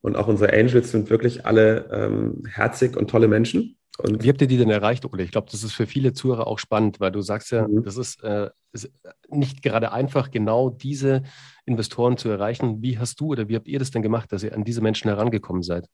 Und 0.00 0.16
auch 0.16 0.28
unsere 0.28 0.52
Angels 0.52 0.90
sind 0.90 1.10
wirklich 1.10 1.46
alle 1.46 1.88
ähm, 1.92 2.44
herzig 2.46 2.96
und 2.96 3.08
tolle 3.08 3.28
Menschen. 3.28 3.76
Und 3.98 4.22
Wie 4.22 4.28
habt 4.28 4.40
ihr 4.40 4.46
die 4.46 4.56
denn 4.56 4.70
erreicht, 4.70 5.04
Ole? 5.04 5.22
Ich 5.22 5.32
glaube, 5.32 5.48
das 5.50 5.62
ist 5.62 5.72
für 5.72 5.86
viele 5.86 6.12
Zuhörer 6.12 6.46
auch 6.46 6.58
spannend, 6.58 6.98
weil 6.98 7.12
du 7.12 7.20
sagst 7.20 7.52
ja, 7.52 7.68
mhm. 7.68 7.82
das 7.82 7.96
ist, 7.96 8.22
äh, 8.22 8.50
ist, 8.72 8.90
nicht 9.28 9.62
gerade 9.62 9.92
einfach, 9.92 10.30
genau 10.30 10.70
diese 10.70 11.22
Investoren 11.66 12.16
zu 12.16 12.28
erreichen. 12.28 12.82
Wie 12.82 12.98
hast 12.98 13.20
du 13.20 13.28
oder 13.28 13.48
wie 13.48 13.56
habt 13.56 13.68
ihr 13.68 13.78
das 13.78 13.90
denn 13.90 14.02
gemacht, 14.02 14.32
dass 14.32 14.42
ihr 14.42 14.54
an 14.54 14.64
diese 14.64 14.80
Menschen 14.80 15.08
herangekommen 15.08 15.62
seid? 15.62 15.88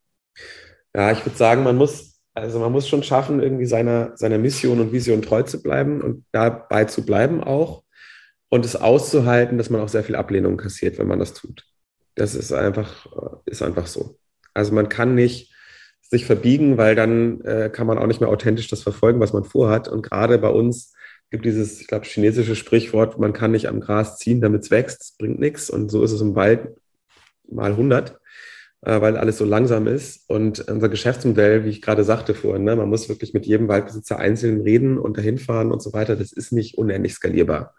Ja, 0.95 1.11
ich 1.11 1.25
würde 1.27 1.37
sagen, 1.37 1.65
man 1.65 1.77
muss, 1.77 2.21
also 2.35 2.61
man 2.61 2.73
muss 2.73 2.89
schon 2.89 3.03
schaffen, 3.03 3.41
irgendwie 3.41 3.67
seiner, 3.67 4.17
seiner 4.17 4.39
Mission 4.39 4.81
und 4.81 4.93
Vision 4.93 5.21
treu 5.21 5.43
zu 5.43 5.61
bleiben 5.61 6.01
und 6.01 6.25
dabei 6.31 6.85
zu 6.85 7.05
bleiben 7.05 7.43
auch 7.43 7.83
und 8.49 8.65
es 8.65 8.77
auszuhalten, 8.77 9.59
dass 9.59 9.71
man 9.71 9.81
auch 9.81 9.89
sehr 9.89 10.05
viel 10.05 10.17
Ablehnung 10.17 10.57
kassiert, 10.57 10.99
wenn 10.99 11.09
man 11.09 11.19
das 11.19 11.35
tut. 11.35 11.65
Das 12.19 12.35
ist 12.35 12.53
einfach, 12.53 13.07
ist 13.47 13.63
einfach 13.63 13.87
so. 13.87 14.19
Also 14.53 14.75
man 14.75 14.89
kann 14.89 15.15
nicht 15.15 15.55
sich 16.01 16.25
verbiegen, 16.25 16.79
weil 16.79 16.95
dann 16.95 17.41
äh, 17.43 17.71
kann 17.73 17.87
man 17.87 17.99
auch 17.99 18.07
nicht 18.07 18.21
mehr 18.21 18.31
authentisch 18.31 18.69
das 18.69 18.83
verfolgen, 18.83 19.21
was 19.21 19.33
man 19.33 19.45
vorhat. 19.45 19.89
Und 19.89 20.03
gerade 20.03 20.39
bei 20.39 20.49
uns 20.49 20.95
gibt 21.31 21.45
dieses, 21.45 21.81
ich 21.81 21.87
glaube, 21.87 22.07
chinesische 22.07 22.57
Sprichwort, 22.57 23.19
man 23.19 23.33
kann 23.33 23.53
nicht 23.53 23.69
am 23.69 23.81
Gras 23.81 24.17
ziehen, 24.19 24.41
damit 24.41 24.63
es 24.63 24.71
wächst, 24.71 25.17
bringt 25.19 25.39
nichts. 25.39 25.71
Und 25.71 25.91
so 25.91 26.03
ist 26.03 26.13
es 26.13 26.21
im 26.21 26.35
Wald 26.35 26.75
mal 27.49 27.73
100, 27.73 28.19
äh, 28.81 29.01
weil 29.01 29.17
alles 29.17 29.39
so 29.39 29.45
langsam 29.45 29.87
ist. 29.87 30.29
Und 30.29 30.67
unser 30.69 30.89
Geschäftsmodell, 30.89 31.65
wie 31.65 31.71
ich 31.71 31.83
gerade 31.83 32.03
sagte 32.05 32.35
vorhin, 32.35 32.65
ne, 32.65 32.75
man 32.75 32.89
muss 32.89 33.09
wirklich 33.09 33.35
mit 33.35 33.47
jedem 33.47 33.69
Waldbesitzer 33.69 34.19
einzeln 34.19 34.63
reden 34.63 34.99
und 34.99 35.19
dahin 35.19 35.39
fahren 35.39 35.71
und 35.71 35.83
so 35.83 35.93
weiter. 35.93 36.17
Das 36.17 36.33
ist 36.33 36.53
nicht 36.53 36.79
unendlich 36.79 37.15
skalierbar. 37.15 37.75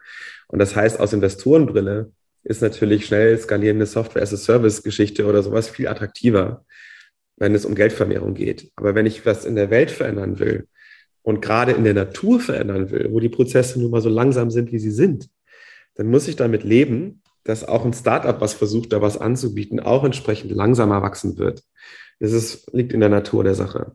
Und 0.47 0.60
das 0.60 0.75
heißt, 0.75 0.99
aus 0.99 1.13
Investorenbrille 1.13 2.12
ist 2.43 2.62
natürlich 2.62 3.06
schnell 3.06 3.38
skalierende 3.38 3.86
Software-as-a-Service-Geschichte 3.86 5.25
oder 5.25 5.43
sowas 5.43 5.69
viel 5.69 5.88
attraktiver 5.88 6.65
wenn 7.39 7.56
es 7.56 7.65
um 7.65 7.73
Geldvermehrung 7.73 8.36
geht. 8.36 8.71
Aber 8.75 8.93
wenn 8.93 9.06
ich 9.06 9.25
was 9.25 9.45
in 9.45 9.56
der 9.56 9.69
Welt 9.71 9.89
verändern 9.89 10.39
will 10.39 10.67
und 11.23 11.41
gerade 11.41 11.71
in 11.71 11.86
der 11.86 11.93
Natur 11.93 12.39
verändern 12.39 12.91
will, 12.91 13.08
wo 13.12 13.19
die 13.19 13.30
Prozesse 13.30 13.80
nun 13.80 13.91
mal 13.91 14.02
so 14.02 14.10
langsam 14.10 14.52
sind, 14.52 14.71
wie 14.71 14.80
sie 14.80 14.91
sind, 14.91 15.30
dann 15.95 16.08
muss 16.08 16.28
ich 16.28 16.36
damit 16.36 16.63
leben, 16.63 17.21
dass 17.43 17.67
auch 17.67 17.86
ein 17.86 17.93
Startup, 17.93 18.39
was 18.39 18.54
versucht, 18.54 18.93
da 18.93 19.02
was 19.02 19.17
anzubieten, 19.17 19.80
auch 19.80 20.04
entsprechend 20.04 20.52
langsamer 20.52 21.02
wachsen 21.02 21.38
wird. 21.38 21.63
Das 22.19 22.34
ist, 22.34 22.71
liegt 22.73 22.93
in 22.93 22.99
der 22.99 23.10
Natur 23.10 23.43
der 23.45 23.56
Sache. 23.56 23.93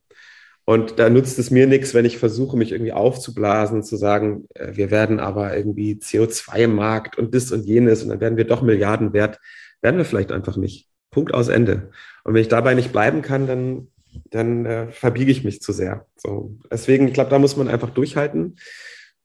Und 0.67 0.99
da 0.99 1.11
nutzt 1.11 1.39
es 1.39 1.51
mir 1.51 1.67
nichts, 1.67 1.93
wenn 1.93 2.07
ich 2.07 2.17
versuche, 2.17 2.57
mich 2.57 2.73
irgendwie 2.73 2.93
aufzublasen, 2.93 3.83
zu 3.83 3.97
sagen, 3.97 4.47
äh, 4.55 4.75
wir 4.75 4.91
werden 4.91 5.21
aber 5.21 5.57
irgendwie 5.57 5.95
CO2 5.95 6.57
im 6.65 6.75
Markt 6.75 7.19
und 7.19 7.35
das 7.35 7.53
und 7.53 7.65
jenes 7.65 8.03
und 8.03 8.09
dann 8.09 8.21
werden 8.21 8.39
wir 8.39 8.47
doch 8.47 8.63
Milliarden 8.63 9.13
wert. 9.13 9.41
Werden 9.83 9.99
wir 9.99 10.05
vielleicht 10.05 10.33
einfach 10.33 10.57
nicht. 10.57 10.89
Punkt 11.11 11.35
aus 11.35 11.49
Ende. 11.49 11.91
Und 12.25 12.35
wenn 12.35 12.41
ich 12.41 12.49
dabei 12.49 12.75
nicht 12.75 12.93
bleiben 12.93 13.23
kann, 13.23 13.47
dann, 13.47 13.89
dann 14.31 14.65
äh, 14.65 14.89
verbiege 14.89 15.31
ich 15.31 15.45
mich 15.45 15.61
zu 15.61 15.73
sehr. 15.73 16.07
So. 16.17 16.57
Deswegen, 16.71 17.07
ich 17.07 17.15
glaube, 17.15 17.31
da 17.31 17.39
muss 17.39 17.57
man 17.57 17.69
einfach 17.69 17.91
durchhalten 17.91 18.57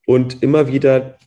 und 0.06 0.44
immer 0.44 0.68
wieder 0.68 1.18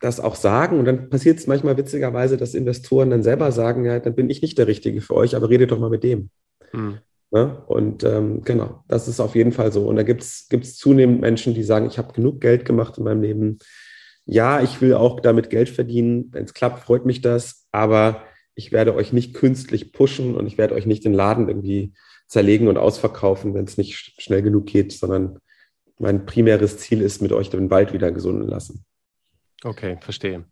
das 0.00 0.20
auch 0.20 0.36
sagen. 0.36 0.78
Und 0.78 0.84
dann 0.84 1.10
passiert 1.10 1.38
es 1.38 1.46
manchmal 1.46 1.76
witzigerweise, 1.76 2.36
dass 2.36 2.54
Investoren 2.54 3.10
dann 3.10 3.22
selber 3.22 3.50
sagen, 3.52 3.84
ja, 3.84 3.98
dann 3.98 4.14
bin 4.14 4.30
ich 4.30 4.40
nicht 4.40 4.56
der 4.56 4.68
Richtige 4.68 5.00
für 5.00 5.14
euch, 5.14 5.34
aber 5.34 5.50
redet 5.50 5.72
doch 5.72 5.80
mal 5.80 5.90
mit 5.90 6.04
dem. 6.04 6.30
Mhm. 6.72 6.98
Ja, 7.30 7.44
und 7.66 8.04
ähm, 8.04 8.42
genau, 8.42 8.84
das 8.88 9.06
ist 9.06 9.20
auf 9.20 9.34
jeden 9.34 9.52
Fall 9.52 9.70
so. 9.70 9.86
Und 9.86 9.96
da 9.96 10.02
gibt 10.02 10.22
es 10.22 10.76
zunehmend 10.76 11.20
Menschen, 11.20 11.54
die 11.54 11.62
sagen, 11.62 11.86
ich 11.86 11.98
habe 11.98 12.14
genug 12.14 12.40
Geld 12.40 12.64
gemacht 12.64 12.96
in 12.96 13.04
meinem 13.04 13.20
Leben. 13.20 13.58
Ja, 14.24 14.62
ich 14.62 14.80
will 14.80 14.94
auch 14.94 15.20
damit 15.20 15.50
Geld 15.50 15.68
verdienen. 15.68 16.28
Wenn 16.32 16.44
es 16.44 16.54
klappt, 16.54 16.84
freut 16.84 17.04
mich 17.04 17.20
das. 17.20 17.66
Aber 17.70 18.22
ich 18.54 18.72
werde 18.72 18.94
euch 18.94 19.12
nicht 19.12 19.34
künstlich 19.34 19.92
pushen 19.92 20.36
und 20.36 20.46
ich 20.46 20.58
werde 20.58 20.74
euch 20.74 20.86
nicht 20.86 21.04
den 21.04 21.12
Laden 21.12 21.48
irgendwie 21.48 21.92
zerlegen 22.26 22.68
und 22.68 22.76
ausverkaufen, 22.76 23.54
wenn 23.54 23.64
es 23.64 23.78
nicht 23.78 24.20
schnell 24.20 24.42
genug 24.42 24.66
geht, 24.66 24.92
sondern 24.92 25.38
mein 25.98 26.26
primäres 26.26 26.78
Ziel 26.78 27.02
ist, 27.02 27.20
mit 27.20 27.32
euch 27.32 27.50
den 27.50 27.70
Wald 27.70 27.92
wieder 27.92 28.10
gesunden 28.10 28.48
lassen. 28.48 28.84
Okay, 29.64 29.98
verstehe. 30.00 30.44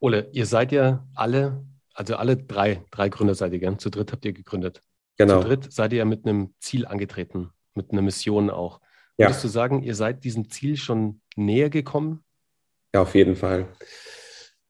Ole, 0.00 0.28
ihr 0.32 0.46
seid 0.46 0.72
ja 0.72 1.06
alle, 1.14 1.64
also 1.92 2.16
alle 2.16 2.36
drei, 2.36 2.84
drei 2.90 3.08
Gründer 3.08 3.34
seid 3.34 3.52
ihr, 3.52 3.58
gell? 3.58 3.76
Zu 3.78 3.90
dritt 3.90 4.12
habt 4.12 4.24
ihr 4.24 4.32
gegründet. 4.32 4.80
Genau. 5.16 5.42
Zu 5.42 5.48
dritt 5.48 5.72
seid 5.72 5.92
ihr 5.92 5.98
ja 5.98 6.04
mit 6.04 6.26
einem 6.26 6.54
Ziel 6.60 6.86
angetreten, 6.86 7.50
mit 7.74 7.92
einer 7.92 8.02
Mission 8.02 8.50
auch. 8.50 8.80
Ja. 9.16 9.28
Würdest 9.28 9.44
du 9.44 9.48
sagen, 9.48 9.82
ihr 9.82 9.94
seid 9.94 10.24
diesem 10.24 10.50
Ziel 10.50 10.76
schon 10.76 11.20
näher 11.36 11.70
gekommen? 11.70 12.24
Ja, 12.94 13.02
auf 13.02 13.14
jeden 13.14 13.36
Fall. 13.36 13.68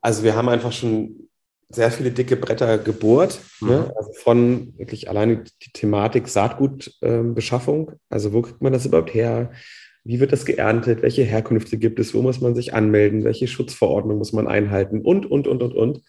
Also 0.01 0.23
wir 0.23 0.37
haben 0.37 0.49
einfach 0.49 0.73
schon 0.73 1.29
sehr 1.71 1.91
viele 1.91 2.11
dicke 2.11 2.37
Bretter 2.37 2.79
gebohrt. 2.79 3.41
Mhm. 3.61 3.69
Ne? 3.69 3.93
Also 3.97 4.13
von 4.23 4.79
wirklich 4.79 5.09
alleine 5.09 5.45
die 5.63 5.73
Thematik 5.73 6.29
Saatgutbeschaffung. 6.29 7.91
Ähm, 7.91 7.99
also 8.09 8.33
wo 8.33 8.43
kriegt 8.43 8.63
man 8.63 8.73
das 8.73 8.87
überhaupt 8.87 9.15
her? 9.15 9.51
Wie 10.05 10.21
wird 10.21 10.33
das 10.33 10.45
geerntet? 10.45 11.03
Welche 11.03 11.23
Herkünfte 11.23 11.79
gibt 11.79 11.99
es? 11.99 12.13
Wo 12.13 12.21
muss 12.21 12.41
man 12.41 12.55
sich 12.55 12.75
anmelden? 12.75 13.25
Welche 13.25 13.49
Schutzverordnung 13.49 14.19
muss 14.19 14.35
man 14.35 14.47
einhalten? 14.47 15.01
Und, 15.01 15.25
und, 15.25 15.49
und, 15.49 15.63
und, 15.63 15.75
und. 15.75 16.03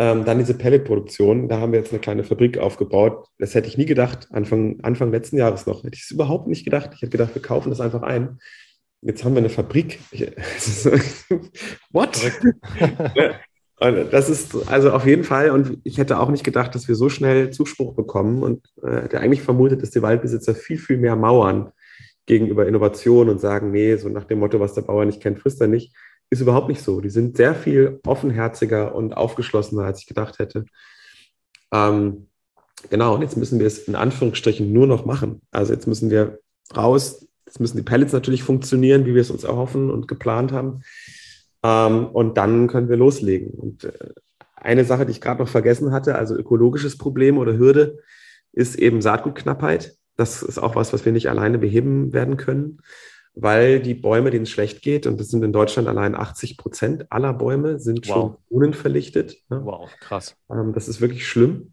Ähm, 0.00 0.24
dann 0.24 0.38
diese 0.38 0.54
Pelletproduktion. 0.54 1.48
Da 1.48 1.58
haben 1.58 1.72
wir 1.72 1.80
jetzt 1.80 1.92
eine 1.92 2.00
kleine 2.00 2.22
Fabrik 2.22 2.58
aufgebaut. 2.58 3.26
Das 3.38 3.54
hätte 3.54 3.66
ich 3.66 3.76
nie 3.76 3.86
gedacht, 3.86 4.28
Anfang, 4.30 4.78
Anfang 4.82 5.10
letzten 5.10 5.36
Jahres 5.36 5.66
noch. 5.66 5.82
Hätte 5.82 5.96
ich 5.96 6.04
es 6.04 6.10
überhaupt 6.12 6.46
nicht 6.46 6.64
gedacht. 6.64 6.90
Ich 6.94 7.02
hätte 7.02 7.10
gedacht, 7.10 7.34
wir 7.34 7.42
kaufen 7.42 7.70
das 7.70 7.80
einfach 7.80 8.02
ein. 8.02 8.38
Jetzt 9.00 9.24
haben 9.24 9.34
wir 9.34 9.38
eine 9.38 9.48
Fabrik. 9.48 9.98
What? 11.92 12.20
Und 13.80 14.12
das 14.12 14.28
ist 14.28 14.68
also 14.68 14.90
auf 14.90 15.06
jeden 15.06 15.22
Fall, 15.22 15.50
und 15.50 15.78
ich 15.84 15.98
hätte 15.98 16.18
auch 16.18 16.30
nicht 16.30 16.42
gedacht, 16.42 16.74
dass 16.74 16.88
wir 16.88 16.96
so 16.96 17.08
schnell 17.08 17.50
Zuspruch 17.50 17.94
bekommen 17.94 18.42
und 18.42 18.66
äh, 18.82 19.02
hätte 19.02 19.20
eigentlich 19.20 19.42
vermutet, 19.42 19.82
dass 19.82 19.90
die 19.90 20.02
Waldbesitzer 20.02 20.56
viel, 20.56 20.78
viel 20.78 20.96
mehr 20.96 21.14
mauern 21.14 21.70
gegenüber 22.26 22.66
Innovation 22.66 23.28
und 23.28 23.40
sagen, 23.40 23.70
nee, 23.70 23.94
so 23.94 24.08
nach 24.08 24.24
dem 24.24 24.40
Motto, 24.40 24.58
was 24.58 24.74
der 24.74 24.82
Bauer 24.82 25.04
nicht 25.04 25.22
kennt, 25.22 25.38
frisst 25.38 25.60
er 25.60 25.68
nicht, 25.68 25.94
ist 26.30 26.40
überhaupt 26.40 26.68
nicht 26.68 26.82
so. 26.82 27.00
Die 27.00 27.10
sind 27.10 27.36
sehr 27.36 27.54
viel 27.54 28.00
offenherziger 28.06 28.94
und 28.94 29.16
aufgeschlossener, 29.16 29.84
als 29.84 30.00
ich 30.00 30.06
gedacht 30.06 30.38
hätte. 30.38 30.66
Ähm, 31.72 32.28
genau, 32.90 33.14
und 33.14 33.22
jetzt 33.22 33.36
müssen 33.36 33.58
wir 33.58 33.66
es 33.66 33.88
in 33.88 33.94
Anführungsstrichen 33.94 34.72
nur 34.72 34.86
noch 34.86 35.04
machen. 35.04 35.40
Also 35.50 35.72
jetzt 35.72 35.86
müssen 35.86 36.10
wir 36.10 36.38
raus, 36.76 37.26
jetzt 37.46 37.60
müssen 37.60 37.76
die 37.76 37.82
Pellets 37.82 38.12
natürlich 38.12 38.42
funktionieren, 38.42 39.06
wie 39.06 39.14
wir 39.14 39.22
es 39.22 39.30
uns 39.30 39.44
erhoffen 39.44 39.90
und 39.90 40.08
geplant 40.08 40.52
haben. 40.52 40.82
Ähm, 41.62 42.06
und 42.06 42.36
dann 42.36 42.68
können 42.68 42.88
wir 42.88 42.96
loslegen. 42.96 43.50
Und 43.50 43.84
äh, 43.84 43.92
eine 44.54 44.84
Sache, 44.84 45.06
die 45.06 45.12
ich 45.12 45.20
gerade 45.20 45.40
noch 45.40 45.48
vergessen 45.48 45.92
hatte, 45.92 46.16
also 46.16 46.36
ökologisches 46.36 46.98
Problem 46.98 47.38
oder 47.38 47.56
Hürde, 47.56 47.98
ist 48.52 48.76
eben 48.76 49.00
Saatgutknappheit. 49.00 49.96
Das 50.16 50.42
ist 50.42 50.58
auch 50.58 50.74
was, 50.74 50.92
was 50.92 51.04
wir 51.04 51.12
nicht 51.12 51.30
alleine 51.30 51.58
beheben 51.58 52.12
werden 52.12 52.36
können, 52.36 52.80
weil 53.40 53.80
die 53.80 53.94
Bäume, 53.94 54.30
denen 54.30 54.42
es 54.42 54.50
schlecht 54.50 54.82
geht, 54.82 55.06
und 55.06 55.20
das 55.20 55.28
sind 55.28 55.44
in 55.44 55.52
Deutschland 55.52 55.88
allein 55.88 56.14
80 56.14 56.56
Prozent 56.56 57.06
aller 57.10 57.32
Bäume, 57.32 57.78
sind 57.78 58.08
wow. 58.08 58.14
schon 58.14 58.36
unenverlichtet. 58.48 59.38
Ne? 59.48 59.60
Wow, 59.64 59.88
krass. 60.00 60.36
Ähm, 60.50 60.72
das 60.74 60.88
ist 60.88 61.00
wirklich 61.00 61.26
schlimm. 61.26 61.72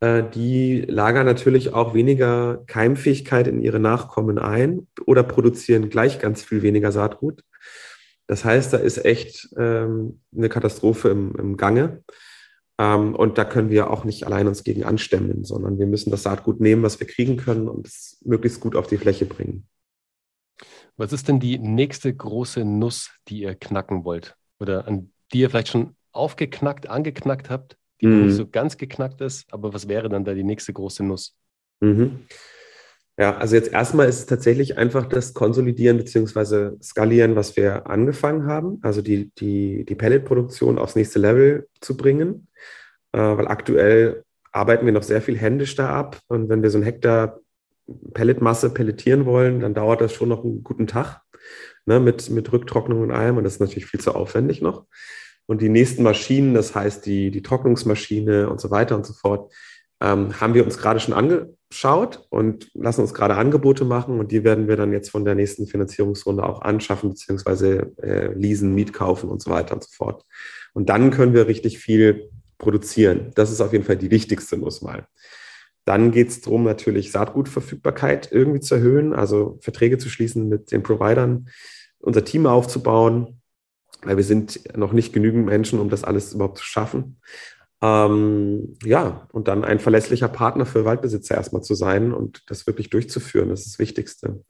Äh, 0.00 0.24
die 0.34 0.82
lagern 0.82 1.26
natürlich 1.26 1.72
auch 1.72 1.94
weniger 1.94 2.62
Keimfähigkeit 2.66 3.48
in 3.48 3.60
ihre 3.60 3.80
Nachkommen 3.80 4.38
ein 4.38 4.86
oder 5.06 5.22
produzieren 5.22 5.88
gleich 5.88 6.18
ganz 6.18 6.42
viel 6.42 6.62
weniger 6.62 6.92
Saatgut. 6.92 7.42
Das 8.26 8.44
heißt, 8.44 8.74
da 8.74 8.76
ist 8.76 9.04
echt 9.04 9.48
ähm, 9.56 10.20
eine 10.36 10.50
Katastrophe 10.50 11.08
im, 11.08 11.34
im 11.36 11.56
Gange. 11.56 12.04
Ähm, 12.78 13.14
und 13.14 13.38
da 13.38 13.44
können 13.44 13.70
wir 13.70 13.90
auch 13.90 14.04
nicht 14.04 14.24
allein 14.24 14.46
uns 14.46 14.62
gegen 14.62 14.84
anstemmen, 14.84 15.44
sondern 15.44 15.78
wir 15.78 15.86
müssen 15.86 16.10
das 16.10 16.22
Saatgut 16.22 16.60
nehmen, 16.60 16.82
was 16.82 17.00
wir 17.00 17.06
kriegen 17.06 17.38
können 17.38 17.66
und 17.66 17.88
es 17.88 18.20
möglichst 18.24 18.60
gut 18.60 18.76
auf 18.76 18.86
die 18.86 18.98
Fläche 18.98 19.24
bringen. 19.24 19.66
Was 20.98 21.12
ist 21.12 21.28
denn 21.28 21.40
die 21.40 21.58
nächste 21.58 22.12
große 22.12 22.64
Nuss, 22.64 23.12
die 23.28 23.42
ihr 23.42 23.54
knacken 23.54 24.04
wollt? 24.04 24.36
Oder 24.58 24.86
an 24.86 25.12
die 25.32 25.40
ihr 25.40 25.50
vielleicht 25.50 25.68
schon 25.68 25.94
aufgeknackt, 26.12 26.88
angeknackt 26.88 27.50
habt, 27.50 27.76
die 28.00 28.06
mhm. 28.06 28.26
nicht 28.26 28.34
so 28.34 28.46
ganz 28.46 28.76
geknackt 28.76 29.20
ist, 29.20 29.52
aber 29.52 29.72
was 29.72 29.88
wäre 29.88 30.08
dann 30.08 30.24
da 30.24 30.34
die 30.34 30.44
nächste 30.44 30.72
große 30.72 31.04
Nuss? 31.04 31.36
Mhm. 31.80 32.20
Ja, 33.16 33.36
also 33.36 33.56
jetzt 33.56 33.72
erstmal 33.72 34.08
ist 34.08 34.18
es 34.20 34.26
tatsächlich 34.26 34.78
einfach 34.78 35.06
das 35.06 35.34
Konsolidieren 35.34 35.96
beziehungsweise 35.96 36.76
Skalieren, 36.80 37.34
was 37.34 37.56
wir 37.56 37.88
angefangen 37.88 38.46
haben, 38.46 38.78
also 38.82 39.02
die, 39.02 39.32
die, 39.38 39.84
die 39.84 39.94
Pelletproduktion 39.96 40.78
aufs 40.78 40.94
nächste 40.94 41.18
Level 41.18 41.68
zu 41.80 41.96
bringen, 41.96 42.48
äh, 43.12 43.18
weil 43.18 43.48
aktuell 43.48 44.24
arbeiten 44.52 44.86
wir 44.86 44.92
noch 44.92 45.02
sehr 45.02 45.20
viel 45.20 45.36
händisch 45.36 45.74
da 45.74 45.90
ab 45.90 46.18
und 46.28 46.48
wenn 46.48 46.62
wir 46.62 46.70
so 46.70 46.78
ein 46.78 46.84
Hektar 46.84 47.40
Pelletmasse 48.14 48.70
pelletieren 48.70 49.26
wollen, 49.26 49.60
dann 49.60 49.74
dauert 49.74 50.00
das 50.00 50.12
schon 50.12 50.28
noch 50.28 50.44
einen 50.44 50.62
guten 50.62 50.86
Tag 50.86 51.22
ne, 51.86 52.00
mit, 52.00 52.30
mit 52.30 52.52
Rücktrocknung 52.52 53.00
und 53.00 53.10
allem 53.10 53.36
und 53.36 53.44
das 53.44 53.54
ist 53.54 53.60
natürlich 53.60 53.86
viel 53.86 54.00
zu 54.00 54.14
aufwendig 54.14 54.62
noch. 54.62 54.86
Und 55.46 55.62
die 55.62 55.70
nächsten 55.70 56.02
Maschinen, 56.02 56.52
das 56.52 56.74
heißt 56.74 57.06
die, 57.06 57.30
die 57.30 57.42
Trocknungsmaschine 57.42 58.50
und 58.50 58.60
so 58.60 58.70
weiter 58.70 58.96
und 58.96 59.06
so 59.06 59.14
fort, 59.14 59.50
ähm, 60.00 60.40
haben 60.40 60.54
wir 60.54 60.64
uns 60.64 60.78
gerade 60.78 61.00
schon 61.00 61.14
angeschaut 61.14 62.26
und 62.28 62.70
lassen 62.74 63.00
uns 63.00 63.14
gerade 63.14 63.34
Angebote 63.36 63.84
machen 63.84 64.20
und 64.20 64.30
die 64.30 64.44
werden 64.44 64.68
wir 64.68 64.76
dann 64.76 64.92
jetzt 64.92 65.10
von 65.10 65.24
der 65.24 65.34
nächsten 65.34 65.66
Finanzierungsrunde 65.66 66.44
auch 66.44 66.60
anschaffen, 66.60 67.10
beziehungsweise 67.10 67.92
äh, 67.96 68.32
leasen, 68.34 68.92
kaufen 68.92 69.28
und 69.30 69.42
so 69.42 69.50
weiter 69.50 69.74
und 69.74 69.82
so 69.82 69.90
fort. 69.92 70.24
Und 70.74 70.88
dann 70.90 71.10
können 71.10 71.34
wir 71.34 71.48
richtig 71.48 71.78
viel 71.78 72.30
produzieren. 72.58 73.32
Das 73.34 73.50
ist 73.50 73.60
auf 73.60 73.72
jeden 73.72 73.84
Fall 73.84 73.96
die 73.96 74.10
wichtigste 74.10 74.56
Nuss 74.56 74.82
mal. 74.82 75.06
Dann 75.88 76.10
geht 76.10 76.28
es 76.28 76.42
darum, 76.42 76.64
natürlich 76.64 77.12
Saatgutverfügbarkeit 77.12 78.28
irgendwie 78.30 78.60
zu 78.60 78.74
erhöhen, 78.74 79.14
also 79.14 79.56
Verträge 79.62 79.96
zu 79.96 80.10
schließen 80.10 80.46
mit 80.46 80.70
den 80.70 80.82
Providern, 80.82 81.48
unser 81.98 82.26
Team 82.26 82.44
aufzubauen, 82.44 83.40
weil 84.02 84.18
wir 84.18 84.24
sind 84.24 84.76
noch 84.76 84.92
nicht 84.92 85.14
genügend 85.14 85.46
Menschen, 85.46 85.80
um 85.80 85.88
das 85.88 86.04
alles 86.04 86.34
überhaupt 86.34 86.58
zu 86.58 86.64
schaffen. 86.64 87.22
Ähm, 87.80 88.74
ja, 88.84 89.26
und 89.32 89.48
dann 89.48 89.64
ein 89.64 89.78
verlässlicher 89.78 90.28
Partner 90.28 90.66
für 90.66 90.84
Waldbesitzer 90.84 91.36
erstmal 91.36 91.62
zu 91.62 91.74
sein 91.74 92.12
und 92.12 92.42
das 92.50 92.66
wirklich 92.66 92.90
durchzuführen, 92.90 93.48
das 93.48 93.60
ist 93.60 93.68
das 93.74 93.78
Wichtigste. 93.78 94.28
Und 94.28 94.44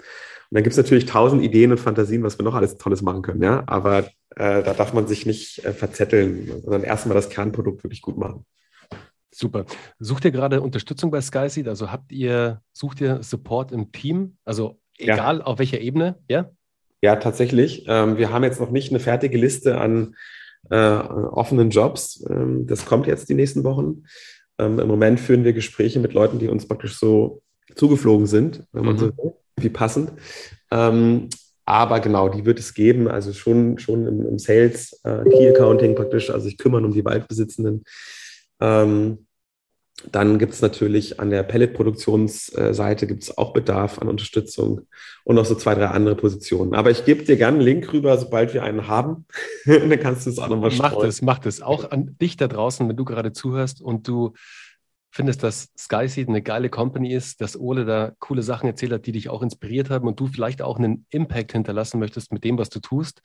dann 0.50 0.64
gibt 0.64 0.72
es 0.72 0.78
natürlich 0.78 1.06
tausend 1.06 1.40
Ideen 1.44 1.70
und 1.70 1.78
Fantasien, 1.78 2.24
was 2.24 2.36
wir 2.40 2.44
noch 2.44 2.56
alles 2.56 2.78
Tolles 2.78 3.02
machen 3.02 3.22
können, 3.22 3.44
ja. 3.44 3.62
Aber 3.68 4.08
äh, 4.34 4.64
da 4.64 4.74
darf 4.74 4.92
man 4.92 5.06
sich 5.06 5.24
nicht 5.24 5.64
äh, 5.64 5.72
verzetteln, 5.72 6.62
sondern 6.62 6.82
erstmal 6.82 7.14
das 7.14 7.28
Kernprodukt 7.28 7.84
wirklich 7.84 8.02
gut 8.02 8.18
machen. 8.18 8.44
Super. 9.38 9.66
Sucht 10.00 10.24
ihr 10.24 10.32
gerade 10.32 10.60
Unterstützung 10.60 11.12
bei 11.12 11.20
SkySeed? 11.20 11.68
Also 11.68 11.92
habt 11.92 12.10
ihr, 12.10 12.60
sucht 12.72 13.00
ihr 13.00 13.22
Support 13.22 13.70
im 13.70 13.92
Team? 13.92 14.36
Also 14.44 14.80
egal 14.96 15.38
ja. 15.38 15.44
auf 15.44 15.60
welcher 15.60 15.80
Ebene, 15.80 16.16
ja? 16.28 16.50
Ja, 17.02 17.14
tatsächlich. 17.14 17.84
Ähm, 17.86 18.18
wir 18.18 18.32
haben 18.32 18.42
jetzt 18.42 18.60
noch 18.60 18.72
nicht 18.72 18.90
eine 18.90 18.98
fertige 18.98 19.38
Liste 19.38 19.78
an 19.78 20.16
äh, 20.70 20.76
offenen 20.76 21.70
Jobs. 21.70 22.24
Ähm, 22.28 22.66
das 22.66 22.84
kommt 22.84 23.06
jetzt 23.06 23.28
die 23.28 23.34
nächsten 23.34 23.62
Wochen. 23.62 24.02
Ähm, 24.58 24.80
Im 24.80 24.88
Moment 24.88 25.20
führen 25.20 25.44
wir 25.44 25.52
Gespräche 25.52 26.00
mit 26.00 26.14
Leuten, 26.14 26.40
die 26.40 26.48
uns 26.48 26.66
praktisch 26.66 26.98
so 26.98 27.40
zugeflogen 27.76 28.26
sind, 28.26 28.64
wenn 28.72 28.86
man 28.86 28.96
mhm. 28.96 28.98
so 28.98 29.06
will, 29.16 29.34
wie 29.60 29.68
passend. 29.68 30.10
Aber 30.68 32.00
genau, 32.00 32.28
die 32.28 32.44
wird 32.44 32.58
es 32.58 32.74
geben, 32.74 33.06
also 33.06 33.32
schon, 33.32 33.78
schon 33.78 34.06
im, 34.06 34.26
im 34.26 34.38
Sales, 34.38 35.00
äh, 35.04 35.22
Key 35.30 35.48
Accounting 35.48 35.94
praktisch, 35.94 36.28
also 36.28 36.44
sich 36.44 36.58
kümmern 36.58 36.84
um 36.84 36.92
die 36.92 37.04
Waldbesitzenden. 37.04 37.84
Ähm, 38.60 39.27
dann 40.12 40.38
gibt 40.38 40.52
es 40.54 40.62
natürlich 40.62 41.18
an 41.18 41.30
der 41.30 41.42
Pellet-Produktionsseite 41.42 43.06
gibt 43.06 43.24
es 43.24 43.36
auch 43.36 43.52
Bedarf 43.52 43.98
an 43.98 44.08
Unterstützung 44.08 44.82
und 45.24 45.34
noch 45.34 45.44
so 45.44 45.56
zwei, 45.56 45.74
drei 45.74 45.86
andere 45.86 46.14
Positionen. 46.14 46.74
Aber 46.74 46.90
ich 46.90 47.04
gebe 47.04 47.24
dir 47.24 47.36
gerne 47.36 47.56
einen 47.56 47.66
Link 47.66 47.92
rüber, 47.92 48.16
sobald 48.16 48.54
wir 48.54 48.62
einen 48.62 48.86
haben. 48.86 49.26
dann 49.66 49.98
kannst 49.98 50.26
du 50.26 50.30
es 50.30 50.38
auch 50.38 50.48
nochmal 50.48 50.70
streuen. 50.70 50.92
Mach 50.94 51.02
das, 51.02 51.22
mach 51.22 51.38
das. 51.40 51.60
Auch 51.62 51.90
an 51.90 52.16
dich 52.20 52.36
da 52.36 52.46
draußen, 52.46 52.88
wenn 52.88 52.96
du 52.96 53.04
gerade 53.04 53.32
zuhörst 53.32 53.80
und 53.80 54.06
du 54.06 54.34
findest, 55.10 55.42
dass 55.42 55.70
SkySeed 55.76 56.28
eine 56.28 56.42
geile 56.42 56.68
Company 56.68 57.12
ist, 57.12 57.40
dass 57.40 57.58
Ole 57.58 57.84
da 57.84 58.12
coole 58.20 58.42
Sachen 58.42 58.68
erzählt 58.68 58.92
hat, 58.92 59.06
die 59.06 59.12
dich 59.12 59.28
auch 59.28 59.42
inspiriert 59.42 59.90
haben 59.90 60.06
und 60.06 60.20
du 60.20 60.28
vielleicht 60.28 60.62
auch 60.62 60.78
einen 60.78 61.06
Impact 61.10 61.52
hinterlassen 61.52 61.98
möchtest 61.98 62.32
mit 62.32 62.44
dem, 62.44 62.56
was 62.56 62.68
du 62.68 62.78
tust, 62.78 63.22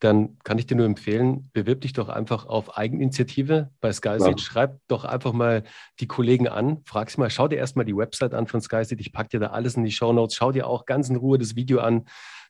dann 0.00 0.38
kann 0.44 0.58
ich 0.58 0.66
dir 0.66 0.76
nur 0.76 0.86
empfehlen, 0.86 1.50
bewirb 1.52 1.80
dich 1.80 1.92
doch 1.92 2.08
einfach 2.08 2.46
auf 2.46 2.76
Eigeninitiative 2.76 3.70
bei 3.80 3.92
SkySeed. 3.92 4.38
Ja. 4.38 4.38
Schreib 4.38 4.80
doch 4.86 5.04
einfach 5.04 5.32
mal 5.32 5.64
die 5.98 6.06
Kollegen 6.06 6.46
an, 6.46 6.82
frag 6.84 7.10
sie 7.10 7.18
mal, 7.18 7.30
schau 7.30 7.48
dir 7.48 7.56
erstmal 7.56 7.84
die 7.84 7.96
Website 7.96 8.32
an 8.32 8.46
von 8.46 8.60
SkySeed. 8.60 9.00
Ich 9.00 9.12
packe 9.12 9.30
dir 9.30 9.40
da 9.40 9.46
alles 9.48 9.74
in 9.74 9.84
die 9.84 9.90
Show 9.90 10.12
Notes. 10.12 10.36
Schau 10.36 10.52
dir 10.52 10.68
auch 10.68 10.86
ganz 10.86 11.08
in 11.08 11.16
Ruhe 11.16 11.38
das 11.38 11.56
Video 11.56 11.80
an. 11.80 12.04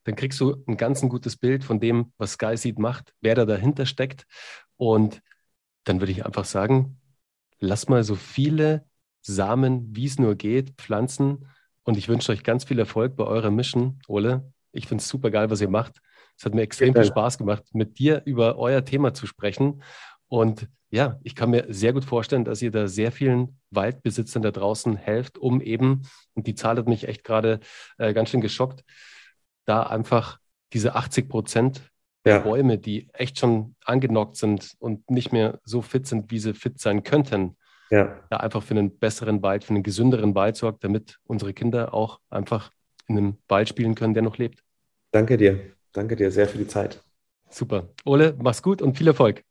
Dann 0.04 0.14
kriegst 0.14 0.38
du 0.40 0.62
ein 0.66 0.76
ganz 0.76 1.02
ein 1.02 1.08
gutes 1.08 1.36
Bild 1.36 1.64
von 1.64 1.80
dem, 1.80 2.12
was 2.18 2.32
SkySeed 2.32 2.78
macht, 2.78 3.14
wer 3.20 3.34
da 3.34 3.46
dahinter 3.46 3.86
steckt. 3.86 4.26
Und 4.76 5.22
dann 5.84 6.00
würde 6.00 6.12
ich 6.12 6.26
einfach 6.26 6.44
sagen, 6.44 7.00
lass 7.60 7.88
mal 7.88 8.04
so 8.04 8.14
viele 8.14 8.84
Samen, 9.22 9.96
wie 9.96 10.04
es 10.04 10.18
nur 10.18 10.34
geht, 10.34 10.72
pflanzen. 10.72 11.46
Und 11.82 11.96
ich 11.96 12.08
wünsche 12.08 12.30
euch 12.30 12.42
ganz 12.42 12.64
viel 12.64 12.78
Erfolg 12.78 13.16
bei 13.16 13.24
eurer 13.24 13.50
Mission, 13.50 14.00
Ole. 14.06 14.52
Ich 14.72 14.86
finde 14.86 15.02
es 15.02 15.08
super 15.08 15.30
geil, 15.30 15.50
was 15.50 15.62
ihr 15.62 15.70
macht. 15.70 16.00
Es 16.38 16.44
hat 16.44 16.54
mir 16.54 16.62
extrem 16.62 16.94
viel 16.94 17.04
Spaß 17.04 17.38
gemacht, 17.38 17.64
mit 17.72 17.98
dir 17.98 18.22
über 18.24 18.56
euer 18.56 18.84
Thema 18.84 19.12
zu 19.12 19.26
sprechen. 19.26 19.82
Und 20.28 20.68
ja, 20.90 21.18
ich 21.22 21.34
kann 21.34 21.50
mir 21.50 21.66
sehr 21.68 21.92
gut 21.92 22.04
vorstellen, 22.04 22.44
dass 22.44 22.62
ihr 22.62 22.70
da 22.70 22.86
sehr 22.86 23.12
vielen 23.12 23.58
Waldbesitzern 23.70 24.42
da 24.42 24.50
draußen 24.50 24.96
helft, 24.96 25.36
um 25.36 25.60
eben, 25.60 26.02
und 26.34 26.46
die 26.46 26.54
Zahl 26.54 26.76
hat 26.76 26.88
mich 26.88 27.08
echt 27.08 27.24
gerade 27.24 27.60
äh, 27.98 28.14
ganz 28.14 28.30
schön 28.30 28.40
geschockt, 28.40 28.84
da 29.64 29.82
einfach 29.82 30.38
diese 30.72 30.94
80 30.94 31.28
Prozent 31.28 31.82
ja. 32.24 32.38
Bäume, 32.38 32.78
die 32.78 33.08
echt 33.12 33.38
schon 33.38 33.74
angenockt 33.84 34.36
sind 34.36 34.74
und 34.78 35.10
nicht 35.10 35.32
mehr 35.32 35.58
so 35.64 35.82
fit 35.82 36.06
sind, 36.06 36.30
wie 36.30 36.38
sie 36.38 36.54
fit 36.54 36.78
sein 36.78 37.02
könnten, 37.02 37.56
ja. 37.90 38.20
da 38.30 38.38
einfach 38.38 38.62
für 38.62 38.74
einen 38.74 38.98
besseren 38.98 39.42
Wald, 39.42 39.64
für 39.64 39.74
einen 39.74 39.82
gesünderen 39.82 40.34
Wald 40.34 40.56
sorgt, 40.56 40.84
damit 40.84 41.18
unsere 41.24 41.52
Kinder 41.52 41.94
auch 41.94 42.20
einfach 42.30 42.70
in 43.06 43.16
einem 43.16 43.38
Wald 43.48 43.68
spielen 43.68 43.94
können, 43.94 44.14
der 44.14 44.22
noch 44.22 44.38
lebt. 44.38 44.62
Danke 45.10 45.36
dir. 45.36 45.77
Danke 45.98 46.14
dir 46.14 46.30
sehr 46.30 46.46
für 46.46 46.58
die 46.58 46.68
Zeit. 46.68 47.02
Super. 47.50 47.88
Ole, 48.04 48.36
mach's 48.40 48.62
gut 48.62 48.80
und 48.82 48.96
viel 48.96 49.08
Erfolg. 49.08 49.42